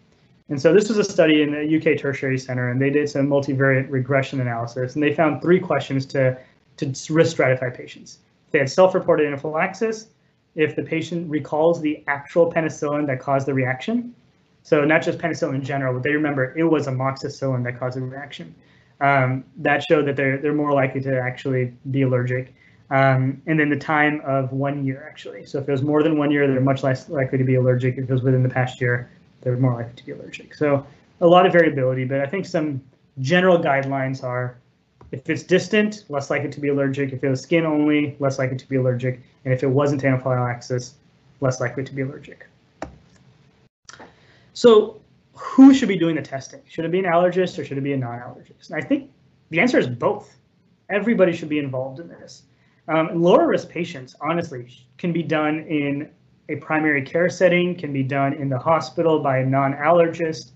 And 0.49 0.61
so 0.61 0.73
this 0.73 0.89
was 0.89 0.97
a 0.97 1.03
study 1.03 1.41
in 1.41 1.51
the 1.51 1.77
UK 1.77 1.97
Tertiary 1.97 2.37
Center, 2.37 2.69
and 2.69 2.81
they 2.81 2.89
did 2.89 3.09
some 3.09 3.27
multivariate 3.27 3.89
regression 3.89 4.41
analysis, 4.41 4.95
and 4.95 5.03
they 5.03 5.13
found 5.13 5.41
three 5.41 5.59
questions 5.59 6.05
to, 6.07 6.37
to 6.77 6.85
risk 7.09 7.37
stratify 7.37 7.75
patients. 7.75 8.19
They 8.51 8.59
had 8.59 8.69
self-reported 8.69 9.25
anaphylaxis, 9.25 10.07
if 10.55 10.75
the 10.75 10.83
patient 10.83 11.29
recalls 11.29 11.81
the 11.81 12.03
actual 12.07 12.51
penicillin 12.51 13.07
that 13.07 13.19
caused 13.19 13.47
the 13.47 13.53
reaction. 13.53 14.13
So 14.61 14.83
not 14.85 15.01
just 15.01 15.17
penicillin 15.17 15.55
in 15.55 15.63
general, 15.63 15.93
but 15.93 16.03
they 16.03 16.13
remember 16.13 16.57
it 16.57 16.63
was 16.63 16.87
amoxicillin 16.87 17.63
that 17.63 17.79
caused 17.79 17.97
the 17.97 18.01
reaction. 18.01 18.53
Um, 19.01 19.43
that 19.57 19.83
showed 19.83 20.05
that 20.07 20.15
they're, 20.15 20.37
they're 20.37 20.53
more 20.53 20.71
likely 20.71 21.01
to 21.01 21.19
actually 21.19 21.73
be 21.91 22.03
allergic. 22.03 22.53
Um, 22.89 23.41
and 23.47 23.59
then 23.59 23.69
the 23.69 23.77
time 23.77 24.21
of 24.25 24.51
one 24.51 24.85
year, 24.85 25.05
actually. 25.09 25.45
So 25.45 25.57
if 25.59 25.67
it 25.67 25.71
was 25.71 25.81
more 25.81 26.03
than 26.03 26.17
one 26.17 26.31
year, 26.31 26.47
they're 26.47 26.61
much 26.61 26.83
less 26.83 27.09
likely 27.09 27.37
to 27.37 27.43
be 27.43 27.55
allergic. 27.55 27.97
If 27.97 28.09
it 28.09 28.13
was 28.13 28.21
within 28.21 28.43
the 28.43 28.49
past 28.49 28.79
year, 28.79 29.09
they're 29.41 29.57
more 29.57 29.73
likely 29.75 29.93
to 29.95 30.05
be 30.05 30.11
allergic. 30.11 30.53
So 30.53 30.85
a 31.21 31.27
lot 31.27 31.45
of 31.45 31.53
variability, 31.53 32.05
but 32.05 32.19
I 32.19 32.25
think 32.25 32.45
some 32.45 32.81
general 33.19 33.57
guidelines 33.57 34.23
are 34.23 34.57
if 35.13 35.29
it's 35.29 35.43
distant, 35.43 36.05
less 36.09 36.31
likely 36.31 36.49
to 36.49 36.59
be 36.59 36.69
allergic. 36.69 37.13
If 37.13 37.23
it 37.23 37.29
was 37.29 37.39
skin 37.39 37.67
only, 37.67 38.15
less 38.19 38.39
likely 38.39 38.57
to 38.57 38.67
be 38.67 38.77
allergic. 38.77 39.21
And 39.45 39.53
if 39.53 39.61
it 39.61 39.67
wasn't 39.67 40.03
anaphylaxis, 40.03 40.95
less 41.39 41.61
likely 41.61 41.83
to 41.83 41.93
be 41.93 42.01
allergic. 42.01 42.47
So 44.53 44.99
who 45.35 45.71
should 45.71 45.87
be 45.87 45.99
doing 45.99 46.15
the 46.15 46.21
testing? 46.23 46.61
Should 46.67 46.85
it 46.85 46.91
be 46.91 46.97
an 46.97 47.05
allergist 47.05 47.59
or 47.59 47.63
should 47.63 47.77
it 47.77 47.83
be 47.83 47.93
a 47.93 47.97
non-allergist? 47.97 48.71
And 48.71 48.83
I 48.83 48.85
think 48.85 49.11
the 49.51 49.59
answer 49.59 49.77
is 49.77 49.87
both. 49.87 50.35
Everybody 50.89 51.31
should 51.33 51.49
be 51.49 51.59
involved 51.59 51.99
in 51.99 52.07
this. 52.07 52.41
Um, 52.87 53.21
lower 53.21 53.47
risk 53.47 53.69
patients, 53.69 54.15
honestly, 54.21 54.67
can 54.97 55.13
be 55.13 55.23
done 55.23 55.59
in 55.59 56.09
a 56.49 56.57
primary 56.57 57.01
care 57.01 57.29
setting, 57.29 57.75
can 57.75 57.93
be 57.93 58.03
done 58.03 58.33
in 58.33 58.49
the 58.49 58.59
hospital 58.59 59.19
by 59.19 59.37
a 59.37 59.45
non-allergist. 59.45 60.51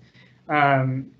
Um, 0.48 1.10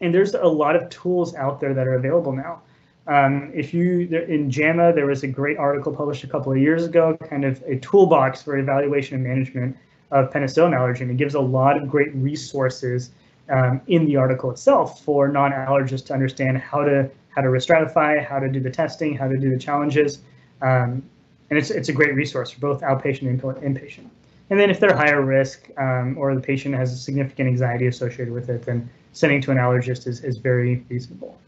and 0.00 0.14
there's 0.14 0.34
a 0.34 0.44
lot 0.44 0.76
of 0.76 0.88
tools 0.90 1.34
out 1.34 1.60
there 1.60 1.74
that 1.74 1.86
are 1.86 1.94
available 1.94 2.32
now. 2.32 2.62
Um, 3.06 3.50
if 3.54 3.72
you, 3.72 4.00
in 4.28 4.50
JAMA, 4.50 4.92
there 4.92 5.06
was 5.06 5.22
a 5.22 5.26
great 5.26 5.56
article 5.56 5.94
published 5.94 6.24
a 6.24 6.26
couple 6.26 6.52
of 6.52 6.58
years 6.58 6.84
ago, 6.84 7.16
kind 7.16 7.44
of 7.44 7.62
a 7.62 7.76
toolbox 7.76 8.42
for 8.42 8.58
evaluation 8.58 9.14
and 9.14 9.24
management 9.24 9.76
of 10.10 10.30
penicillin 10.30 10.76
allergy. 10.76 11.02
And 11.02 11.10
it 11.10 11.16
gives 11.16 11.34
a 11.34 11.40
lot 11.40 11.80
of 11.80 11.88
great 11.88 12.14
resources 12.14 13.10
um, 13.48 13.80
in 13.86 14.04
the 14.04 14.16
article 14.16 14.50
itself 14.50 15.02
for 15.02 15.28
non-allergists 15.28 16.04
to 16.06 16.12
understand 16.12 16.58
how 16.58 16.84
to 16.84 17.10
how 17.30 17.42
to 17.42 17.50
risk 17.50 17.68
stratify, 17.68 18.24
how 18.24 18.38
to 18.38 18.48
do 18.48 18.60
the 18.60 18.70
testing, 18.70 19.16
how 19.16 19.28
to 19.28 19.38
do 19.38 19.48
the 19.50 19.58
challenges. 19.58 20.20
Um, 20.62 21.02
and 21.50 21.58
it's, 21.58 21.70
it's 21.70 21.88
a 21.88 21.92
great 21.92 22.14
resource 22.14 22.50
for 22.50 22.60
both 22.60 22.82
outpatient 22.82 23.28
and 23.28 23.40
inpatient. 23.40 24.08
And 24.50 24.58
then 24.58 24.70
if 24.70 24.80
they're 24.80 24.96
higher 24.96 25.22
risk 25.22 25.68
um, 25.76 26.16
or 26.18 26.34
the 26.34 26.40
patient 26.40 26.74
has 26.74 27.02
significant 27.02 27.48
anxiety 27.48 27.86
associated 27.86 28.32
with 28.32 28.48
it, 28.48 28.62
then 28.62 28.88
sending 29.12 29.40
to 29.42 29.50
an 29.50 29.58
allergist 29.58 30.06
is, 30.06 30.24
is 30.24 30.38
very 30.38 30.84
reasonable. 30.88 31.38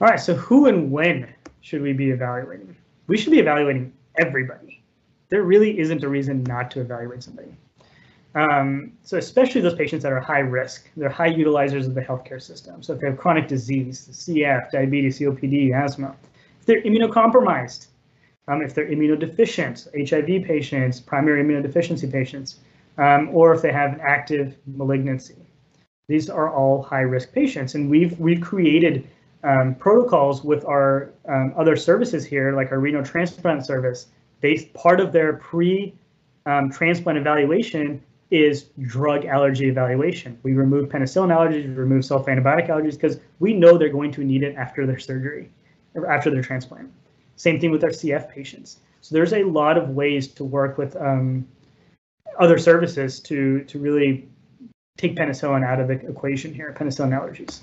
All 0.00 0.08
right, 0.08 0.20
so 0.20 0.34
who 0.34 0.66
and 0.66 0.90
when 0.90 1.32
should 1.60 1.82
we 1.82 1.92
be 1.92 2.10
evaluating? 2.10 2.74
We 3.06 3.18
should 3.18 3.32
be 3.32 3.38
evaluating 3.38 3.92
everybody. 4.16 4.82
There 5.28 5.42
really 5.42 5.78
isn't 5.78 6.02
a 6.02 6.08
reason 6.08 6.42
not 6.44 6.70
to 6.72 6.80
evaluate 6.80 7.22
somebody. 7.22 7.54
Um, 8.34 8.92
so 9.02 9.18
especially 9.18 9.60
those 9.60 9.74
patients 9.74 10.02
that 10.02 10.12
are 10.12 10.20
high 10.20 10.38
risk, 10.38 10.88
they're 10.96 11.08
high 11.08 11.32
utilizers 11.32 11.86
of 11.86 11.94
the 11.94 12.00
healthcare 12.00 12.40
system. 12.40 12.82
So 12.82 12.94
if 12.94 13.00
they 13.00 13.08
have 13.08 13.18
chronic 13.18 13.48
disease, 13.48 14.08
CF, 14.12 14.70
diabetes, 14.70 15.18
COPD, 15.18 15.74
asthma, 15.74 16.14
they're 16.70 16.82
immunocompromised, 16.82 17.88
um, 18.46 18.62
if 18.62 18.74
they're 18.74 18.88
immunodeficient, 18.88 19.88
HIV 20.08 20.46
patients, 20.46 21.00
primary 21.00 21.42
immunodeficiency 21.42 22.10
patients, 22.10 22.60
um, 22.96 23.28
or 23.32 23.52
if 23.52 23.60
they 23.60 23.72
have 23.72 23.94
an 23.94 24.00
active 24.00 24.56
malignancy. 24.66 25.34
These 26.06 26.30
are 26.30 26.48
all 26.48 26.80
high 26.80 27.00
risk 27.00 27.32
patients, 27.32 27.74
and 27.74 27.90
we've 27.90 28.18
we've 28.20 28.40
created 28.40 29.08
um, 29.42 29.74
protocols 29.74 30.44
with 30.44 30.64
our 30.64 31.10
um, 31.28 31.54
other 31.56 31.74
services 31.74 32.24
here, 32.24 32.54
like 32.54 32.70
our 32.70 32.78
renal 32.78 33.02
transplant 33.04 33.66
service. 33.66 34.06
They 34.40 34.70
part 34.74 35.00
of 35.00 35.12
their 35.12 35.32
pre 35.34 35.94
um, 36.46 36.70
evaluation 36.70 38.00
is 38.30 38.66
drug 38.82 39.24
allergy 39.24 39.68
evaluation. 39.68 40.38
We 40.44 40.52
remove 40.52 40.88
penicillin 40.88 41.34
allergies, 41.36 41.66
we 41.66 41.74
remove 41.74 42.04
self-antibiotic 42.04 42.68
allergies 42.68 42.92
because 42.92 43.18
we 43.40 43.54
know 43.54 43.76
they're 43.76 43.88
going 43.88 44.12
to 44.12 44.22
need 44.22 44.44
it 44.44 44.54
after 44.54 44.86
their 44.86 45.00
surgery, 45.00 45.50
after 46.08 46.30
their 46.30 46.42
transplant. 46.42 46.90
Same 47.36 47.58
thing 47.58 47.70
with 47.70 47.84
our 47.84 47.90
CF 47.90 48.30
patients. 48.30 48.78
So 49.00 49.14
there's 49.14 49.32
a 49.32 49.44
lot 49.44 49.78
of 49.78 49.90
ways 49.90 50.28
to 50.28 50.44
work 50.44 50.76
with 50.76 50.94
um, 50.96 51.46
other 52.38 52.58
services 52.58 53.20
to, 53.20 53.64
to 53.64 53.78
really 53.78 54.28
take 54.98 55.16
penicillin 55.16 55.64
out 55.64 55.80
of 55.80 55.88
the 55.88 55.94
equation 55.94 56.52
here, 56.52 56.74
penicillin 56.76 57.18
allergies. 57.18 57.60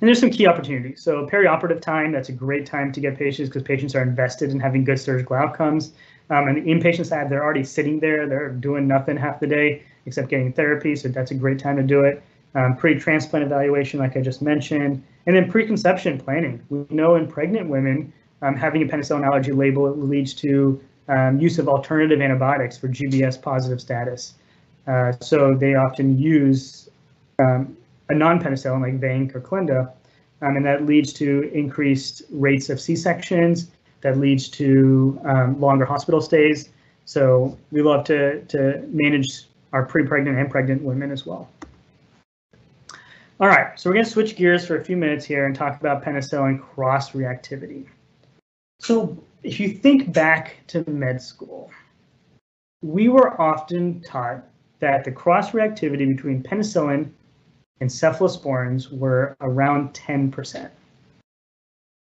And 0.00 0.08
there's 0.08 0.20
some 0.20 0.30
key 0.30 0.46
opportunities. 0.46 1.02
So 1.02 1.26
perioperative 1.26 1.80
time, 1.80 2.12
that's 2.12 2.28
a 2.28 2.32
great 2.32 2.66
time 2.66 2.92
to 2.92 3.00
get 3.00 3.16
patients 3.16 3.48
because 3.48 3.62
patients 3.62 3.94
are 3.94 4.02
invested 4.02 4.50
in 4.50 4.60
having 4.60 4.84
good 4.84 5.00
surgical 5.00 5.36
outcomes. 5.36 5.92
Um, 6.28 6.48
and 6.48 6.56
the 6.56 6.70
inpatient 6.70 7.06
side, 7.06 7.30
they're 7.30 7.44
already 7.44 7.64
sitting 7.64 8.00
there, 8.00 8.28
they're 8.28 8.50
doing 8.50 8.86
nothing 8.86 9.16
half 9.16 9.40
the 9.40 9.46
day 9.46 9.82
except 10.04 10.28
getting 10.28 10.52
therapy. 10.52 10.96
So 10.96 11.08
that's 11.08 11.30
a 11.30 11.34
great 11.34 11.58
time 11.58 11.76
to 11.76 11.82
do 11.82 12.02
it. 12.02 12.22
Um, 12.56 12.74
pre-transplant 12.74 13.44
evaluation, 13.44 14.00
like 14.00 14.16
I 14.16 14.22
just 14.22 14.40
mentioned, 14.40 15.04
and 15.26 15.36
then 15.36 15.50
preconception 15.50 16.18
planning. 16.18 16.64
We 16.70 16.86
know 16.88 17.16
in 17.16 17.28
pregnant 17.28 17.68
women, 17.68 18.10
um, 18.40 18.56
having 18.56 18.82
a 18.82 18.86
penicillin 18.86 19.26
allergy 19.26 19.52
label 19.52 19.94
leads 19.94 20.32
to 20.34 20.80
um, 21.08 21.38
use 21.38 21.58
of 21.58 21.68
alternative 21.68 22.20
antibiotics 22.20 22.78
for 22.78 22.88
GBS 22.88 23.40
positive 23.40 23.78
status. 23.78 24.34
Uh, 24.86 25.12
so 25.20 25.54
they 25.54 25.74
often 25.74 26.18
use 26.18 26.88
um, 27.40 27.76
a 28.08 28.14
non-penicillin 28.14 28.80
like 28.80 29.00
Vanc 29.00 29.34
or 29.34 29.40
Clinda, 29.40 29.92
um, 30.40 30.56
and 30.56 30.64
that 30.64 30.86
leads 30.86 31.12
to 31.12 31.50
increased 31.52 32.22
rates 32.30 32.70
of 32.70 32.80
C-sections, 32.80 33.70
that 34.00 34.18
leads 34.18 34.48
to 34.48 35.20
um, 35.24 35.60
longer 35.60 35.84
hospital 35.84 36.22
stays. 36.22 36.70
So 37.04 37.58
we 37.70 37.82
love 37.82 38.04
to, 38.06 38.42
to 38.44 38.82
manage 38.88 39.44
our 39.72 39.84
pre-pregnant 39.84 40.38
and 40.38 40.50
pregnant 40.50 40.82
women 40.82 41.10
as 41.10 41.26
well. 41.26 41.48
All 43.38 43.48
right, 43.48 43.78
so 43.78 43.90
we're 43.90 43.94
going 43.94 44.06
to 44.06 44.10
switch 44.10 44.34
gears 44.34 44.66
for 44.66 44.78
a 44.78 44.84
few 44.84 44.96
minutes 44.96 45.26
here 45.26 45.44
and 45.44 45.54
talk 45.54 45.78
about 45.78 46.02
penicillin 46.02 46.58
cross-reactivity. 46.58 47.86
So 48.80 49.22
if 49.42 49.60
you 49.60 49.68
think 49.68 50.10
back 50.14 50.56
to 50.68 50.88
med 50.88 51.20
school, 51.20 51.70
we 52.82 53.10
were 53.10 53.38
often 53.38 54.00
taught 54.00 54.42
that 54.80 55.04
the 55.04 55.12
cross-reactivity 55.12 56.16
between 56.16 56.42
penicillin 56.42 57.10
and 57.82 57.90
cephalosporins 57.90 58.90
were 58.90 59.36
around 59.42 59.92
10%. 59.92 60.70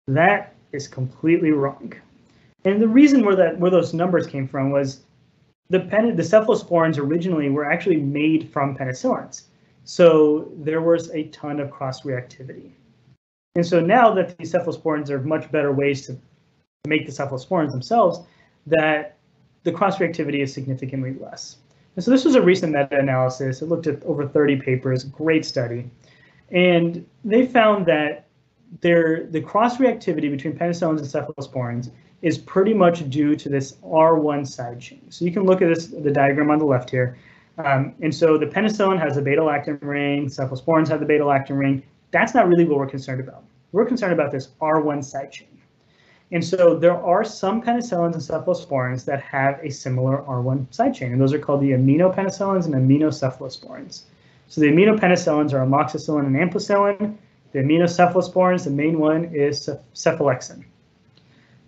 That 0.06 0.54
is 0.72 0.88
completely 0.88 1.50
wrong. 1.50 1.92
And 2.64 2.80
the 2.80 2.88
reason 2.88 3.26
where 3.26 3.36
that 3.36 3.58
where 3.58 3.70
those 3.70 3.92
numbers 3.92 4.26
came 4.26 4.48
from 4.48 4.70
was 4.70 5.02
the 5.68 5.80
pen, 5.80 6.16
the 6.16 6.22
cephalosporins 6.22 6.98
originally 6.98 7.50
were 7.50 7.70
actually 7.70 8.00
made 8.00 8.48
from 8.50 8.74
penicillins. 8.74 9.42
So 9.90 10.52
there 10.58 10.80
was 10.80 11.10
a 11.10 11.24
ton 11.30 11.58
of 11.58 11.72
cross-reactivity. 11.72 12.70
And 13.56 13.66
so 13.66 13.80
now 13.80 14.14
that 14.14 14.38
these 14.38 14.52
cephalosporins 14.52 15.10
are 15.10 15.18
much 15.18 15.50
better 15.50 15.72
ways 15.72 16.06
to 16.06 16.16
make 16.86 17.06
the 17.06 17.12
cephalosporins 17.12 17.72
themselves, 17.72 18.20
that 18.68 19.16
the 19.64 19.72
cross-reactivity 19.72 20.44
is 20.44 20.54
significantly 20.54 21.16
less. 21.20 21.56
And 21.96 22.04
so 22.04 22.12
this 22.12 22.24
was 22.24 22.36
a 22.36 22.40
recent 22.40 22.72
meta-analysis. 22.72 23.62
It 23.62 23.66
looked 23.66 23.88
at 23.88 24.00
over 24.04 24.28
30 24.28 24.60
papers, 24.60 25.02
great 25.02 25.44
study. 25.44 25.90
And 26.52 27.04
they 27.24 27.44
found 27.44 27.84
that 27.86 28.28
there, 28.82 29.26
the 29.26 29.40
cross-reactivity 29.40 30.30
between 30.30 30.56
penicillins 30.56 30.98
and 30.98 31.08
cephalosporins 31.08 31.90
is 32.22 32.38
pretty 32.38 32.74
much 32.74 33.10
due 33.10 33.34
to 33.34 33.48
this 33.48 33.72
R1 33.82 34.46
side 34.46 34.78
chain. 34.78 35.10
So 35.10 35.24
you 35.24 35.32
can 35.32 35.42
look 35.42 35.62
at 35.62 35.68
this, 35.68 35.88
the 35.88 36.12
diagram 36.12 36.52
on 36.52 36.60
the 36.60 36.64
left 36.64 36.90
here. 36.90 37.18
Um, 37.64 37.94
and 38.00 38.14
so 38.14 38.38
the 38.38 38.46
penicillin 38.46 38.98
has 38.98 39.16
a 39.16 39.22
beta-lactam 39.22 39.78
ring, 39.82 40.26
cephalosporins 40.26 40.88
have 40.88 41.00
the 41.00 41.06
beta-lactam 41.06 41.58
ring. 41.58 41.82
That's 42.10 42.34
not 42.34 42.48
really 42.48 42.64
what 42.64 42.78
we're 42.78 42.86
concerned 42.86 43.20
about. 43.20 43.44
We're 43.72 43.86
concerned 43.86 44.12
about 44.12 44.32
this 44.32 44.48
R1 44.60 45.04
side 45.04 45.32
chain. 45.32 45.48
And 46.32 46.44
so 46.44 46.76
there 46.76 46.96
are 46.96 47.24
some 47.24 47.60
penicillins 47.60 48.14
and 48.14 48.22
cephalosporins 48.22 49.04
that 49.04 49.20
have 49.22 49.58
a 49.62 49.70
similar 49.70 50.22
R1 50.22 50.72
side 50.72 50.94
chain, 50.94 51.12
and 51.12 51.20
those 51.20 51.32
are 51.32 51.38
called 51.38 51.60
the 51.60 51.70
aminopenicillins 51.70 52.66
and 52.66 52.74
aminocephalosporins. 52.74 54.02
So 54.46 54.60
the 54.60 54.68
aminopenicillins 54.68 55.52
are 55.52 55.64
amoxicillin 55.64 56.26
and 56.26 56.36
ampicillin. 56.36 57.16
The 57.52 57.58
aminocephalosporins, 57.58 58.64
the 58.64 58.70
main 58.70 58.98
one 58.98 59.24
is 59.34 59.68
cephalexin. 59.94 60.64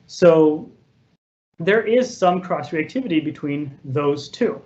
So 0.07 0.71
there 1.59 1.83
is 1.83 2.17
some 2.17 2.41
cross-reactivity 2.41 3.25
between 3.25 3.77
those 3.85 4.29
two. 4.29 4.61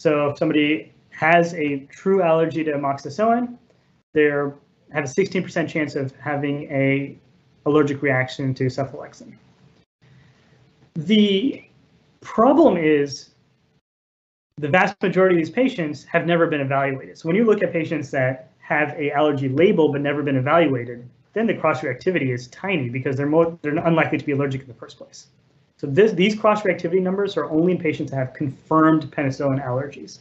So 0.00 0.30
if 0.30 0.38
somebody 0.38 0.94
has 1.10 1.52
a 1.52 1.80
true 1.90 2.22
allergy 2.22 2.64
to 2.64 2.72
amoxicillin, 2.72 3.58
they 4.14 4.22
have 4.22 4.54
a 4.94 5.02
16% 5.02 5.68
chance 5.68 5.94
of 5.94 6.16
having 6.16 6.62
a 6.70 7.18
allergic 7.66 8.00
reaction 8.00 8.54
to 8.54 8.68
cephalexin. 8.68 9.34
The 10.94 11.62
problem 12.22 12.78
is 12.78 13.32
the 14.56 14.68
vast 14.68 14.96
majority 15.02 15.34
of 15.34 15.38
these 15.38 15.50
patients 15.50 16.04
have 16.04 16.24
never 16.24 16.46
been 16.46 16.62
evaluated. 16.62 17.18
So 17.18 17.28
when 17.28 17.36
you 17.36 17.44
look 17.44 17.62
at 17.62 17.70
patients 17.70 18.10
that 18.12 18.52
have 18.60 18.98
a 18.98 19.12
allergy 19.12 19.50
label 19.50 19.92
but 19.92 20.00
never 20.00 20.22
been 20.22 20.36
evaluated, 20.36 21.06
then 21.34 21.46
the 21.46 21.54
cross-reactivity 21.54 22.32
is 22.32 22.48
tiny 22.48 22.88
because 22.88 23.18
they're 23.18 23.26
more 23.26 23.58
they're 23.60 23.76
unlikely 23.76 24.16
to 24.16 24.24
be 24.24 24.32
allergic 24.32 24.62
in 24.62 24.66
the 24.66 24.72
first 24.72 24.96
place. 24.96 25.26
So 25.80 25.86
this, 25.86 26.12
these 26.12 26.38
cross-reactivity 26.38 27.00
numbers 27.00 27.38
are 27.38 27.46
only 27.46 27.72
in 27.72 27.78
patients 27.78 28.10
that 28.10 28.18
have 28.18 28.34
confirmed 28.34 29.10
penicillin 29.12 29.64
allergies. 29.64 30.18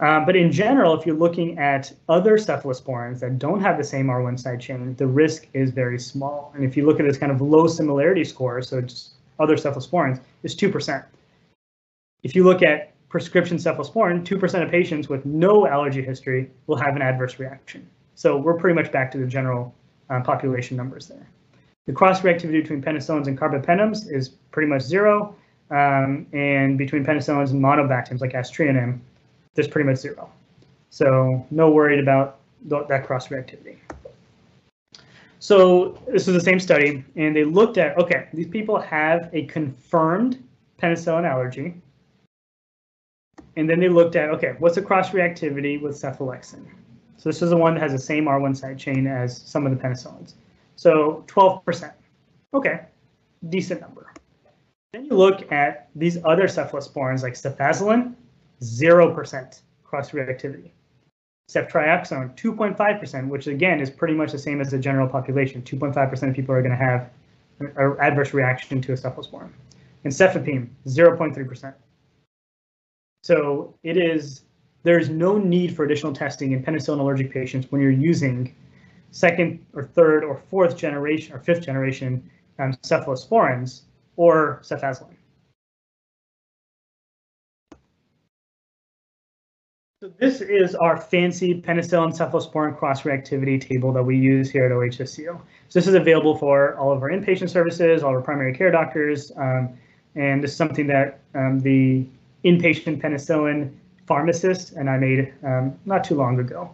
Um, 0.00 0.26
but 0.26 0.34
in 0.34 0.50
general, 0.50 0.98
if 0.98 1.06
you're 1.06 1.14
looking 1.14 1.60
at 1.60 1.92
other 2.08 2.36
cephalosporins 2.36 3.20
that 3.20 3.38
don't 3.38 3.60
have 3.60 3.78
the 3.78 3.84
same 3.84 4.08
R1 4.08 4.40
side 4.40 4.60
chain, 4.60 4.96
the 4.96 5.06
risk 5.06 5.46
is 5.54 5.70
very 5.70 5.96
small. 6.00 6.50
And 6.56 6.64
if 6.64 6.76
you 6.76 6.84
look 6.84 6.98
at 6.98 7.06
this 7.06 7.16
kind 7.16 7.30
of 7.30 7.40
low 7.40 7.68
similarity 7.68 8.24
score, 8.24 8.60
so 8.62 8.80
just 8.80 9.10
other 9.38 9.54
cephalosporins, 9.54 10.18
it's 10.42 10.56
2%. 10.56 11.04
If 12.24 12.34
you 12.34 12.42
look 12.42 12.64
at 12.64 12.94
prescription 13.08 13.58
cephalosporin, 13.58 14.24
2% 14.24 14.60
of 14.64 14.68
patients 14.68 15.08
with 15.08 15.24
no 15.24 15.68
allergy 15.68 16.02
history 16.02 16.50
will 16.66 16.78
have 16.78 16.96
an 16.96 17.02
adverse 17.02 17.38
reaction. 17.38 17.88
So 18.16 18.36
we're 18.36 18.58
pretty 18.58 18.74
much 18.74 18.90
back 18.90 19.12
to 19.12 19.18
the 19.18 19.26
general 19.26 19.72
uh, 20.10 20.20
population 20.22 20.76
numbers 20.76 21.06
there. 21.06 21.28
The 21.86 21.92
cross-reactivity 21.92 22.62
between 22.62 22.82
penicillins 22.82 23.28
and 23.28 23.38
carbapenems 23.38 24.10
is 24.10 24.28
pretty 24.28 24.68
much 24.68 24.82
zero, 24.82 25.36
um, 25.70 26.26
and 26.32 26.76
between 26.76 27.04
penicillins 27.04 27.50
and 27.50 27.62
monobactams 27.62 28.20
like 28.20 28.32
aztreonam, 28.32 28.98
there's 29.54 29.68
pretty 29.68 29.88
much 29.88 29.98
zero. 29.98 30.30
So 30.90 31.46
no 31.50 31.70
worried 31.70 32.00
about 32.00 32.38
th 32.68 32.88
that 32.88 33.06
cross-reactivity. 33.06 33.76
So 35.38 35.98
this 36.08 36.26
was 36.26 36.34
the 36.34 36.40
same 36.40 36.58
study, 36.58 37.04
and 37.14 37.36
they 37.36 37.44
looked 37.44 37.78
at, 37.78 37.96
okay, 37.98 38.28
these 38.32 38.48
people 38.48 38.80
have 38.80 39.30
a 39.32 39.44
confirmed 39.46 40.42
penicillin 40.80 41.24
allergy. 41.24 41.74
And 43.56 43.70
then 43.70 43.78
they 43.78 43.88
looked 43.88 44.16
at, 44.16 44.28
okay, 44.30 44.56
what's 44.58 44.74
the 44.74 44.82
cross-reactivity 44.82 45.80
with 45.80 45.94
cephalexin? 45.94 46.64
So 47.16 47.28
this 47.28 47.42
is 47.42 47.50
the 47.50 47.56
one 47.56 47.74
that 47.74 47.82
has 47.82 47.92
the 47.92 47.98
same 47.98 48.24
R1 48.24 48.56
side 48.56 48.78
chain 48.78 49.06
as 49.06 49.40
some 49.40 49.66
of 49.66 49.72
the 49.72 49.82
penicillins. 49.82 50.34
So 50.76 51.24
12%. 51.26 51.92
Okay, 52.54 52.80
decent 53.48 53.80
number. 53.80 54.12
Then 54.92 55.06
you 55.06 55.16
look 55.16 55.50
at 55.50 55.88
these 55.94 56.18
other 56.24 56.44
cephalosporins 56.44 57.22
like 57.22 57.34
cefazolin, 57.34 58.14
0%. 58.62 59.60
cross-reactivity. 59.84 60.70
Ceftriaxone, 61.50 62.36
2.5%, 62.36 63.28
which 63.28 63.46
again 63.46 63.80
is 63.80 63.88
pretty 63.90 64.14
much 64.14 64.32
the 64.32 64.38
same 64.38 64.60
as 64.60 64.70
the 64.70 64.78
general 64.78 65.08
population. 65.08 65.62
2.5% 65.62 66.28
of 66.28 66.34
people 66.34 66.54
are 66.54 66.60
going 66.60 66.72
to 66.72 66.76
have 66.76 67.10
an 67.60 67.72
adverse 68.00 68.34
reaction 68.34 68.80
to 68.82 68.92
a 68.92 68.96
cephalosporin. 68.96 69.50
And 70.04 70.12
cefepime, 70.12 70.68
0.3%. 70.86 71.74
So 73.22 73.74
it 73.82 73.96
is, 73.96 74.42
there's 74.82 75.08
no 75.08 75.38
need 75.38 75.74
for 75.74 75.84
additional 75.84 76.12
testing 76.12 76.52
in 76.52 76.62
penicillin 76.62 77.00
allergic 77.00 77.32
patients 77.32 77.70
when 77.70 77.80
you're 77.80 77.90
using 77.90 78.54
second 79.10 79.64
or 79.74 79.84
third 79.84 80.24
or 80.24 80.36
fourth 80.36 80.76
generation 80.76 81.34
or 81.34 81.38
fifth 81.38 81.62
generation 81.62 82.28
um, 82.58 82.72
cephalosporins 82.82 83.82
or 84.16 84.60
cefazolin. 84.62 85.14
So 90.02 90.12
this 90.18 90.42
is 90.42 90.74
our 90.74 90.96
fancy 90.98 91.60
penicillin 91.60 92.16
cephalosporin 92.16 92.76
cross-reactivity 92.76 93.60
table 93.60 93.92
that 93.94 94.02
we 94.02 94.16
use 94.16 94.50
here 94.50 94.66
at 94.66 94.70
OHSU. 94.70 95.26
So 95.68 95.78
this 95.78 95.86
is 95.86 95.94
available 95.94 96.36
for 96.36 96.76
all 96.76 96.92
of 96.92 97.02
our 97.02 97.08
inpatient 97.08 97.48
services, 97.48 98.02
all 98.02 98.10
of 98.10 98.16
our 98.16 98.22
primary 98.22 98.54
care 98.54 98.70
doctors, 98.70 99.32
um, 99.36 99.70
and 100.14 100.44
this 100.44 100.50
is 100.50 100.56
something 100.56 100.86
that 100.88 101.20
um, 101.34 101.60
the 101.60 102.06
inpatient 102.44 103.00
penicillin 103.00 103.72
pharmacist 104.06 104.72
and 104.72 104.88
I 104.88 104.98
made 104.98 105.32
um, 105.42 105.78
not 105.86 106.04
too 106.04 106.14
long 106.14 106.38
ago. 106.38 106.70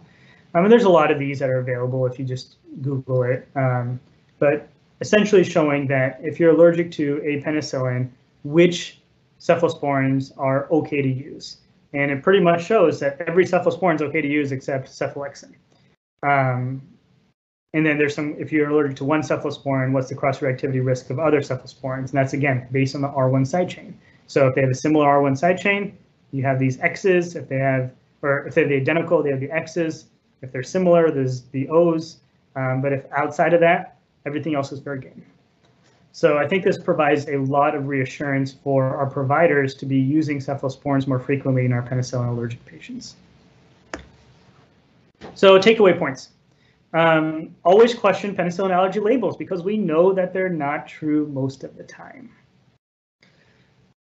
I 0.53 0.61
mean, 0.61 0.69
there's 0.69 0.83
a 0.83 0.89
lot 0.89 1.11
of 1.11 1.19
these 1.19 1.39
that 1.39 1.49
are 1.49 1.59
available 1.59 2.05
if 2.05 2.19
you 2.19 2.25
just 2.25 2.57
Google 2.81 3.23
it, 3.23 3.47
um, 3.55 3.99
but 4.39 4.67
essentially 5.01 5.43
showing 5.43 5.87
that 5.87 6.19
if 6.21 6.39
you're 6.39 6.51
allergic 6.51 6.91
to 6.91 7.21
a 7.23 7.41
penicillin, 7.41 8.09
which 8.43 9.01
cephalosporins 9.39 10.31
are 10.37 10.67
okay 10.71 11.01
to 11.01 11.09
use. 11.09 11.57
And 11.93 12.11
it 12.11 12.23
pretty 12.23 12.39
much 12.39 12.65
shows 12.65 12.99
that 13.01 13.21
every 13.27 13.45
cephalosporin 13.45 13.95
is 13.95 14.01
okay 14.01 14.21
to 14.21 14.27
use 14.27 14.51
except 14.51 14.89
cephalexin. 14.89 15.53
Um, 16.23 16.81
and 17.73 17.85
then 17.85 17.97
there's 17.97 18.15
some, 18.15 18.35
if 18.37 18.51
you're 18.51 18.69
allergic 18.69 18.95
to 18.97 19.03
one 19.03 19.21
cephalosporin, 19.21 19.91
what's 19.91 20.09
the 20.09 20.15
cross-reactivity 20.15 20.83
risk 20.83 21.09
of 21.09 21.19
other 21.19 21.41
cephalosporins? 21.41 22.09
And 22.09 22.09
that's 22.09 22.33
again, 22.33 22.67
based 22.71 22.95
on 22.95 23.01
the 23.01 23.09
R1 23.09 23.45
side 23.47 23.69
chain. 23.69 23.97
So 24.27 24.47
if 24.47 24.55
they 24.55 24.61
have 24.61 24.69
a 24.69 24.75
similar 24.75 25.05
R1 25.05 25.37
side 25.37 25.57
chain, 25.57 25.97
you 26.31 26.43
have 26.43 26.59
these 26.59 26.79
X's. 26.79 27.35
If 27.35 27.49
they 27.49 27.57
have, 27.57 27.91
or 28.21 28.47
if 28.47 28.55
they're 28.55 28.67
the 28.67 28.75
identical, 28.75 29.21
they 29.21 29.31
have 29.31 29.39
the 29.39 29.51
X's. 29.51 30.05
If 30.43 30.51
they're 30.51 30.61
similar, 30.61 31.09
there's 31.09 31.43
the 31.43 31.69
O's. 31.69 32.17
Um, 32.55 32.81
but 32.81 32.93
if 32.93 33.11
outside 33.11 33.53
of 33.53 33.61
that, 33.61 33.97
everything 34.25 34.53
else 34.53 34.71
is 34.71 34.79
fair 34.79 34.97
game. 34.97 35.25
So 36.11 36.37
I 36.37 36.47
think 36.47 36.63
this 36.63 36.77
provides 36.77 37.27
a 37.27 37.37
lot 37.37 37.73
of 37.73 37.87
reassurance 37.87 38.53
for 38.53 38.95
our 38.95 39.07
providers 39.07 39.73
to 39.75 39.87
be 39.87 39.97
using 39.97 40.37
cephalosporins 40.37 41.07
more 41.07 41.17
frequently 41.17 41.65
in 41.65 41.73
our 41.73 41.81
penicillin 41.81 42.29
allergic 42.29 42.63
patients. 42.65 43.15
So 45.33 45.57
takeaway 45.57 45.97
points. 45.97 46.29
Um, 46.93 47.55
always 47.65 47.95
question 47.95 48.35
penicillin 48.35 48.69
allergy 48.69 48.99
labels 48.99 49.35
because 49.35 49.63
we 49.63 49.77
know 49.77 50.13
that 50.13 50.33
they're 50.33 50.49
not 50.49 50.87
true 50.87 51.27
most 51.33 51.63
of 51.63 51.75
the 51.75 51.83
time. 51.83 52.29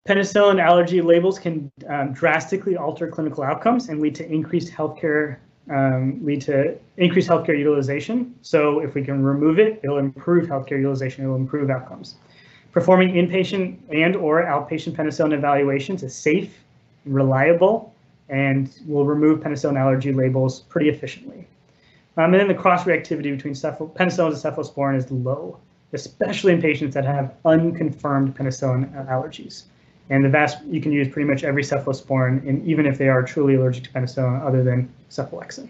Penicillin 0.06 0.60
allergy 0.60 1.00
labels 1.00 1.38
can 1.38 1.70
um, 1.88 2.12
drastically 2.12 2.76
alter 2.76 3.08
clinical 3.08 3.42
outcomes 3.42 3.88
and 3.88 4.00
lead 4.00 4.14
to 4.16 4.30
increased 4.30 4.70
healthcare 4.70 5.38
um, 5.70 6.24
lead 6.24 6.42
to 6.42 6.76
increased 6.96 7.28
healthcare 7.28 7.58
utilization. 7.58 8.34
So 8.42 8.80
if 8.80 8.94
we 8.94 9.02
can 9.04 9.22
remove 9.22 9.58
it, 9.58 9.80
it'll 9.82 9.98
improve 9.98 10.48
healthcare 10.48 10.78
utilization, 10.78 11.24
it'll 11.24 11.36
improve 11.36 11.70
outcomes. 11.70 12.14
Performing 12.72 13.14
inpatient 13.14 13.78
and 13.92 14.14
or 14.16 14.42
outpatient 14.42 14.94
penicillin 14.94 15.32
evaluations 15.32 16.02
is 16.02 16.14
safe, 16.14 16.62
reliable, 17.04 17.94
and 18.28 18.70
will 18.86 19.04
remove 19.04 19.40
penicillin 19.40 19.78
allergy 19.78 20.12
labels 20.12 20.60
pretty 20.60 20.88
efficiently. 20.88 21.46
Um, 22.16 22.32
and 22.32 22.34
then 22.34 22.48
the 22.48 22.54
cross-reactivity 22.54 23.34
between 23.36 23.54
penicillin 23.54 23.90
and 23.98 24.10
cephalosporin 24.10 24.96
is 24.96 25.10
low, 25.10 25.58
especially 25.92 26.52
in 26.52 26.60
patients 26.60 26.94
that 26.94 27.04
have 27.04 27.34
unconfirmed 27.44 28.36
penicillin 28.36 28.92
allergies. 29.08 29.64
And 30.10 30.24
the 30.24 30.28
vast, 30.28 30.64
you 30.66 30.80
can 30.80 30.92
use 30.92 31.08
pretty 31.08 31.28
much 31.28 31.42
every 31.42 31.62
cephalosporin, 31.62 32.46
and 32.48 32.64
even 32.64 32.86
if 32.86 32.96
they 32.96 33.08
are 33.08 33.22
truly 33.22 33.56
allergic 33.56 33.84
to 33.84 33.90
penicillin 33.90 34.44
other 34.44 34.62
than 34.62 34.88
cephalexin. 35.10 35.68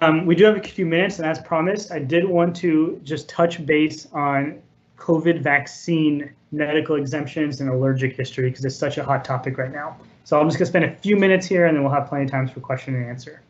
Um, 0.00 0.26
we 0.26 0.36
do 0.36 0.44
have 0.44 0.56
a 0.56 0.62
few 0.62 0.86
minutes, 0.86 1.18
and 1.18 1.26
as 1.26 1.40
promised, 1.40 1.90
I 1.90 1.98
did 1.98 2.24
want 2.24 2.54
to 2.56 3.00
just 3.02 3.28
touch 3.28 3.64
base 3.66 4.06
on 4.12 4.62
COVID 4.96 5.40
vaccine 5.40 6.32
medical 6.52 6.96
exemptions 6.96 7.60
and 7.60 7.70
allergic 7.70 8.16
history 8.16 8.50
because 8.50 8.64
it's 8.64 8.76
such 8.76 8.98
a 8.98 9.04
hot 9.04 9.24
topic 9.24 9.58
right 9.58 9.72
now. 9.72 9.96
So 10.24 10.40
I'm 10.40 10.46
just 10.46 10.58
gonna 10.58 10.66
spend 10.66 10.84
a 10.84 10.94
few 10.94 11.16
minutes 11.16 11.46
here 11.46 11.66
and 11.66 11.76
then 11.76 11.82
we'll 11.82 11.92
have 11.92 12.08
plenty 12.08 12.24
of 12.24 12.30
times 12.30 12.50
for 12.50 12.60
question 12.60 12.94
and 12.94 13.06
answer. 13.06 13.42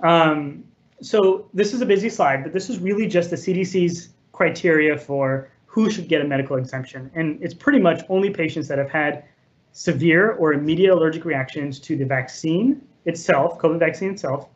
Um, 0.00 0.64
so 1.02 1.48
this 1.54 1.72
is 1.72 1.80
a 1.80 1.86
busy 1.86 2.08
slide, 2.08 2.42
but 2.42 2.52
this 2.52 2.70
is 2.70 2.78
really 2.78 3.06
just 3.06 3.30
the 3.30 3.36
CDC's 3.36 4.10
criteria 4.32 4.96
for 4.96 5.48
who 5.70 5.88
should 5.88 6.08
get 6.08 6.20
a 6.20 6.24
medical 6.24 6.56
exemption. 6.56 7.08
And 7.14 7.40
it's 7.40 7.54
pretty 7.54 7.78
much 7.78 8.02
only 8.08 8.28
patients 8.28 8.66
that 8.66 8.78
have 8.78 8.90
had 8.90 9.22
severe 9.70 10.32
or 10.32 10.52
immediate 10.52 10.92
allergic 10.92 11.24
reactions 11.24 11.78
to 11.78 11.96
the 11.96 12.04
vaccine 12.04 12.82
itself, 13.04 13.56
COVID 13.58 13.78
vaccine 13.78 14.10
itself, 14.10 14.48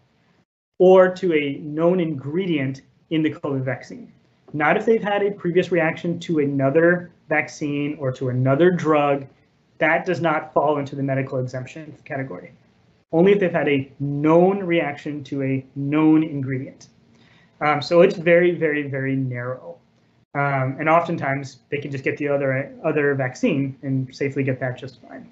or 0.81 1.15
to 1.15 1.33
a 1.33 1.59
known 1.59 2.01
ingredient 2.01 2.83
in 3.11 3.23
the 3.23 3.31
COVID 3.31 3.63
vaccine. 3.63 4.13
Not 4.53 4.77
if 4.77 4.87
they've 4.87 5.01
had 5.01 5.23
a 5.23 5.31
previous 5.31 5.71
reaction 5.71 6.19
to 6.19 6.41
another 6.41 7.13
vaccine 7.29 7.97
or 8.01 8.11
to 8.11 8.31
another 8.31 8.73
drug, 8.73 9.25
that 9.79 10.05
does 10.05 10.21
not 10.21 10.53
fall 10.53 10.79
into 10.79 10.97
the 10.97 11.03
medical 11.05 11.39
exemption 11.39 11.95
category. 12.05 12.51
Only 13.13 13.31
if 13.31 13.39
they've 13.39 13.53
had 13.53 13.69
a 13.69 13.89
known 14.01 14.65
reaction 14.65 15.23
to 15.25 15.45
a 15.45 15.65
known 15.77 16.25
ingredient. 16.25 16.89
Um, 17.61 17.81
so 17.81 18.01
it's 18.01 18.17
very, 18.17 18.51
very, 18.51 18.89
very 18.89 19.15
narrow. 19.15 19.79
Um, 20.35 20.77
and 20.81 20.89
oftentimes 20.89 21.61
they 21.71 21.79
can 21.79 21.93
just 21.93 22.03
get 22.03 22.17
the 22.17 22.29
other 22.29 22.73
other 22.85 23.15
vaccine 23.15 23.77
and 23.83 24.13
safely 24.15 24.43
get 24.43 24.59
that 24.61 24.77
just 24.77 25.01
fine. 25.03 25.29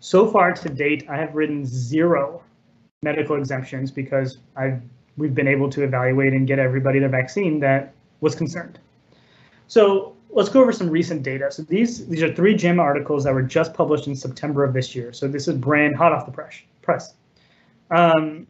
So 0.00 0.26
far 0.30 0.52
to 0.52 0.68
date, 0.68 1.06
I 1.10 1.16
have 1.16 1.34
written 1.34 1.66
zero 1.66 2.42
medical 3.02 3.36
exemptions 3.36 3.90
because 3.90 4.38
I've 4.56 4.80
we've 5.18 5.34
been 5.34 5.48
able 5.48 5.68
to 5.70 5.82
evaluate 5.82 6.32
and 6.32 6.46
get 6.46 6.58
everybody 6.58 6.98
the 7.00 7.08
vaccine 7.08 7.60
that 7.60 7.92
was 8.20 8.34
concerned. 8.34 8.78
So 9.68 10.14
let's 10.30 10.48
go 10.48 10.62
over 10.62 10.72
some 10.72 10.88
recent 10.88 11.22
data. 11.22 11.50
So 11.50 11.62
these 11.62 12.06
these 12.06 12.22
are 12.22 12.34
three 12.34 12.54
JAMA 12.54 12.82
articles 12.82 13.24
that 13.24 13.34
were 13.34 13.42
just 13.42 13.74
published 13.74 14.06
in 14.06 14.16
September 14.16 14.64
of 14.64 14.72
this 14.72 14.94
year. 14.94 15.12
So 15.12 15.28
this 15.28 15.48
is 15.48 15.56
brand 15.56 15.96
hot 15.96 16.12
off 16.12 16.24
the 16.24 16.32
press. 16.32 16.62
Press. 16.80 17.14
Um, 17.90 18.46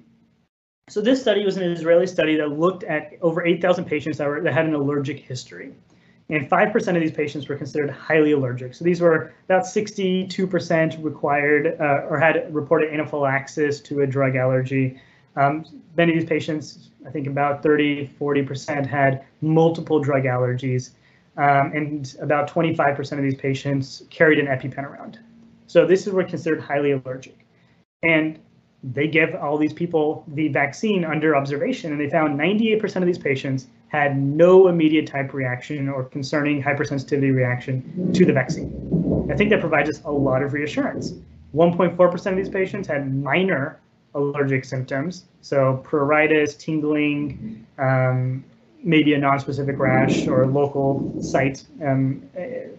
so 0.88 1.00
this 1.00 1.20
study 1.20 1.44
was 1.44 1.56
an 1.56 1.64
Israeli 1.64 2.06
study 2.06 2.36
that 2.36 2.50
looked 2.52 2.84
at 2.84 3.14
over 3.20 3.44
8,000 3.44 3.86
patients 3.86 4.18
that 4.18 4.28
were 4.28 4.40
that 4.40 4.52
had 4.52 4.66
an 4.66 4.74
allergic 4.74 5.18
history 5.18 5.72
and 6.28 6.48
5% 6.48 6.88
of 6.88 7.00
these 7.00 7.12
patients 7.12 7.48
were 7.48 7.56
considered 7.56 7.90
highly 7.90 8.32
allergic. 8.32 8.74
So 8.74 8.84
these 8.84 9.00
were 9.00 9.32
about 9.44 9.62
62% 9.62 11.04
required 11.04 11.76
uh, 11.80 12.06
or 12.08 12.18
had 12.18 12.52
reported 12.52 12.92
anaphylaxis 12.92 13.80
to 13.82 14.00
a 14.00 14.06
drug 14.06 14.34
allergy. 14.34 15.00
Um, 15.36 15.64
many 15.96 16.12
of 16.12 16.20
these 16.20 16.28
patients, 16.28 16.90
I 17.06 17.10
think 17.10 17.28
about 17.28 17.62
30, 17.62 18.10
40% 18.20 18.86
had 18.86 19.24
multiple 19.40 20.00
drug 20.00 20.24
allergies, 20.24 20.90
um, 21.36 21.72
and 21.72 22.16
about 22.20 22.50
25% 22.50 23.12
of 23.12 23.22
these 23.22 23.36
patients 23.36 24.02
carried 24.10 24.38
an 24.38 24.46
EpiPen 24.46 24.82
around. 24.82 25.20
So 25.68 25.86
this 25.86 26.06
is 26.06 26.12
what 26.12 26.28
considered 26.28 26.60
highly 26.60 26.92
allergic. 26.92 27.46
And 28.02 28.40
they 28.92 29.08
give 29.08 29.34
all 29.34 29.58
these 29.58 29.72
people 29.72 30.24
the 30.28 30.48
vaccine 30.48 31.04
under 31.04 31.34
observation, 31.34 31.92
and 31.92 32.00
they 32.00 32.08
found 32.08 32.38
98% 32.38 32.96
of 32.96 33.06
these 33.06 33.18
patients 33.18 33.66
had 33.88 34.16
no 34.16 34.68
immediate 34.68 35.06
type 35.06 35.32
reaction 35.32 35.88
or 35.88 36.04
concerning 36.04 36.62
hypersensitivity 36.62 37.34
reaction 37.34 38.12
to 38.12 38.24
the 38.24 38.32
vaccine. 38.32 39.28
I 39.30 39.36
think 39.36 39.50
that 39.50 39.60
provides 39.60 39.88
us 39.88 40.02
a 40.04 40.10
lot 40.10 40.42
of 40.42 40.52
reassurance. 40.52 41.14
1.4% 41.54 42.26
of 42.26 42.36
these 42.36 42.48
patients 42.48 42.86
had 42.86 43.12
minor 43.12 43.80
allergic 44.14 44.64
symptoms, 44.64 45.24
so 45.40 45.82
pruritus, 45.84 46.58
tingling, 46.58 47.66
um, 47.78 48.44
maybe 48.82 49.14
a 49.14 49.18
non-specific 49.18 49.78
rash 49.78 50.26
or 50.26 50.46
local 50.46 51.20
site 51.22 51.64
um, 51.84 52.22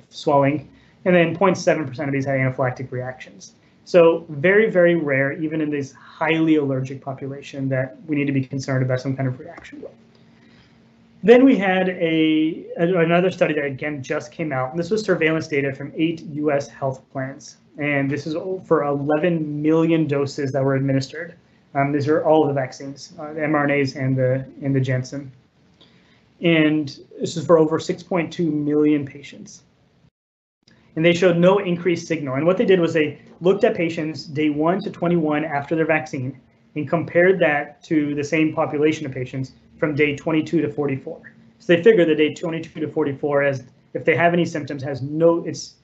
swelling, 0.10 0.70
and 1.06 1.16
then 1.16 1.36
0.7% 1.36 2.08
of 2.08 2.12
these 2.12 2.26
had 2.26 2.40
anaphylactic 2.40 2.92
reactions. 2.92 3.54
So 3.88 4.26
very, 4.28 4.70
very 4.70 4.96
rare, 4.96 5.32
even 5.32 5.62
in 5.62 5.70
this 5.70 5.94
highly 5.94 6.58
allergic 6.58 7.02
population, 7.02 7.70
that 7.70 7.96
we 8.06 8.18
need 8.18 8.26
to 8.26 8.34
be 8.34 8.44
concerned 8.44 8.84
about 8.84 9.00
some 9.00 9.16
kind 9.16 9.30
of 9.30 9.40
reaction. 9.40 9.82
with. 9.82 9.92
Then 11.24 11.46
we 11.46 11.56
had 11.56 11.88
a, 11.88 12.68
another 12.76 13.32
study 13.32 13.54
that 13.54 13.64
again 13.64 14.04
just 14.04 14.34
came 14.34 14.52
out. 14.52 14.72
And 14.72 14.80
this 14.80 14.92
was 14.92 15.06
surveillance 15.06 15.48
data 15.48 15.74
from 15.74 15.94
eight 15.96 16.20
U.S. 16.34 16.68
health 16.68 17.02
plans, 17.14 17.60
and 17.78 18.12
this 18.12 18.28
is 18.28 18.36
for 18.66 18.84
11 18.84 19.62
million 19.62 20.06
doses 20.06 20.52
that 20.52 20.62
were 20.62 20.76
administered. 20.76 21.36
Um, 21.74 21.94
these 21.94 22.10
are 22.10 22.26
all 22.26 22.46
the 22.46 22.52
vaccines, 22.54 23.14
uh, 23.18 23.32
the 23.32 23.40
mRNAs 23.40 23.96
and 23.96 24.18
the 24.18 24.46
and 24.62 24.76
the 24.76 24.82
Janssen. 24.82 25.32
And 26.42 26.90
this 27.22 27.38
is 27.38 27.46
for 27.46 27.58
over 27.58 27.80
6.2 27.80 28.52
million 28.52 29.06
patients. 29.06 29.64
And 30.98 31.06
they 31.06 31.14
showed 31.14 31.38
no 31.38 31.60
increased 31.60 32.08
signal. 32.08 32.36
And 32.36 32.46
what 32.46 32.58
they 32.58 32.66
did 32.66 32.80
was 32.80 32.92
they 32.92 33.22
looked 33.40 33.64
at 33.64 33.76
patients 33.76 34.26
day 34.26 34.50
1 34.50 34.82
to 34.82 34.90
21 34.90 35.46
after 35.46 35.76
their 35.76 35.86
vaccine 35.86 36.42
and 36.76 36.90
compared 36.90 37.40
that 37.40 37.84
to 37.84 38.16
the 38.16 38.24
same 38.24 38.52
population 38.52 39.06
of 39.06 39.12
patients 39.12 39.52
from 39.80 39.94
day 39.94 40.16
22 40.16 40.60
to 40.60 40.74
44. 40.74 41.22
So 41.60 41.76
they 41.76 41.84
figure 41.84 42.04
the 42.04 42.16
day 42.16 42.34
22 42.34 42.80
to 42.80 42.88
44 42.88 43.44
as 43.44 43.64
if 43.94 44.06
they 44.06 44.16
have 44.16 44.34
any 44.34 44.44
symptoms 44.44 44.82
has 44.84 45.02
no 45.04 45.46
it's 45.46 45.76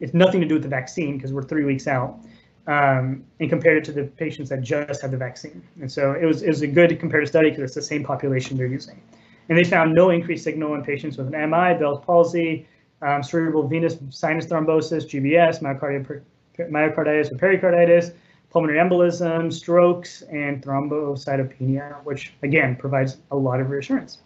it's 0.00 0.14
nothing 0.14 0.40
to 0.40 0.46
do 0.46 0.54
with 0.54 0.62
the 0.62 0.68
vaccine 0.68 1.18
because 1.18 1.32
we're 1.32 1.42
three 1.42 1.64
weeks 1.64 1.86
out 1.86 2.18
um, 2.66 3.22
and 3.40 3.50
compared 3.50 3.76
it 3.76 3.84
to 3.84 3.92
the 3.92 4.04
patients 4.04 4.48
that 4.48 4.62
just 4.62 5.02
had 5.02 5.10
the 5.10 5.16
vaccine. 5.16 5.62
And 5.80 5.90
so 5.90 6.12
it 6.12 6.24
was, 6.24 6.42
it 6.42 6.48
was 6.48 6.62
a 6.62 6.66
good 6.66 6.98
comparative 6.98 7.28
study 7.28 7.50
because 7.50 7.64
it's 7.64 7.74
the 7.74 7.82
same 7.82 8.02
population 8.02 8.56
they're 8.56 8.66
using. 8.66 9.00
And 9.48 9.56
they 9.56 9.64
found 9.64 9.94
no 9.94 10.10
increased 10.10 10.42
signal 10.42 10.74
in 10.74 10.82
patients 10.82 11.16
with 11.16 11.32
an 11.32 11.50
MI, 11.50 11.74
Bell's 11.78 12.04
palsy, 12.04 12.66
um, 13.02 13.22
cerebral 13.22 13.66
venous 13.66 13.96
sinus 14.10 14.46
thrombosis, 14.46 15.04
GBS, 15.04 15.62
myocarditis 16.58 17.32
or 17.32 17.36
pericarditis, 17.36 18.12
pulmonary 18.50 18.78
embolism, 18.78 19.52
strokes, 19.52 20.22
and 20.22 20.62
thrombocytopenia, 20.62 22.02
which 22.04 22.32
again 22.42 22.76
provides 22.76 23.18
a 23.30 23.36
lot 23.36 23.60
of 23.60 23.70
reassurance. 23.70 24.18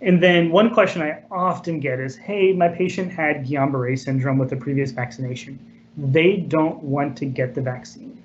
And 0.00 0.22
then 0.22 0.50
one 0.50 0.72
question 0.72 1.02
I 1.02 1.22
often 1.30 1.80
get 1.80 1.98
is, 1.98 2.16
hey, 2.16 2.52
my 2.52 2.68
patient 2.68 3.12
had 3.12 3.46
Guillain-Barré 3.46 3.98
syndrome 3.98 4.38
with 4.38 4.48
the 4.48 4.56
previous 4.56 4.92
vaccination. 4.92 5.58
They 5.96 6.36
don't 6.36 6.80
want 6.82 7.16
to 7.18 7.26
get 7.26 7.54
the 7.54 7.60
vaccine. 7.60 8.22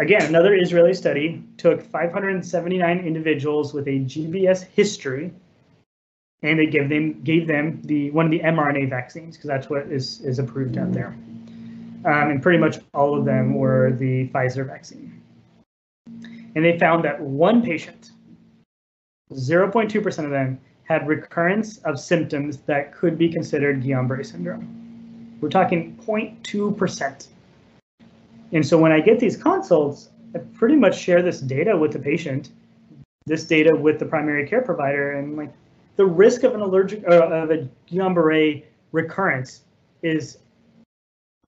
Again, 0.00 0.22
another 0.22 0.56
Israeli 0.56 0.94
study 0.94 1.44
took 1.56 1.80
579 1.80 2.98
individuals 3.00 3.72
with 3.72 3.86
a 3.86 4.00
GBS 4.00 4.64
history, 4.64 5.32
and 6.42 6.58
they 6.58 6.66
gave 6.66 6.88
them 6.88 7.22
gave 7.22 7.46
them 7.46 7.80
the 7.84 8.10
one 8.10 8.26
of 8.26 8.30
the 8.30 8.40
mRNA 8.40 8.90
vaccines 8.90 9.36
because 9.36 9.48
that's 9.48 9.70
what 9.70 9.86
is 9.90 10.20
is 10.20 10.38
approved 10.38 10.76
out 10.78 10.92
there. 10.92 11.16
Um, 12.06 12.30
and 12.30 12.42
pretty 12.42 12.58
much 12.58 12.78
all 12.92 13.18
of 13.18 13.24
them 13.24 13.54
were 13.54 13.92
the 13.92 14.28
Pfizer 14.28 14.66
vaccine. 14.66 15.22
And 16.54 16.64
they 16.64 16.78
found 16.78 17.02
that 17.04 17.18
one 17.18 17.62
patient 17.62 18.10
0.2% 19.32 20.24
of 20.24 20.30
them 20.30 20.60
had 20.84 21.08
recurrence 21.08 21.78
of 21.78 21.98
symptoms 21.98 22.58
that 22.58 22.94
could 22.94 23.16
be 23.16 23.28
considered 23.28 23.82
Guillain-Barré 23.82 24.26
syndrome. 24.26 25.38
We're 25.40 25.48
talking 25.48 25.98
0.2%. 26.06 27.28
And 28.52 28.66
so 28.66 28.78
when 28.78 28.92
I 28.92 29.00
get 29.00 29.18
these 29.18 29.36
consults, 29.36 30.10
I 30.34 30.38
pretty 30.38 30.76
much 30.76 30.98
share 30.98 31.22
this 31.22 31.40
data 31.40 31.76
with 31.76 31.92
the 31.92 31.98
patient, 31.98 32.50
this 33.26 33.44
data 33.44 33.74
with 33.74 33.98
the 33.98 34.04
primary 34.04 34.46
care 34.46 34.62
provider, 34.62 35.12
and 35.12 35.36
like 35.36 35.52
the 35.96 36.06
risk 36.06 36.42
of 36.42 36.54
an 36.54 36.60
allergic 36.60 37.04
uh, 37.08 37.28
of 37.28 37.50
a 37.50 37.68
Guillain-Barré 37.90 38.64
recurrence 38.92 39.62
is 40.02 40.38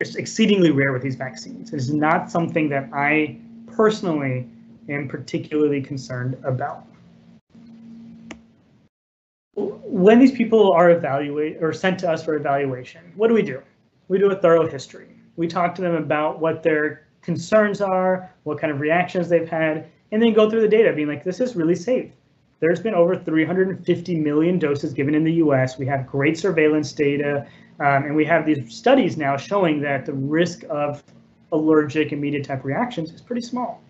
exceedingly 0.01 0.71
rare 0.71 0.93
with 0.93 1.03
these 1.03 1.17
vaccines. 1.17 1.73
It's 1.73 1.89
not 1.89 2.31
something 2.31 2.69
that 2.69 2.91
I 2.93 3.39
personally 3.67 4.49
am 4.89 5.09
particularly 5.09 5.81
concerned 5.81 6.37
about 6.45 6.87
when 9.97 10.19
these 10.19 10.33
people 10.33 10.73
are 10.73 10.91
evaluated 10.91 11.63
or 11.63 11.73
sent 11.73 11.99
to 12.01 12.11
us 12.11 12.23
for 12.23 12.35
evaluation, 12.35 13.01
what 13.17 13.29
do 13.29 13.35
we 13.35 13.41
do? 13.41 13.63
We 14.09 14.19
do 14.19 14.31
a 14.31 14.37
thorough 14.37 14.69
history. 14.69 15.09
We 15.37 15.49
talk 15.49 15.75
to 15.77 15.83
them 15.83 15.95
about 15.95 16.39
what 16.39 16.63
their 16.63 17.07
concerns 17.23 17.81
are, 17.81 18.31
what 18.43 18.61
kind 18.61 18.71
of 18.71 18.81
reactions 18.81 19.31
they've 19.31 19.49
had, 19.49 19.89
and 20.13 20.23
then 20.23 20.35
go 20.35 20.51
through 20.51 20.61
the 20.61 20.69
data 20.69 20.93
being 20.93 21.09
like, 21.09 21.25
this 21.25 21.41
is 21.41 21.57
really 21.57 21.75
safe. 21.75 22.11
There's 22.61 22.81
been 22.81 22.95
over 22.95 23.17
350 23.17 24.17
million 24.17 24.59
doses 24.59 24.95
given 24.95 25.15
in 25.15 25.25
the 25.25 25.35
US. 25.35 25.79
We 25.79 25.87
have 25.87 26.07
great 26.07 26.39
surveillance 26.39 26.93
data, 26.93 27.47
um, 27.81 28.05
and 28.05 28.17
we 28.17 28.25
have 28.25 28.47
these 28.47 28.75
studies 28.75 29.17
now 29.17 29.37
showing 29.37 29.81
that 29.83 30.07
the 30.07 30.15
risk 30.15 30.65
of 30.71 31.03
allergic 31.53 32.13
immediate 32.13 32.45
type 32.45 32.65
reactions 32.65 33.13
is 33.13 33.21
pretty 33.21 33.43
small. 33.43 33.83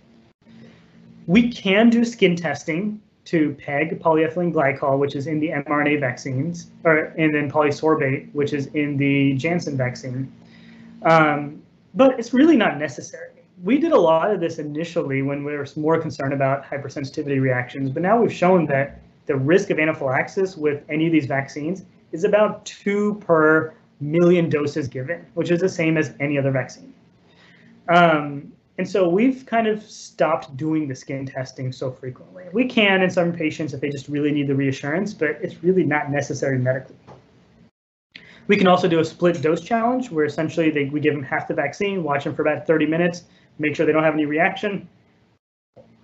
We 1.26 1.50
can 1.50 1.90
do 1.90 2.04
skin 2.04 2.36
testing 2.36 3.00
to 3.26 3.54
PEG, 3.54 4.00
polyethylene 4.00 4.52
glycol, 4.52 4.98
which 4.98 5.16
is 5.16 5.26
in 5.26 5.40
the 5.40 5.48
mRNA 5.48 6.00
vaccines, 6.00 6.70
or 6.84 7.12
and 7.18 7.34
then 7.34 7.50
polysorbate, 7.50 8.32
which 8.32 8.52
is 8.52 8.66
in 8.68 8.96
the 8.96 9.34
Janssen 9.34 9.76
vaccine. 9.76 10.32
Um, 11.02 11.62
but 11.94 12.18
it's 12.18 12.32
really 12.32 12.56
not 12.56 12.78
necessary. 12.78 13.36
We 13.62 13.78
did 13.78 13.92
a 13.92 13.98
lot 13.98 14.30
of 14.30 14.40
this 14.40 14.59
initially 14.59 15.22
when 15.22 15.42
we 15.44 15.52
were 15.52 15.66
more 15.76 15.98
concerned 15.98 16.34
about 16.34 16.64
hypersensitivity 16.64 17.40
reactions, 17.40 17.90
but 17.90 18.02
now 18.02 18.20
we've 18.20 18.32
shown 18.32 18.66
that 18.66 19.00
the 19.24 19.36
risk 19.36 19.70
of 19.70 19.78
anaphylaxis 19.78 20.57
with 20.57 20.82
any 20.88 21.07
of 21.07 21.12
these 21.12 21.26
vaccines 21.26 21.84
is 22.12 22.24
about 22.24 22.64
two 22.66 23.14
per 23.26 23.74
million 24.00 24.48
doses 24.50 24.88
given, 24.88 25.24
which 25.34 25.50
is 25.50 25.61
the 25.61 25.68
same 25.68 25.96
as 25.96 26.12
any 26.20 26.38
other 26.38 26.50
vaccine. 26.50 26.92
Um, 27.88 28.52
and 28.78 28.88
so 28.88 29.09
we've 29.09 29.46
kind 29.46 29.66
of 29.66 29.82
stopped 29.82 30.54
doing 30.57 30.86
the 30.86 30.94
skin 30.94 31.24
testing 31.24 31.72
so 31.72 31.90
frequently. 31.90 32.44
We 32.52 32.66
can 32.66 33.02
in 33.02 33.11
some 33.11 33.32
patients 33.32 33.72
if 33.72 33.80
they 33.80 33.88
just 33.88 34.09
really 34.09 34.32
need 34.32 34.48
the 34.48 34.54
reassurance, 34.54 35.14
but 35.14 35.38
it's 35.40 35.62
really 35.62 35.84
not 35.84 36.11
necessary 36.11 36.59
medically. 36.59 36.96
We 38.48 38.57
can 38.57 38.66
also 38.66 38.86
do 38.86 39.00
a 39.00 39.04
split 39.04 39.40
dose 39.40 39.62
challenge 39.62 40.11
where 40.11 40.24
essentially 40.24 40.70
they, 40.70 40.84
we 40.84 41.00
give 41.00 41.14
them 41.14 41.22
half 41.22 41.48
the 41.48 41.54
vaccine, 41.54 42.04
watch 42.04 42.24
them 42.24 42.34
for 42.34 42.42
about 42.42 42.66
30 42.66 42.86
minutes, 42.86 43.24
make 43.59 43.74
sure 43.74 43.86
they 43.86 43.92
don't 43.92 44.04
have 44.04 44.14
any 44.14 44.26
reaction, 44.26 44.88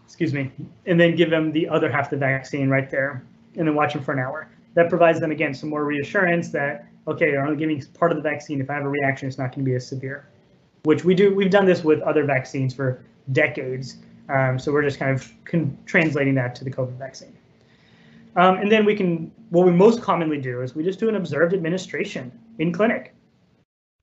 excuse 0.04 0.32
me, 0.32 0.50
and 0.86 0.98
then 0.98 1.14
give 1.16 1.30
them 1.30 1.52
the 1.52 1.68
other 1.68 1.90
half 1.90 2.06
of 2.06 2.10
the 2.10 2.16
vaccine 2.16 2.68
right 2.68 2.90
there, 2.90 3.24
and 3.56 3.66
then 3.66 3.74
watch 3.74 3.92
them 3.92 4.02
for 4.02 4.12
an 4.12 4.18
hour. 4.18 4.48
That 4.74 4.88
provides 4.88 5.20
them, 5.20 5.30
again, 5.30 5.52
some 5.52 5.68
more 5.68 5.84
reassurance 5.84 6.48
that, 6.50 6.86
okay, 7.06 7.30
they're 7.30 7.44
only 7.44 7.58
giving 7.58 7.82
part 7.98 8.10
of 8.10 8.16
the 8.16 8.22
vaccine. 8.22 8.60
If 8.60 8.70
I 8.70 8.74
have 8.74 8.84
a 8.84 8.88
reaction, 8.88 9.28
it's 9.28 9.38
not 9.38 9.52
going 9.54 9.64
to 9.64 9.70
be 9.70 9.74
as 9.74 9.86
severe 9.86 10.26
which 10.84 11.04
we 11.04 11.14
do. 11.14 11.34
We've 11.34 11.50
done 11.50 11.66
this 11.66 11.84
with 11.84 12.00
other 12.02 12.24
vaccines 12.24 12.74
for 12.74 13.04
decades. 13.32 13.98
Um, 14.28 14.58
so 14.58 14.72
we're 14.72 14.82
just 14.82 14.98
kind 14.98 15.14
of 15.14 15.32
translating 15.86 16.34
that 16.34 16.54
to 16.56 16.64
the 16.64 16.70
COVID 16.70 16.96
vaccine. 16.98 17.36
Um, 18.36 18.56
and 18.56 18.72
then 18.72 18.84
we 18.84 18.96
can, 18.96 19.30
what 19.50 19.66
we 19.66 19.72
most 19.72 20.00
commonly 20.00 20.38
do 20.38 20.62
is 20.62 20.74
we 20.74 20.82
just 20.82 20.98
do 20.98 21.08
an 21.08 21.16
observed 21.16 21.52
administration 21.52 22.32
in 22.58 22.72
clinic. 22.72 23.14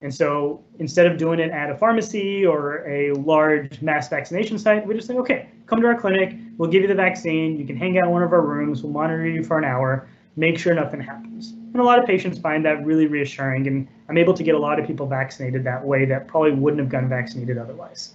And 0.01 0.13
so 0.13 0.63
instead 0.79 1.07
of 1.07 1.17
doing 1.17 1.39
it 1.39 1.51
at 1.51 1.69
a 1.69 1.75
pharmacy 1.75 2.45
or 2.45 2.87
a 2.87 3.11
large 3.13 3.81
mass 3.81 4.07
vaccination 4.07 4.57
site, 4.57 4.87
we 4.87 4.93
just 4.93 5.07
say, 5.07 5.17
okay, 5.17 5.49
come 5.65 5.81
to 5.81 5.87
our 5.87 5.99
clinic, 5.99 6.37
we'll 6.57 6.69
give 6.69 6.81
you 6.81 6.87
the 6.87 6.95
vaccine, 6.95 7.57
you 7.57 7.65
can 7.65 7.75
hang 7.75 7.97
out 7.97 8.05
in 8.05 8.11
one 8.11 8.23
of 8.23 8.31
our 8.31 8.41
rooms, 8.41 8.81
we'll 8.81 8.93
monitor 8.93 9.27
you 9.27 9.43
for 9.43 9.57
an 9.57 9.65
hour, 9.65 10.07
make 10.37 10.57
sure 10.57 10.73
nothing 10.73 11.01
happens. 11.01 11.51
And 11.51 11.75
a 11.75 11.83
lot 11.83 11.99
of 11.99 12.05
patients 12.05 12.39
find 12.39 12.63
that 12.65 12.85
really 12.85 13.07
reassuring, 13.07 13.67
and 13.67 13.87
I'm 14.07 14.17
able 14.17 14.33
to 14.35 14.43
get 14.43 14.55
a 14.55 14.59
lot 14.59 14.79
of 14.79 14.87
people 14.87 15.05
vaccinated 15.05 15.65
that 15.65 15.83
way 15.83 16.05
that 16.05 16.27
probably 16.27 16.51
wouldn't 16.51 16.79
have 16.79 16.89
gotten 16.89 17.09
vaccinated 17.09 17.57
otherwise. 17.57 18.13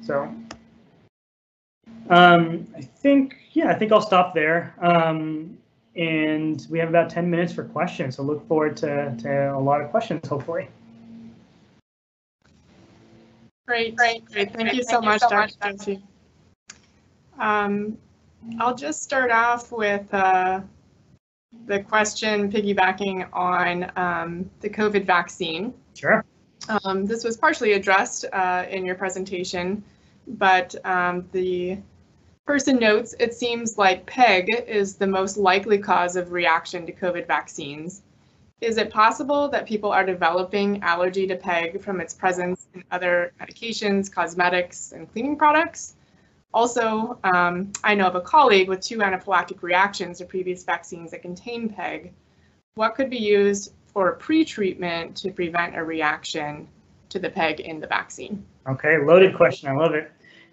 So 0.00 0.32
um, 2.08 2.68
I 2.76 2.82
think, 2.82 3.36
yeah, 3.52 3.70
I 3.70 3.74
think 3.74 3.90
I'll 3.90 4.00
stop 4.00 4.32
there. 4.32 4.74
Um, 4.80 5.58
and 5.96 6.64
we 6.70 6.78
have 6.78 6.88
about 6.88 7.10
10 7.10 7.28
minutes 7.28 7.52
for 7.52 7.64
questions, 7.64 8.16
so 8.16 8.22
look 8.22 8.46
forward 8.46 8.76
to, 8.78 9.16
to 9.22 9.54
a 9.54 9.58
lot 9.58 9.80
of 9.80 9.90
questions, 9.90 10.26
hopefully. 10.28 10.68
Great, 13.66 13.96
great, 13.96 14.24
great. 14.26 14.52
Thank, 14.52 14.68
Thank 14.68 14.74
you 14.74 14.82
so 14.82 15.00
much, 15.00 15.20
Dr. 15.20 15.54
Joshi. 15.60 16.02
Um, 17.38 17.96
I'll 18.58 18.74
just 18.74 19.02
start 19.02 19.30
off 19.30 19.72
with 19.72 20.12
uh, 20.12 20.60
the 21.66 21.80
question 21.80 22.50
piggybacking 22.52 23.28
on 23.32 23.90
um, 23.96 24.50
the 24.60 24.68
COVID 24.68 25.06
vaccine. 25.06 25.72
Sure. 25.94 26.24
Um, 26.84 27.06
this 27.06 27.24
was 27.24 27.36
partially 27.36 27.72
addressed 27.72 28.26
uh, 28.32 28.66
in 28.68 28.84
your 28.84 28.94
presentation, 28.94 29.82
but 30.26 30.74
um, 30.84 31.26
the 31.32 31.78
person 32.46 32.76
notes 32.76 33.14
it 33.18 33.32
seems 33.34 33.78
like 33.78 34.04
PEG 34.04 34.64
is 34.66 34.96
the 34.96 35.06
most 35.06 35.38
likely 35.38 35.78
cause 35.78 36.16
of 36.16 36.32
reaction 36.32 36.84
to 36.86 36.92
COVID 36.92 37.26
vaccines. 37.26 38.02
Is 38.64 38.78
it 38.78 38.88
possible 38.88 39.46
that 39.48 39.66
people 39.66 39.92
are 39.92 40.06
developing 40.06 40.82
allergy 40.82 41.26
to 41.26 41.36
PEG 41.36 41.82
from 41.82 42.00
its 42.00 42.14
presence 42.14 42.66
in 42.72 42.82
other 42.90 43.34
medications, 43.38 44.10
cosmetics, 44.10 44.92
and 44.92 45.10
cleaning 45.12 45.36
products? 45.36 45.96
Also, 46.54 47.18
um, 47.24 47.72
I 47.84 47.94
know 47.94 48.06
of 48.06 48.14
a 48.14 48.22
colleague 48.22 48.70
with 48.70 48.80
two 48.80 48.98
anaphylactic 48.98 49.62
reactions 49.62 50.16
to 50.18 50.24
previous 50.24 50.64
vaccines 50.64 51.10
that 51.10 51.20
contain 51.20 51.68
PEG. 51.68 52.14
What 52.76 52.94
could 52.94 53.10
be 53.10 53.18
used 53.18 53.74
for 53.84 54.12
pre-treatment 54.12 55.14
to 55.18 55.30
prevent 55.30 55.76
a 55.76 55.84
reaction 55.84 56.66
to 57.10 57.18
the 57.18 57.28
PEG 57.28 57.60
in 57.60 57.80
the 57.80 57.86
vaccine? 57.86 58.46
Okay, 58.66 58.96
loaded 58.96 59.36
question. 59.36 59.68
I 59.68 59.72
love 59.72 59.92
it. 59.92 60.10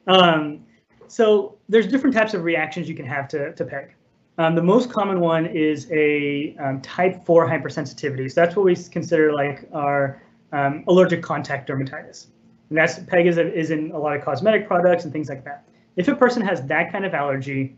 Um, 0.07 0.65
so 1.07 1.57
there's 1.69 1.87
different 1.87 2.13
types 2.13 2.33
of 2.33 2.43
reactions 2.43 2.89
you 2.89 2.95
can 2.95 3.05
have 3.05 3.29
to, 3.29 3.53
to 3.53 3.63
PEG. 3.63 3.95
Um, 4.41 4.55
the 4.55 4.63
most 4.63 4.89
common 4.89 5.19
one 5.19 5.45
is 5.45 5.87
a 5.91 6.55
um, 6.57 6.81
type 6.81 7.23
4 7.27 7.47
hypersensitivity. 7.47 8.31
So 8.31 8.41
that's 8.41 8.55
what 8.55 8.65
we 8.65 8.75
consider 8.75 9.31
like 9.31 9.69
our 9.71 10.19
um, 10.51 10.83
allergic 10.87 11.21
contact 11.21 11.69
dermatitis. 11.69 12.25
And 12.69 12.77
that's 12.79 12.97
PEG 12.97 13.27
is, 13.27 13.37
a, 13.37 13.53
is 13.53 13.69
in 13.69 13.91
a 13.91 13.99
lot 13.99 14.15
of 14.15 14.25
cosmetic 14.25 14.65
products 14.65 15.03
and 15.03 15.13
things 15.13 15.29
like 15.29 15.45
that. 15.45 15.69
If 15.95 16.07
a 16.07 16.15
person 16.15 16.41
has 16.41 16.65
that 16.65 16.91
kind 16.91 17.05
of 17.05 17.13
allergy, 17.13 17.77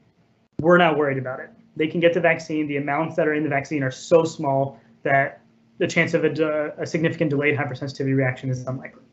we're 0.62 0.78
not 0.78 0.98
worried 0.98 1.18
about 1.18 1.42
it. 1.42 1.50
They 1.76 1.88
can 1.88 2.00
get 2.00 2.14
the 2.14 2.22
vaccine. 2.22 2.66
The 2.68 2.78
amounts 2.78 3.18
that 3.18 3.28
are 3.28 3.34
in 3.34 3.44
the 3.44 3.50
vaccine 3.50 3.84
are 3.84 3.92
so 3.92 4.24
small 4.24 4.80
that 5.02 5.42
the 5.80 5.88
chance 5.88 6.14
of 6.14 6.24
a, 6.24 6.74
a 6.78 6.86
significant 6.86 7.30
delayed 7.30 7.58
hypersensitivity 7.58 8.16
reaction 8.16 8.50
is 8.50 8.66
unlikely. 8.66 9.04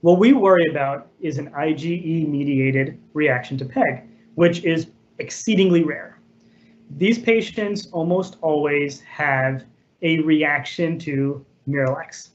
What 0.00 0.18
we 0.18 0.32
worry 0.32 0.70
about 0.70 1.08
is 1.20 1.36
an 1.36 1.50
IgE 1.50 2.26
mediated 2.26 2.98
reaction 3.12 3.58
to 3.58 3.66
PEG, 3.66 4.08
which 4.36 4.64
is 4.64 4.86
exceedingly 5.18 5.82
rare. 5.82 6.13
These 6.90 7.18
patients 7.18 7.88
almost 7.92 8.36
always 8.40 9.00
have 9.00 9.64
a 10.02 10.20
reaction 10.20 10.98
to 11.00 11.44
Miralax, 11.68 12.30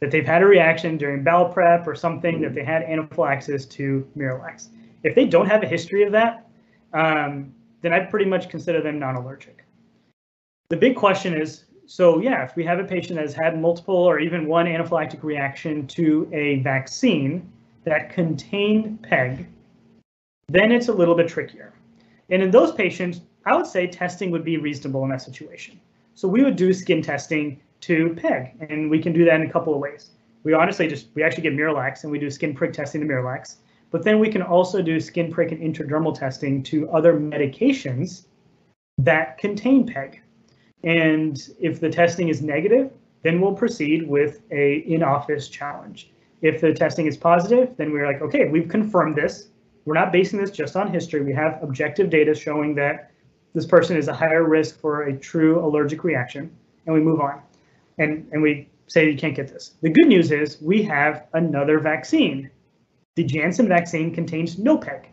that 0.00 0.10
they've 0.10 0.26
had 0.26 0.42
a 0.42 0.46
reaction 0.46 0.96
during 0.96 1.22
bowel 1.22 1.48
prep 1.48 1.86
or 1.86 1.94
something 1.94 2.40
that 2.42 2.54
they 2.54 2.64
had 2.64 2.82
anaphylaxis 2.82 3.64
to 3.66 4.06
Miralax. 4.16 4.68
If 5.02 5.14
they 5.14 5.24
don't 5.24 5.46
have 5.46 5.62
a 5.62 5.66
history 5.66 6.02
of 6.02 6.12
that, 6.12 6.48
um, 6.92 7.54
then 7.80 7.92
I 7.92 8.00
pretty 8.00 8.26
much 8.26 8.48
consider 8.48 8.82
them 8.82 8.98
non-allergic. 8.98 9.64
The 10.68 10.76
big 10.76 10.96
question 10.96 11.34
is, 11.34 11.64
so 11.86 12.20
yeah, 12.20 12.44
if 12.44 12.56
we 12.56 12.64
have 12.64 12.80
a 12.80 12.84
patient 12.84 13.14
that 13.14 13.22
has 13.22 13.34
had 13.34 13.60
multiple 13.60 13.94
or 13.94 14.18
even 14.18 14.46
one 14.46 14.66
anaphylactic 14.66 15.22
reaction 15.22 15.86
to 15.88 16.28
a 16.32 16.60
vaccine 16.60 17.50
that 17.84 18.10
contained 18.10 19.00
PEG, 19.02 19.46
then 20.48 20.72
it's 20.72 20.88
a 20.88 20.92
little 20.92 21.14
bit 21.14 21.28
trickier. 21.28 21.72
And 22.30 22.42
in 22.42 22.50
those 22.50 22.72
patients, 22.72 23.20
I 23.46 23.56
would 23.56 23.66
say 23.66 23.86
testing 23.86 24.32
would 24.32 24.44
be 24.44 24.58
reasonable 24.58 25.04
in 25.04 25.10
that 25.10 25.22
situation. 25.22 25.80
So 26.14 26.26
we 26.26 26.42
would 26.42 26.56
do 26.56 26.72
skin 26.72 27.00
testing 27.00 27.60
to 27.82 28.14
PEG, 28.14 28.68
and 28.68 28.90
we 28.90 29.00
can 29.00 29.12
do 29.12 29.24
that 29.24 29.40
in 29.40 29.46
a 29.48 29.52
couple 29.52 29.72
of 29.72 29.80
ways. 29.80 30.10
We 30.42 30.52
honestly 30.52 30.88
just, 30.88 31.06
we 31.14 31.22
actually 31.22 31.44
get 31.44 31.54
Miralax 31.54 32.02
and 32.02 32.10
we 32.10 32.18
do 32.18 32.30
skin 32.30 32.54
prick 32.54 32.72
testing 32.72 33.00
to 33.00 33.06
Miralax, 33.06 33.56
but 33.90 34.02
then 34.02 34.18
we 34.18 34.28
can 34.28 34.42
also 34.42 34.82
do 34.82 34.98
skin 34.98 35.32
prick 35.32 35.52
and 35.52 35.60
intradermal 35.60 36.18
testing 36.18 36.62
to 36.64 36.90
other 36.90 37.14
medications 37.14 38.26
that 38.98 39.38
contain 39.38 39.86
PEG. 39.86 40.20
And 40.82 41.48
if 41.60 41.80
the 41.80 41.90
testing 41.90 42.28
is 42.28 42.42
negative, 42.42 42.90
then 43.22 43.40
we'll 43.40 43.54
proceed 43.54 44.08
with 44.08 44.40
a 44.50 44.78
in-office 44.86 45.48
challenge. 45.48 46.10
If 46.42 46.60
the 46.60 46.72
testing 46.72 47.06
is 47.06 47.16
positive, 47.16 47.76
then 47.76 47.92
we're 47.92 48.06
like, 48.06 48.22
okay, 48.22 48.48
we've 48.48 48.68
confirmed 48.68 49.16
this. 49.16 49.48
We're 49.84 49.94
not 49.94 50.12
basing 50.12 50.40
this 50.40 50.50
just 50.50 50.76
on 50.76 50.92
history. 50.92 51.22
We 51.22 51.32
have 51.32 51.62
objective 51.62 52.10
data 52.10 52.34
showing 52.34 52.74
that 52.76 53.12
this 53.56 53.64
person 53.64 53.96
is 53.96 54.06
a 54.06 54.12
higher 54.12 54.44
risk 54.44 54.78
for 54.78 55.04
a 55.04 55.16
true 55.16 55.64
allergic 55.64 56.04
reaction, 56.04 56.54
and 56.84 56.94
we 56.94 57.00
move 57.00 57.20
on. 57.20 57.40
And, 57.96 58.28
and 58.30 58.42
we 58.42 58.68
say 58.86 59.10
you 59.10 59.16
can't 59.16 59.34
get 59.34 59.48
this. 59.48 59.76
The 59.80 59.88
good 59.88 60.08
news 60.08 60.30
is 60.30 60.60
we 60.60 60.82
have 60.82 61.26
another 61.32 61.78
vaccine. 61.78 62.50
The 63.14 63.24
Janssen 63.24 63.66
vaccine 63.66 64.14
contains 64.14 64.58
no 64.58 64.76
PEG. 64.76 65.08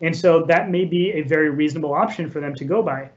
And 0.00 0.16
so 0.16 0.44
that 0.44 0.70
may 0.70 0.86
be 0.86 1.12
a 1.12 1.20
very 1.20 1.50
reasonable 1.50 1.92
option 1.92 2.30
for 2.30 2.40
them 2.40 2.54
to 2.54 2.64
go 2.64 2.82
by. 2.82 3.10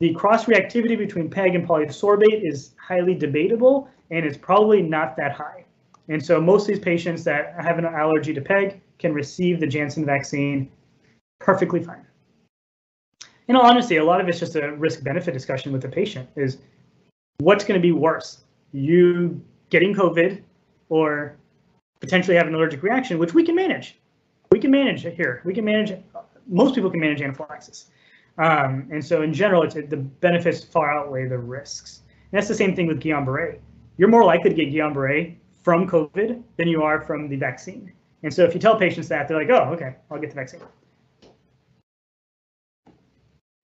The 0.00 0.14
cross-reactivity 0.14 0.96
between 0.96 1.28
PEG 1.28 1.54
and 1.54 1.68
polysorbate 1.68 2.40
is 2.42 2.74
highly 2.80 3.14
debatable, 3.14 3.90
and 4.10 4.24
it's 4.24 4.38
probably 4.38 4.80
not 4.80 5.18
that 5.18 5.32
high. 5.32 5.66
And 6.08 6.24
so 6.24 6.40
most 6.40 6.62
of 6.62 6.68
these 6.68 6.78
patients 6.78 7.22
that 7.24 7.54
have 7.60 7.76
an 7.76 7.84
allergy 7.84 8.32
to 8.32 8.40
PEG 8.40 8.80
can 8.98 9.12
receive 9.12 9.60
the 9.60 9.66
Janssen 9.66 10.06
vaccine 10.06 10.70
perfectly 11.38 11.82
fine. 11.82 12.05
In 13.48 13.54
all 13.54 13.62
honesty, 13.62 13.96
a 13.96 14.04
lot 14.04 14.20
of 14.20 14.28
it's 14.28 14.40
just 14.40 14.56
a 14.56 14.72
risk-benefit 14.72 15.32
discussion 15.32 15.72
with 15.72 15.82
the 15.82 15.88
patient 15.88 16.28
is 16.36 16.58
what's 17.38 17.64
going 17.64 17.80
to 17.80 17.82
be 17.82 17.92
worse, 17.92 18.44
you 18.72 19.40
getting 19.70 19.94
COVID 19.94 20.42
or 20.88 21.36
potentially 22.00 22.36
have 22.36 22.46
an 22.46 22.54
allergic 22.54 22.82
reaction, 22.82 23.18
which 23.18 23.34
we 23.34 23.44
can 23.44 23.54
manage. 23.54 23.98
We 24.50 24.58
can 24.58 24.70
manage 24.70 25.06
it 25.06 25.14
here. 25.14 25.42
We 25.44 25.54
can 25.54 25.64
manage, 25.64 25.92
most 26.48 26.74
people 26.74 26.90
can 26.90 27.00
manage 27.00 27.22
anaphylaxis. 27.22 27.86
Um, 28.38 28.88
and 28.90 29.04
so 29.04 29.22
in 29.22 29.32
general, 29.32 29.62
it's, 29.62 29.74
the 29.74 29.96
benefits 29.96 30.62
far 30.62 30.92
outweigh 30.92 31.26
the 31.26 31.38
risks. 31.38 32.02
And 32.32 32.38
that's 32.38 32.48
the 32.48 32.54
same 32.54 32.74
thing 32.74 32.86
with 32.86 33.00
Guillain-Barré. 33.00 33.58
You're 33.96 34.08
more 34.08 34.24
likely 34.24 34.50
to 34.50 34.56
get 34.56 34.72
Guillain-Barré 34.72 35.36
from 35.62 35.88
COVID 35.88 36.42
than 36.56 36.68
you 36.68 36.82
are 36.82 37.00
from 37.00 37.28
the 37.28 37.36
vaccine. 37.36 37.92
And 38.22 38.32
so 38.32 38.44
if 38.44 38.54
you 38.54 38.60
tell 38.60 38.76
patients 38.76 39.08
that, 39.08 39.28
they're 39.28 39.38
like, 39.38 39.50
oh, 39.50 39.72
okay, 39.72 39.96
I'll 40.10 40.18
get 40.18 40.30
the 40.30 40.36
vaccine. 40.36 40.60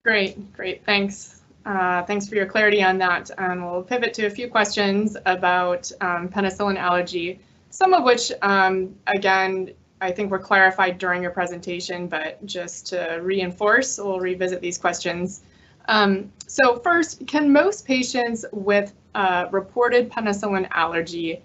Great, 0.03 0.51
great, 0.51 0.83
thanks. 0.83 1.43
Uh, 1.65 2.03
thanks 2.03 2.27
for 2.27 2.35
your 2.35 2.45
clarity 2.45 2.83
on 2.83 2.97
that. 2.97 3.31
And 3.37 3.63
we'll 3.63 3.83
pivot 3.83 4.13
to 4.15 4.25
a 4.25 4.29
few 4.29 4.49
questions 4.49 5.15
about 5.25 5.89
um, 6.01 6.27
penicillin 6.27 6.77
allergy, 6.77 7.39
some 7.69 7.93
of 7.93 8.03
which, 8.03 8.29
um, 8.41 8.93
again, 9.07 9.71
I 10.01 10.11
think 10.11 10.29
were 10.29 10.39
clarified 10.39 10.97
during 10.97 11.21
your 11.21 11.31
presentation, 11.31 12.07
but 12.07 12.45
just 12.45 12.85
to 12.87 13.19
reinforce, 13.21 13.97
we'll 13.97 14.19
revisit 14.19 14.59
these 14.59 14.77
questions. 14.77 15.43
Um, 15.87 16.33
so 16.47 16.75
first, 16.79 17.25
can 17.25 17.51
most 17.53 17.85
patients 17.85 18.43
with 18.51 18.91
uh, 19.15 19.45
reported 19.51 20.11
penicillin 20.11 20.67
allergy 20.71 21.41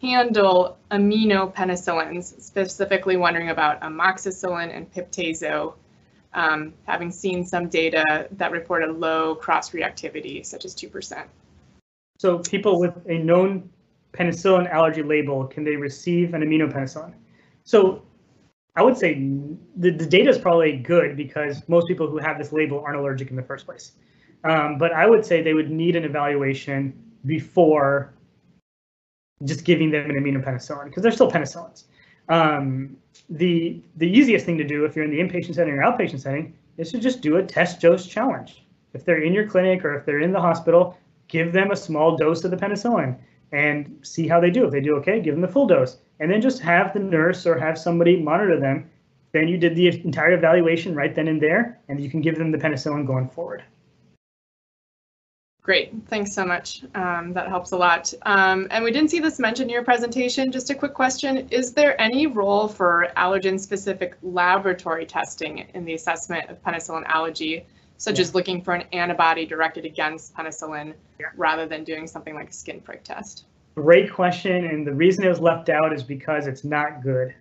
handle 0.00 0.78
aminopenicillins, 0.90 2.40
specifically 2.40 3.18
wondering 3.18 3.50
about 3.50 3.78
amoxicillin 3.82 4.74
and 4.74 4.90
piptazo, 4.90 5.74
um, 6.34 6.74
having 6.86 7.10
seen 7.10 7.44
some 7.44 7.68
data 7.68 8.28
that 8.32 8.52
reported 8.52 8.92
low 8.92 9.34
cross-reactivity, 9.34 10.44
such 10.44 10.64
as 10.64 10.74
2%. 10.74 11.24
So 12.18 12.38
people 12.38 12.78
with 12.78 12.94
a 13.08 13.18
known 13.18 13.70
penicillin 14.12 14.70
allergy 14.70 15.02
label, 15.02 15.46
can 15.46 15.64
they 15.64 15.76
receive 15.76 16.34
an 16.34 16.42
aminopenicillin? 16.42 17.14
So 17.64 18.02
I 18.76 18.82
would 18.82 18.96
say 18.96 19.14
the, 19.76 19.90
the 19.90 20.06
data 20.06 20.30
is 20.30 20.38
probably 20.38 20.76
good 20.76 21.16
because 21.16 21.68
most 21.68 21.88
people 21.88 22.08
who 22.08 22.18
have 22.18 22.38
this 22.38 22.52
label 22.52 22.80
aren't 22.80 22.98
allergic 22.98 23.30
in 23.30 23.36
the 23.36 23.42
first 23.42 23.66
place. 23.66 23.92
Um, 24.44 24.78
but 24.78 24.92
I 24.92 25.06
would 25.06 25.24
say 25.24 25.42
they 25.42 25.54
would 25.54 25.70
need 25.70 25.96
an 25.96 26.04
evaluation 26.04 26.94
before 27.26 28.14
just 29.44 29.64
giving 29.64 29.90
them 29.90 30.10
an 30.10 30.16
aminopenicillin 30.16 30.86
because 30.86 31.02
they're 31.02 31.12
still 31.12 31.30
penicillins. 31.30 31.84
Um, 32.30 32.96
the 33.28 33.82
the 33.96 34.08
easiest 34.08 34.46
thing 34.46 34.56
to 34.58 34.64
do 34.64 34.84
if 34.84 34.96
you're 34.96 35.04
in 35.04 35.10
the 35.10 35.18
inpatient 35.20 35.56
setting 35.56 35.74
or 35.74 35.82
outpatient 35.82 36.20
setting 36.20 36.54
is 36.78 36.90
to 36.92 36.98
just 36.98 37.20
do 37.20 37.36
a 37.36 37.42
test 37.42 37.80
dose 37.80 38.06
challenge. 38.06 38.64
If 38.94 39.04
they're 39.04 39.22
in 39.22 39.34
your 39.34 39.46
clinic 39.46 39.84
or 39.84 39.94
if 39.94 40.06
they're 40.06 40.20
in 40.20 40.32
the 40.32 40.40
hospital, 40.40 40.96
give 41.28 41.52
them 41.52 41.70
a 41.70 41.76
small 41.76 42.16
dose 42.16 42.42
of 42.44 42.50
the 42.50 42.56
penicillin 42.56 43.18
and 43.52 43.98
see 44.02 44.26
how 44.26 44.40
they 44.40 44.50
do. 44.50 44.64
If 44.64 44.72
they 44.72 44.80
do 44.80 44.96
okay, 44.96 45.20
give 45.20 45.34
them 45.34 45.42
the 45.42 45.48
full 45.48 45.66
dose 45.66 45.98
and 46.20 46.30
then 46.30 46.40
just 46.40 46.60
have 46.60 46.92
the 46.92 47.00
nurse 47.00 47.46
or 47.46 47.58
have 47.58 47.78
somebody 47.78 48.16
monitor 48.16 48.58
them. 48.60 48.88
Then 49.32 49.48
you 49.48 49.58
did 49.58 49.74
the 49.74 49.88
entire 50.04 50.32
evaluation 50.32 50.94
right 50.94 51.14
then 51.14 51.28
and 51.28 51.40
there, 51.40 51.78
and 51.88 52.02
you 52.02 52.10
can 52.10 52.20
give 52.20 52.36
them 52.36 52.50
the 52.50 52.58
penicillin 52.58 53.06
going 53.06 53.28
forward. 53.28 53.62
Great, 55.62 55.92
thanks 56.08 56.32
so 56.32 56.44
much. 56.44 56.84
Um, 56.94 57.34
that 57.34 57.48
helps 57.48 57.72
a 57.72 57.76
lot. 57.76 58.12
Um, 58.22 58.66
and 58.70 58.82
we 58.82 58.90
didn't 58.90 59.10
see 59.10 59.20
this 59.20 59.38
mentioned 59.38 59.70
in 59.70 59.74
your 59.74 59.84
presentation. 59.84 60.50
Just 60.50 60.70
a 60.70 60.74
quick 60.74 60.94
question. 60.94 61.48
Is 61.50 61.74
there 61.74 62.00
any 62.00 62.26
role 62.26 62.66
for 62.66 63.08
allergen-specific 63.16 64.14
laboratory 64.22 65.04
testing 65.04 65.58
in 65.74 65.84
the 65.84 65.94
assessment 65.94 66.48
of 66.48 66.62
penicillin 66.62 67.04
allergy, 67.06 67.66
such 67.98 68.16
yeah. 68.16 68.22
as 68.22 68.34
looking 68.34 68.62
for 68.62 68.72
an 68.72 68.86
antibody 68.94 69.44
directed 69.44 69.84
against 69.84 70.34
penicillin 70.34 70.94
yeah. 71.20 71.26
rather 71.36 71.66
than 71.66 71.84
doing 71.84 72.06
something 72.06 72.34
like 72.34 72.48
a 72.48 72.54
skin 72.54 72.80
prick 72.80 73.04
test? 73.04 73.44
Great 73.74 74.12
question, 74.12 74.64
and 74.64 74.86
the 74.86 74.94
reason 74.94 75.24
it 75.24 75.28
was 75.28 75.40
left 75.40 75.68
out 75.68 75.92
is 75.92 76.02
because 76.02 76.46
it's 76.46 76.64
not 76.64 77.02
good. 77.02 77.34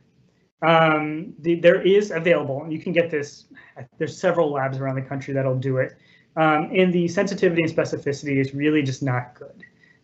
Um, 0.61 1.33
the, 1.39 1.55
there 1.55 1.81
is 1.81 2.11
available, 2.11 2.63
and 2.63 2.73
you 2.73 2.79
can 2.79 2.91
get 2.91 3.09
this. 3.09 3.45
There's 3.97 4.19
several 4.19 4.51
labs 4.51 4.77
around 4.77 4.95
the 4.95 5.01
country 5.01 5.33
that'll 5.33 5.57
do 5.57 5.77
it, 5.77 5.95
um, 6.35 6.69
and 6.73 6.93
the 6.93 7.07
sensitivity 7.07 7.63
and 7.63 7.71
specificity 7.71 8.39
is 8.39 8.53
really 8.53 8.81
just 8.81 9.03
not 9.03 9.35
good. 9.35 9.63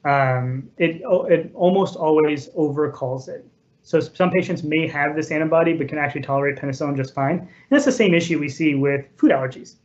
Um, 0.09 0.69
it 0.77 1.01
it 1.29 1.51
almost 1.53 1.95
always 1.95 2.49
overcalls 2.49 3.27
it. 3.27 3.45
So 3.81 3.99
some 3.99 4.31
patients 4.31 4.63
may 4.63 4.87
have 4.87 5.15
this 5.15 5.31
antibody 5.31 5.73
but 5.73 5.87
can 5.87 5.97
actually 5.97 6.21
tolerate 6.21 6.57
penicillin 6.57 6.95
just 6.97 7.13
fine. 7.13 7.39
And 7.39 7.49
that's 7.69 7.85
the 7.85 7.91
same 7.91 8.13
issue 8.13 8.39
we 8.39 8.49
see 8.49 8.75
with 8.75 9.05
food 9.17 9.31
allergies. 9.31 9.75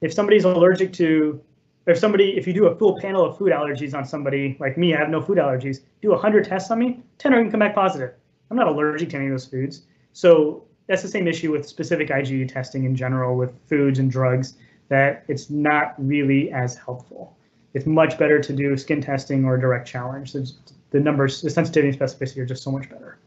If 0.00 0.12
somebody's 0.12 0.44
allergic 0.44 0.92
to 0.94 1.42
if 1.86 1.98
somebody, 1.98 2.36
if 2.36 2.46
you 2.46 2.52
do 2.52 2.66
a 2.66 2.76
full 2.76 3.00
panel 3.00 3.24
of 3.24 3.36
food 3.36 3.52
allergies 3.52 3.94
on 3.94 4.04
somebody 4.04 4.56
like 4.60 4.78
me, 4.78 4.94
I 4.94 4.98
have 4.98 5.10
no 5.10 5.20
food 5.20 5.38
allergies, 5.38 5.80
do 6.00 6.10
100 6.10 6.44
tests 6.44 6.70
on 6.70 6.78
me, 6.78 7.02
10 7.18 7.32
are 7.32 7.36
going 7.36 7.46
to 7.46 7.50
come 7.50 7.60
back 7.60 7.74
positive. 7.74 8.14
I'm 8.50 8.56
not 8.56 8.68
allergic 8.68 9.10
to 9.10 9.16
any 9.16 9.26
of 9.26 9.32
those 9.32 9.46
foods. 9.46 9.82
So 10.12 10.64
that's 10.86 11.02
the 11.02 11.08
same 11.08 11.26
issue 11.26 11.50
with 11.50 11.66
specific 11.66 12.08
IgE 12.08 12.52
testing 12.52 12.84
in 12.84 12.94
general 12.94 13.36
with 13.36 13.50
foods 13.68 13.98
and 13.98 14.10
drugs, 14.10 14.56
that 14.92 15.24
it's 15.26 15.48
not 15.48 15.94
really 15.96 16.52
as 16.52 16.76
helpful. 16.76 17.34
It's 17.72 17.86
much 17.86 18.18
better 18.18 18.38
to 18.42 18.52
do 18.52 18.76
skin 18.76 19.00
testing 19.00 19.42
or 19.46 19.56
direct 19.56 19.88
challenge. 19.88 20.34
the 20.34 21.00
numbers, 21.00 21.40
the 21.40 21.48
sensitivity 21.48 21.88
and 21.88 21.98
specificity 21.98 22.38
are 22.38 22.44
just 22.44 22.62
so 22.62 22.70
much 22.70 22.90
better. 22.90 23.18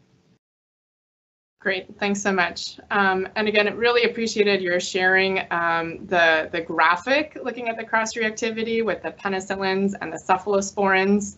Great, 1.60 1.88
thanks 1.98 2.22
so 2.22 2.32
much. 2.32 2.80
Um, 2.92 3.28
and 3.36 3.48
again, 3.48 3.76
really 3.76 4.04
appreciated 4.04 4.62
your 4.62 4.80
sharing 4.80 5.40
um, 5.50 6.06
the, 6.06 6.50
the 6.52 6.62
graphic 6.62 7.36
looking 7.44 7.68
at 7.68 7.78
the 7.78 7.84
cross-reactivity 7.84 8.86
with 8.86 9.02
the 9.02 9.10
penicillins 9.10 9.94
and 10.00 10.14
the 10.14 10.18
cephalosporins. 10.18 11.38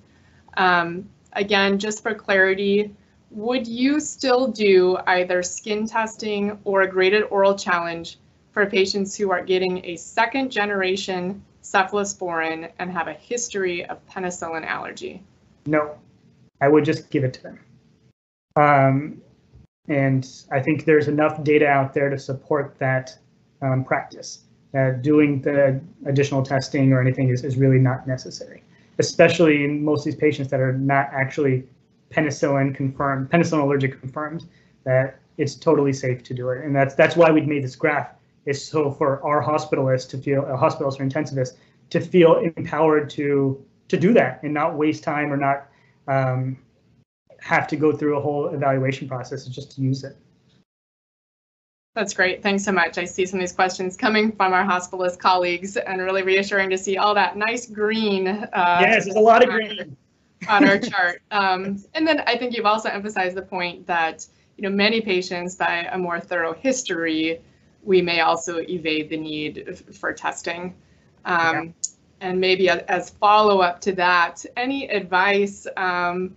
Um, 0.57 1.07
again, 1.31 1.79
just 1.79 2.03
for 2.03 2.13
clarity, 2.13 2.93
would 3.31 3.65
you 3.65 4.01
still 4.01 4.47
do 4.47 4.97
either 5.07 5.41
skin 5.41 5.87
testing 5.87 6.59
or 6.65 6.81
a 6.81 6.87
graded 6.89 7.23
oral 7.29 7.57
challenge 7.57 8.17
for 8.57 8.65
patients 8.65 9.15
who 9.15 9.29
are 9.29 9.43
getting 9.43 9.85
a 9.85 9.95
second 9.97 10.51
generation 10.51 11.43
cephalosporin 11.61 12.71
and 12.79 12.91
have 12.91 13.07
a 13.07 13.13
history 13.13 13.85
of 13.85 14.03
penicillin 14.07 14.65
allergy? 14.65 15.21
No, 15.67 15.95
I 16.59 16.67
would 16.67 16.83
just 16.83 17.11
give 17.11 17.23
it 17.23 17.35
to 17.35 17.43
them. 17.43 17.59
Um, 18.55 19.21
and 19.87 20.27
I 20.51 20.59
think 20.59 20.85
there's 20.85 21.07
enough 21.07 21.43
data 21.43 21.67
out 21.67 21.93
there 21.93 22.09
to 22.09 22.17
support 22.17 22.75
that 22.79 23.15
um, 23.61 23.83
practice. 23.83 24.39
That 24.71 25.03
doing 25.03 25.39
the 25.39 25.79
additional 26.07 26.41
testing 26.41 26.91
or 26.93 26.99
anything 26.99 27.29
is, 27.29 27.43
is 27.43 27.57
really 27.57 27.77
not 27.77 28.07
necessary, 28.07 28.63
especially 28.97 29.65
in 29.65 29.85
most 29.85 29.99
of 29.99 30.05
these 30.05 30.19
patients 30.19 30.49
that 30.49 30.59
are 30.59 30.73
not 30.73 31.09
actually 31.13 31.63
penicillin 32.09 32.73
confirmed, 32.73 33.29
penicillin 33.29 33.61
allergic 33.61 33.99
confirmed, 33.99 34.45
that 34.83 35.19
it's 35.37 35.53
totally 35.53 35.93
safe 35.93 36.23
to 36.23 36.33
do 36.33 36.49
it. 36.49 36.65
And 36.65 36.75
that's 36.75 36.95
that's 36.95 37.15
why 37.15 37.29
we've 37.29 37.45
made 37.45 37.63
this 37.63 37.75
graph 37.75 38.16
is 38.47 38.65
so 38.65 38.89
for 38.89 39.23
our 39.23 39.43
hospitalists 39.43 40.09
to 40.09 40.17
feel, 40.17 40.45
uh, 40.47 40.55
hospitals 40.55 40.99
or 40.99 41.05
intensivists 41.05 41.57
to 41.89 41.99
feel 42.01 42.37
empowered 42.55 43.09
to 43.11 43.63
to 43.89 43.97
do 43.97 44.13
that 44.13 44.43
and 44.43 44.53
not 44.53 44.75
waste 44.75 45.03
time 45.03 45.31
or 45.31 45.37
not 45.37 45.69
um, 46.07 46.57
have 47.39 47.67
to 47.67 47.75
go 47.75 47.95
through 47.95 48.17
a 48.17 48.21
whole 48.21 48.47
evaluation 48.47 49.07
process 49.07 49.45
just 49.45 49.71
to 49.71 49.81
use 49.81 50.03
it. 50.03 50.17
That's 51.95 52.13
great. 52.13 52.43
Thanks 52.43 52.63
so 52.63 52.71
much. 52.71 52.97
I 52.97 53.05
see 53.05 53.25
some 53.25 53.39
of 53.39 53.43
these 53.43 53.53
questions 53.53 53.97
coming 53.97 54.31
from 54.31 54.53
our 54.53 54.63
hospitalist 54.63 55.17
colleagues 55.19 55.77
and 55.77 55.99
really 56.01 56.21
reassuring 56.21 56.69
to 56.69 56.77
see 56.77 56.97
all 56.97 57.15
that 57.15 57.37
nice 57.37 57.65
green. 57.65 58.27
Uh, 58.27 58.77
yes, 58.81 59.05
there's 59.05 59.15
a 59.15 59.19
lot 59.19 59.41
of 59.41 59.49
green 59.49 59.97
on 60.49 60.67
our 60.67 60.77
chart. 60.77 61.21
Um, 61.31 61.83
and 61.95 62.05
then 62.05 62.21
I 62.27 62.37
think 62.37 62.55
you've 62.55 62.67
also 62.67 62.89
emphasized 62.89 63.35
the 63.35 63.41
point 63.41 63.87
that 63.87 64.27
you 64.57 64.63
know 64.63 64.69
many 64.69 65.01
patients 65.01 65.55
by 65.55 65.87
a 65.91 65.97
more 65.97 66.19
thorough 66.19 66.53
history, 66.53 67.41
we 67.83 68.01
may 68.01 68.21
also 68.21 68.57
evade 68.59 69.09
the 69.09 69.17
need 69.17 69.83
for 69.93 70.13
testing. 70.13 70.75
Um, 71.25 71.39
yeah. 71.65 71.71
And 72.19 72.39
maybe 72.39 72.69
as 72.69 73.11
follow 73.11 73.59
up 73.59 73.79
to 73.81 73.93
that, 73.93 74.43
any 74.55 74.89
advice 74.89 75.67
um, 75.77 76.35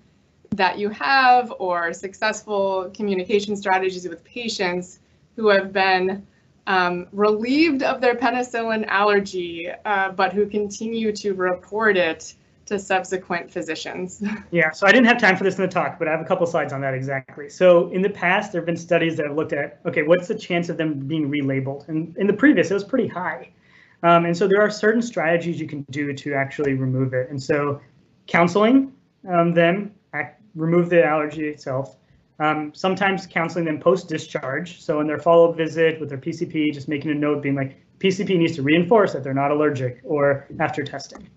that 0.51 0.79
you 0.79 0.91
have 0.91 1.53
or 1.59 1.93
successful 1.93 2.91
communication 2.95 3.57
strategies 3.57 4.07
with 4.07 4.23
patients 4.25 5.01
who 5.37 5.49
have 5.49 5.73
been 5.73 6.27
um, 6.67 7.07
relieved 7.13 7.83
of 7.83 8.01
their 8.01 8.15
penicillin 8.15 8.87
allergy, 8.87 9.69
uh, 9.85 10.11
but 10.11 10.33
who 10.33 10.47
continue 10.47 11.13
to 11.13 11.33
report 11.33 11.97
it 11.97 12.35
to 12.71 12.79
subsequent 12.79 13.51
physicians. 13.51 14.23
Yeah, 14.51 14.71
so 14.71 14.87
I 14.87 14.93
didn't 14.93 15.07
have 15.07 15.19
time 15.19 15.37
for 15.37 15.45
this 15.45 15.57
in 15.57 15.63
the 15.63 15.69
talk, 15.69 15.99
but 15.99 16.09
I 16.09 16.11
have 16.11 16.21
a 16.21 16.25
couple 16.25 16.47
slides 16.47 16.73
on 16.73 16.81
that 16.81 16.95
exactly. 16.95 17.49
So 17.49 17.89
in 17.91 18.03
the 18.03 18.11
past, 18.11 18.53
there 18.53 18.61
have 18.61 18.67
been 18.67 18.77
studies 18.77 19.17
that 19.17 19.27
have 19.27 19.37
looked 19.37 19.53
at, 19.53 19.81
okay, 19.87 20.03
what's 20.03 20.27
the 20.29 20.35
chance 20.35 20.69
of 20.69 20.77
them 20.77 20.99
being 21.07 21.31
relabeled? 21.31 21.87
And 21.89 22.17
in 22.17 22.27
the 22.27 22.33
previous, 22.33 22.71
it 22.71 22.75
was 22.75 22.85
pretty 22.85 23.07
high. 23.07 23.51
Um, 24.03 24.25
and 24.25 24.37
so 24.37 24.49
there 24.49 24.61
are 24.61 24.71
certain 24.71 25.03
strategies 25.03 25.61
you 25.61 25.69
can 25.69 25.83
do 25.91 26.13
to 26.13 26.35
actually 26.35 26.75
remove 26.75 27.13
it. 27.13 27.29
And 27.31 27.41
so 27.41 27.81
counseling 28.27 28.93
um, 29.29 29.53
them, 29.53 29.95
act, 30.15 30.43
remove 30.55 30.91
the 30.91 31.05
allergy 31.05 31.49
itself, 31.49 31.97
um, 32.41 32.73
sometimes 32.75 33.27
counseling 33.27 33.67
them 33.67 33.79
post-discharge. 33.79 34.81
So 34.81 35.01
in 35.01 35.07
their 35.07 35.19
follow-up 35.19 35.57
visit 35.57 36.01
with 36.01 36.09
their 36.09 36.19
PCP, 36.19 36.73
just 36.73 36.89
making 36.89 37.11
a 37.11 37.15
note 37.15 37.43
being 37.43 37.55
like, 37.55 37.77
PCP 37.99 38.39
needs 38.39 38.57
to 38.57 38.63
reinforce 38.63 39.13
that 39.13 39.23
they're 39.23 39.35
not 39.35 39.51
allergic 39.51 40.01
or 40.03 40.47
after 40.59 40.83
testing. 40.83 41.29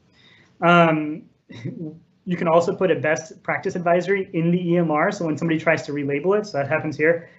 Um, 0.62 1.24
you 2.26 2.38
can 2.38 2.48
also 2.48 2.76
put 2.76 2.92
a 2.92 2.96
best 2.96 3.42
practice 3.44 3.76
advisory 3.76 4.30
in 4.34 4.52
the 4.52 4.60
EMR. 4.60 5.14
So 5.14 5.26
when 5.26 5.38
somebody 5.38 5.60
tries 5.60 5.84
to 5.84 5.92
relabel 5.92 6.40
it, 6.40 6.46
so 6.48 6.58
that 6.58 6.68
happens 6.68 6.98
here, 6.98 7.30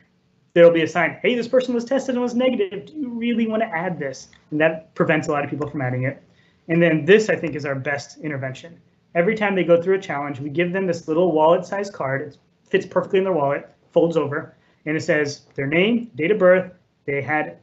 there'll 0.52 0.70
be 0.70 0.82
a 0.82 0.88
sign, 0.88 1.18
hey, 1.22 1.34
this 1.34 1.48
person 1.48 1.74
was 1.74 1.84
tested 1.84 2.14
and 2.14 2.22
was 2.22 2.34
negative. 2.34 2.86
Do 2.86 2.92
you 2.94 3.08
really 3.08 3.46
want 3.46 3.62
to 3.62 3.68
add 3.68 3.98
this? 3.98 4.28
And 4.50 4.60
that 4.60 4.94
prevents 4.94 5.28
a 5.28 5.32
lot 5.32 5.44
of 5.44 5.50
people 5.50 5.68
from 5.68 5.80
adding 5.80 6.04
it. 6.04 6.22
And 6.68 6.82
then 6.82 7.04
this, 7.04 7.28
I 7.28 7.36
think, 7.36 7.54
is 7.54 7.66
our 7.66 7.74
best 7.74 8.18
intervention. 8.18 8.80
Every 9.14 9.36
time 9.36 9.54
they 9.54 9.64
go 9.64 9.80
through 9.80 9.96
a 9.96 10.00
challenge, 10.00 10.40
we 10.40 10.50
give 10.50 10.72
them 10.72 10.86
this 10.86 11.06
little 11.08 11.32
wallet 11.32 11.66
sized 11.66 11.92
card. 11.92 12.22
It 12.22 12.38
fits 12.68 12.86
perfectly 12.86 13.18
in 13.18 13.24
their 13.24 13.32
wallet, 13.32 13.68
folds 13.92 14.16
over, 14.16 14.56
and 14.86 14.96
it 14.96 15.02
says 15.02 15.42
their 15.54 15.66
name, 15.66 16.10
date 16.14 16.30
of 16.30 16.38
birth, 16.38 16.72
they 17.04 17.22
had 17.22 17.58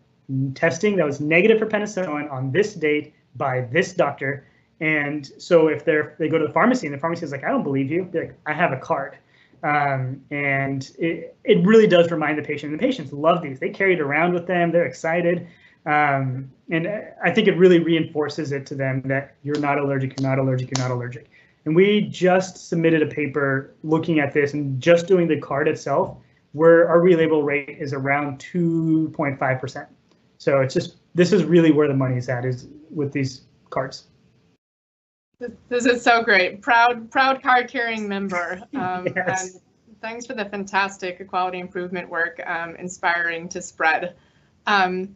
testing 0.53 0.95
that 0.95 1.05
was 1.05 1.19
negative 1.19 1.59
for 1.59 1.65
penicillin 1.65 2.31
on 2.31 2.51
this 2.51 2.73
date 2.73 3.13
by 3.35 3.61
this 3.61 3.93
doctor. 3.93 4.45
And 4.81 5.31
so 5.37 5.67
if 5.67 5.85
they're 5.85 6.15
they 6.17 6.27
go 6.27 6.39
to 6.39 6.47
the 6.47 6.53
pharmacy 6.53 6.87
and 6.87 6.93
the 6.93 6.99
pharmacy 6.99 7.23
is 7.23 7.31
like, 7.31 7.43
I 7.43 7.49
don't 7.49 7.63
believe 7.63 7.89
you, 7.89 8.09
like, 8.13 8.35
I 8.47 8.53
have 8.53 8.73
a 8.73 8.77
card. 8.77 9.17
Um, 9.63 10.23
and 10.31 10.89
it, 10.97 11.37
it 11.43 11.63
really 11.65 11.85
does 11.85 12.11
remind 12.11 12.39
the 12.39 12.41
patient. 12.41 12.71
And 12.71 12.81
the 12.81 12.83
patients 12.83 13.13
love 13.13 13.43
these. 13.43 13.59
They 13.59 13.69
carry 13.69 13.93
it 13.93 14.01
around 14.01 14.33
with 14.33 14.47
them. 14.47 14.71
They're 14.71 14.87
excited. 14.87 15.47
Um, 15.85 16.51
and 16.69 16.87
I 17.23 17.31
think 17.31 17.47
it 17.47 17.57
really 17.57 17.79
reinforces 17.79 18.51
it 18.51 18.65
to 18.67 18.75
them 18.75 19.03
that 19.05 19.35
you're 19.43 19.59
not 19.59 19.77
allergic, 19.77 20.19
you're 20.19 20.29
not 20.29 20.39
allergic, 20.39 20.69
you're 20.75 20.87
not 20.87 20.93
allergic. 20.93 21.29
And 21.65 21.75
we 21.75 22.01
just 22.01 22.69
submitted 22.69 23.03
a 23.03 23.07
paper 23.07 23.75
looking 23.83 24.19
at 24.19 24.33
this 24.33 24.53
and 24.53 24.81
just 24.81 25.07
doing 25.07 25.27
the 25.27 25.39
card 25.39 25.67
itself, 25.67 26.17
where 26.53 26.87
our 26.89 26.99
relabel 26.99 27.43
rate 27.43 27.77
is 27.79 27.93
around 27.93 28.39
2.5%. 28.39 29.87
So 30.39 30.61
it's 30.61 30.73
just, 30.73 30.97
this 31.13 31.31
is 31.31 31.43
really 31.43 31.71
where 31.71 31.87
the 31.87 31.93
money 31.93 32.17
is 32.17 32.29
at 32.29 32.45
is 32.45 32.67
with 32.89 33.11
these 33.11 33.41
cards. 33.69 34.05
This 35.69 35.85
is 35.85 36.03
so 36.03 36.23
great. 36.23 36.61
Proud, 36.61 37.09
proud 37.09 37.41
card 37.41 37.67
carrying 37.67 38.07
member. 38.07 38.61
Um, 38.73 39.07
yes. 39.15 39.53
And 39.87 40.01
thanks 40.01 40.25
for 40.25 40.33
the 40.33 40.45
fantastic 40.45 41.27
quality 41.27 41.59
improvement 41.59 42.09
work, 42.09 42.41
um, 42.45 42.75
inspiring 42.77 43.49
to 43.49 43.61
spread. 43.61 44.15
Um, 44.65 45.15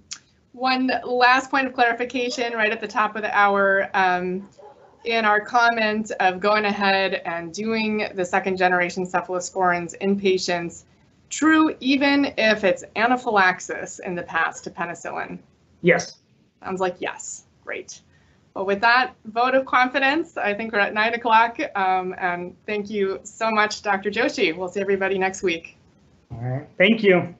one 0.51 0.91
last 1.03 1.49
point 1.51 1.67
of 1.67 1.73
clarification 1.73 2.53
right 2.53 2.71
at 2.71 2.81
the 2.81 2.87
top 2.87 3.15
of 3.15 3.21
the 3.21 3.35
hour. 3.35 3.89
Um, 3.93 4.47
in 5.05 5.23
our 5.23 5.39
comment 5.39 6.11
of 6.19 6.39
going 6.39 6.65
ahead 6.65 7.21
and 7.25 7.53
doing 7.53 8.07
the 8.15 8.25
second 8.25 8.57
generation 8.57 9.05
cephalosporins 9.05 9.93
in 9.95 10.19
patients 10.19 10.85
true 11.29 11.75
even 11.79 12.33
if 12.37 12.63
it's 12.63 12.83
anaphylaxis 12.95 13.99
in 13.99 14.15
the 14.15 14.23
past 14.23 14.63
to 14.63 14.71
penicillin? 14.71 15.37
Yes. 15.81 16.17
Sounds 16.63 16.81
like 16.81 16.95
yes. 16.99 17.43
Great. 17.63 18.01
Well, 18.55 18.65
with 18.65 18.79
that 18.81 19.13
vote 19.25 19.53
of 19.53 19.65
confidence, 19.65 20.37
I 20.37 20.53
think 20.53 20.71
we're 20.71 20.79
at 20.79 20.93
nine 20.93 21.13
o'clock. 21.13 21.59
Um, 21.75 22.15
and 22.17 22.55
thank 22.65 22.89
you 22.89 23.19
so 23.23 23.51
much, 23.51 23.81
Dr. 23.81 24.09
Joshi. 24.09 24.55
We'll 24.55 24.69
see 24.69 24.79
everybody 24.79 25.17
next 25.17 25.43
week. 25.43 25.77
All 26.31 26.39
right. 26.39 26.67
Thank 26.77 27.03
you. 27.03 27.35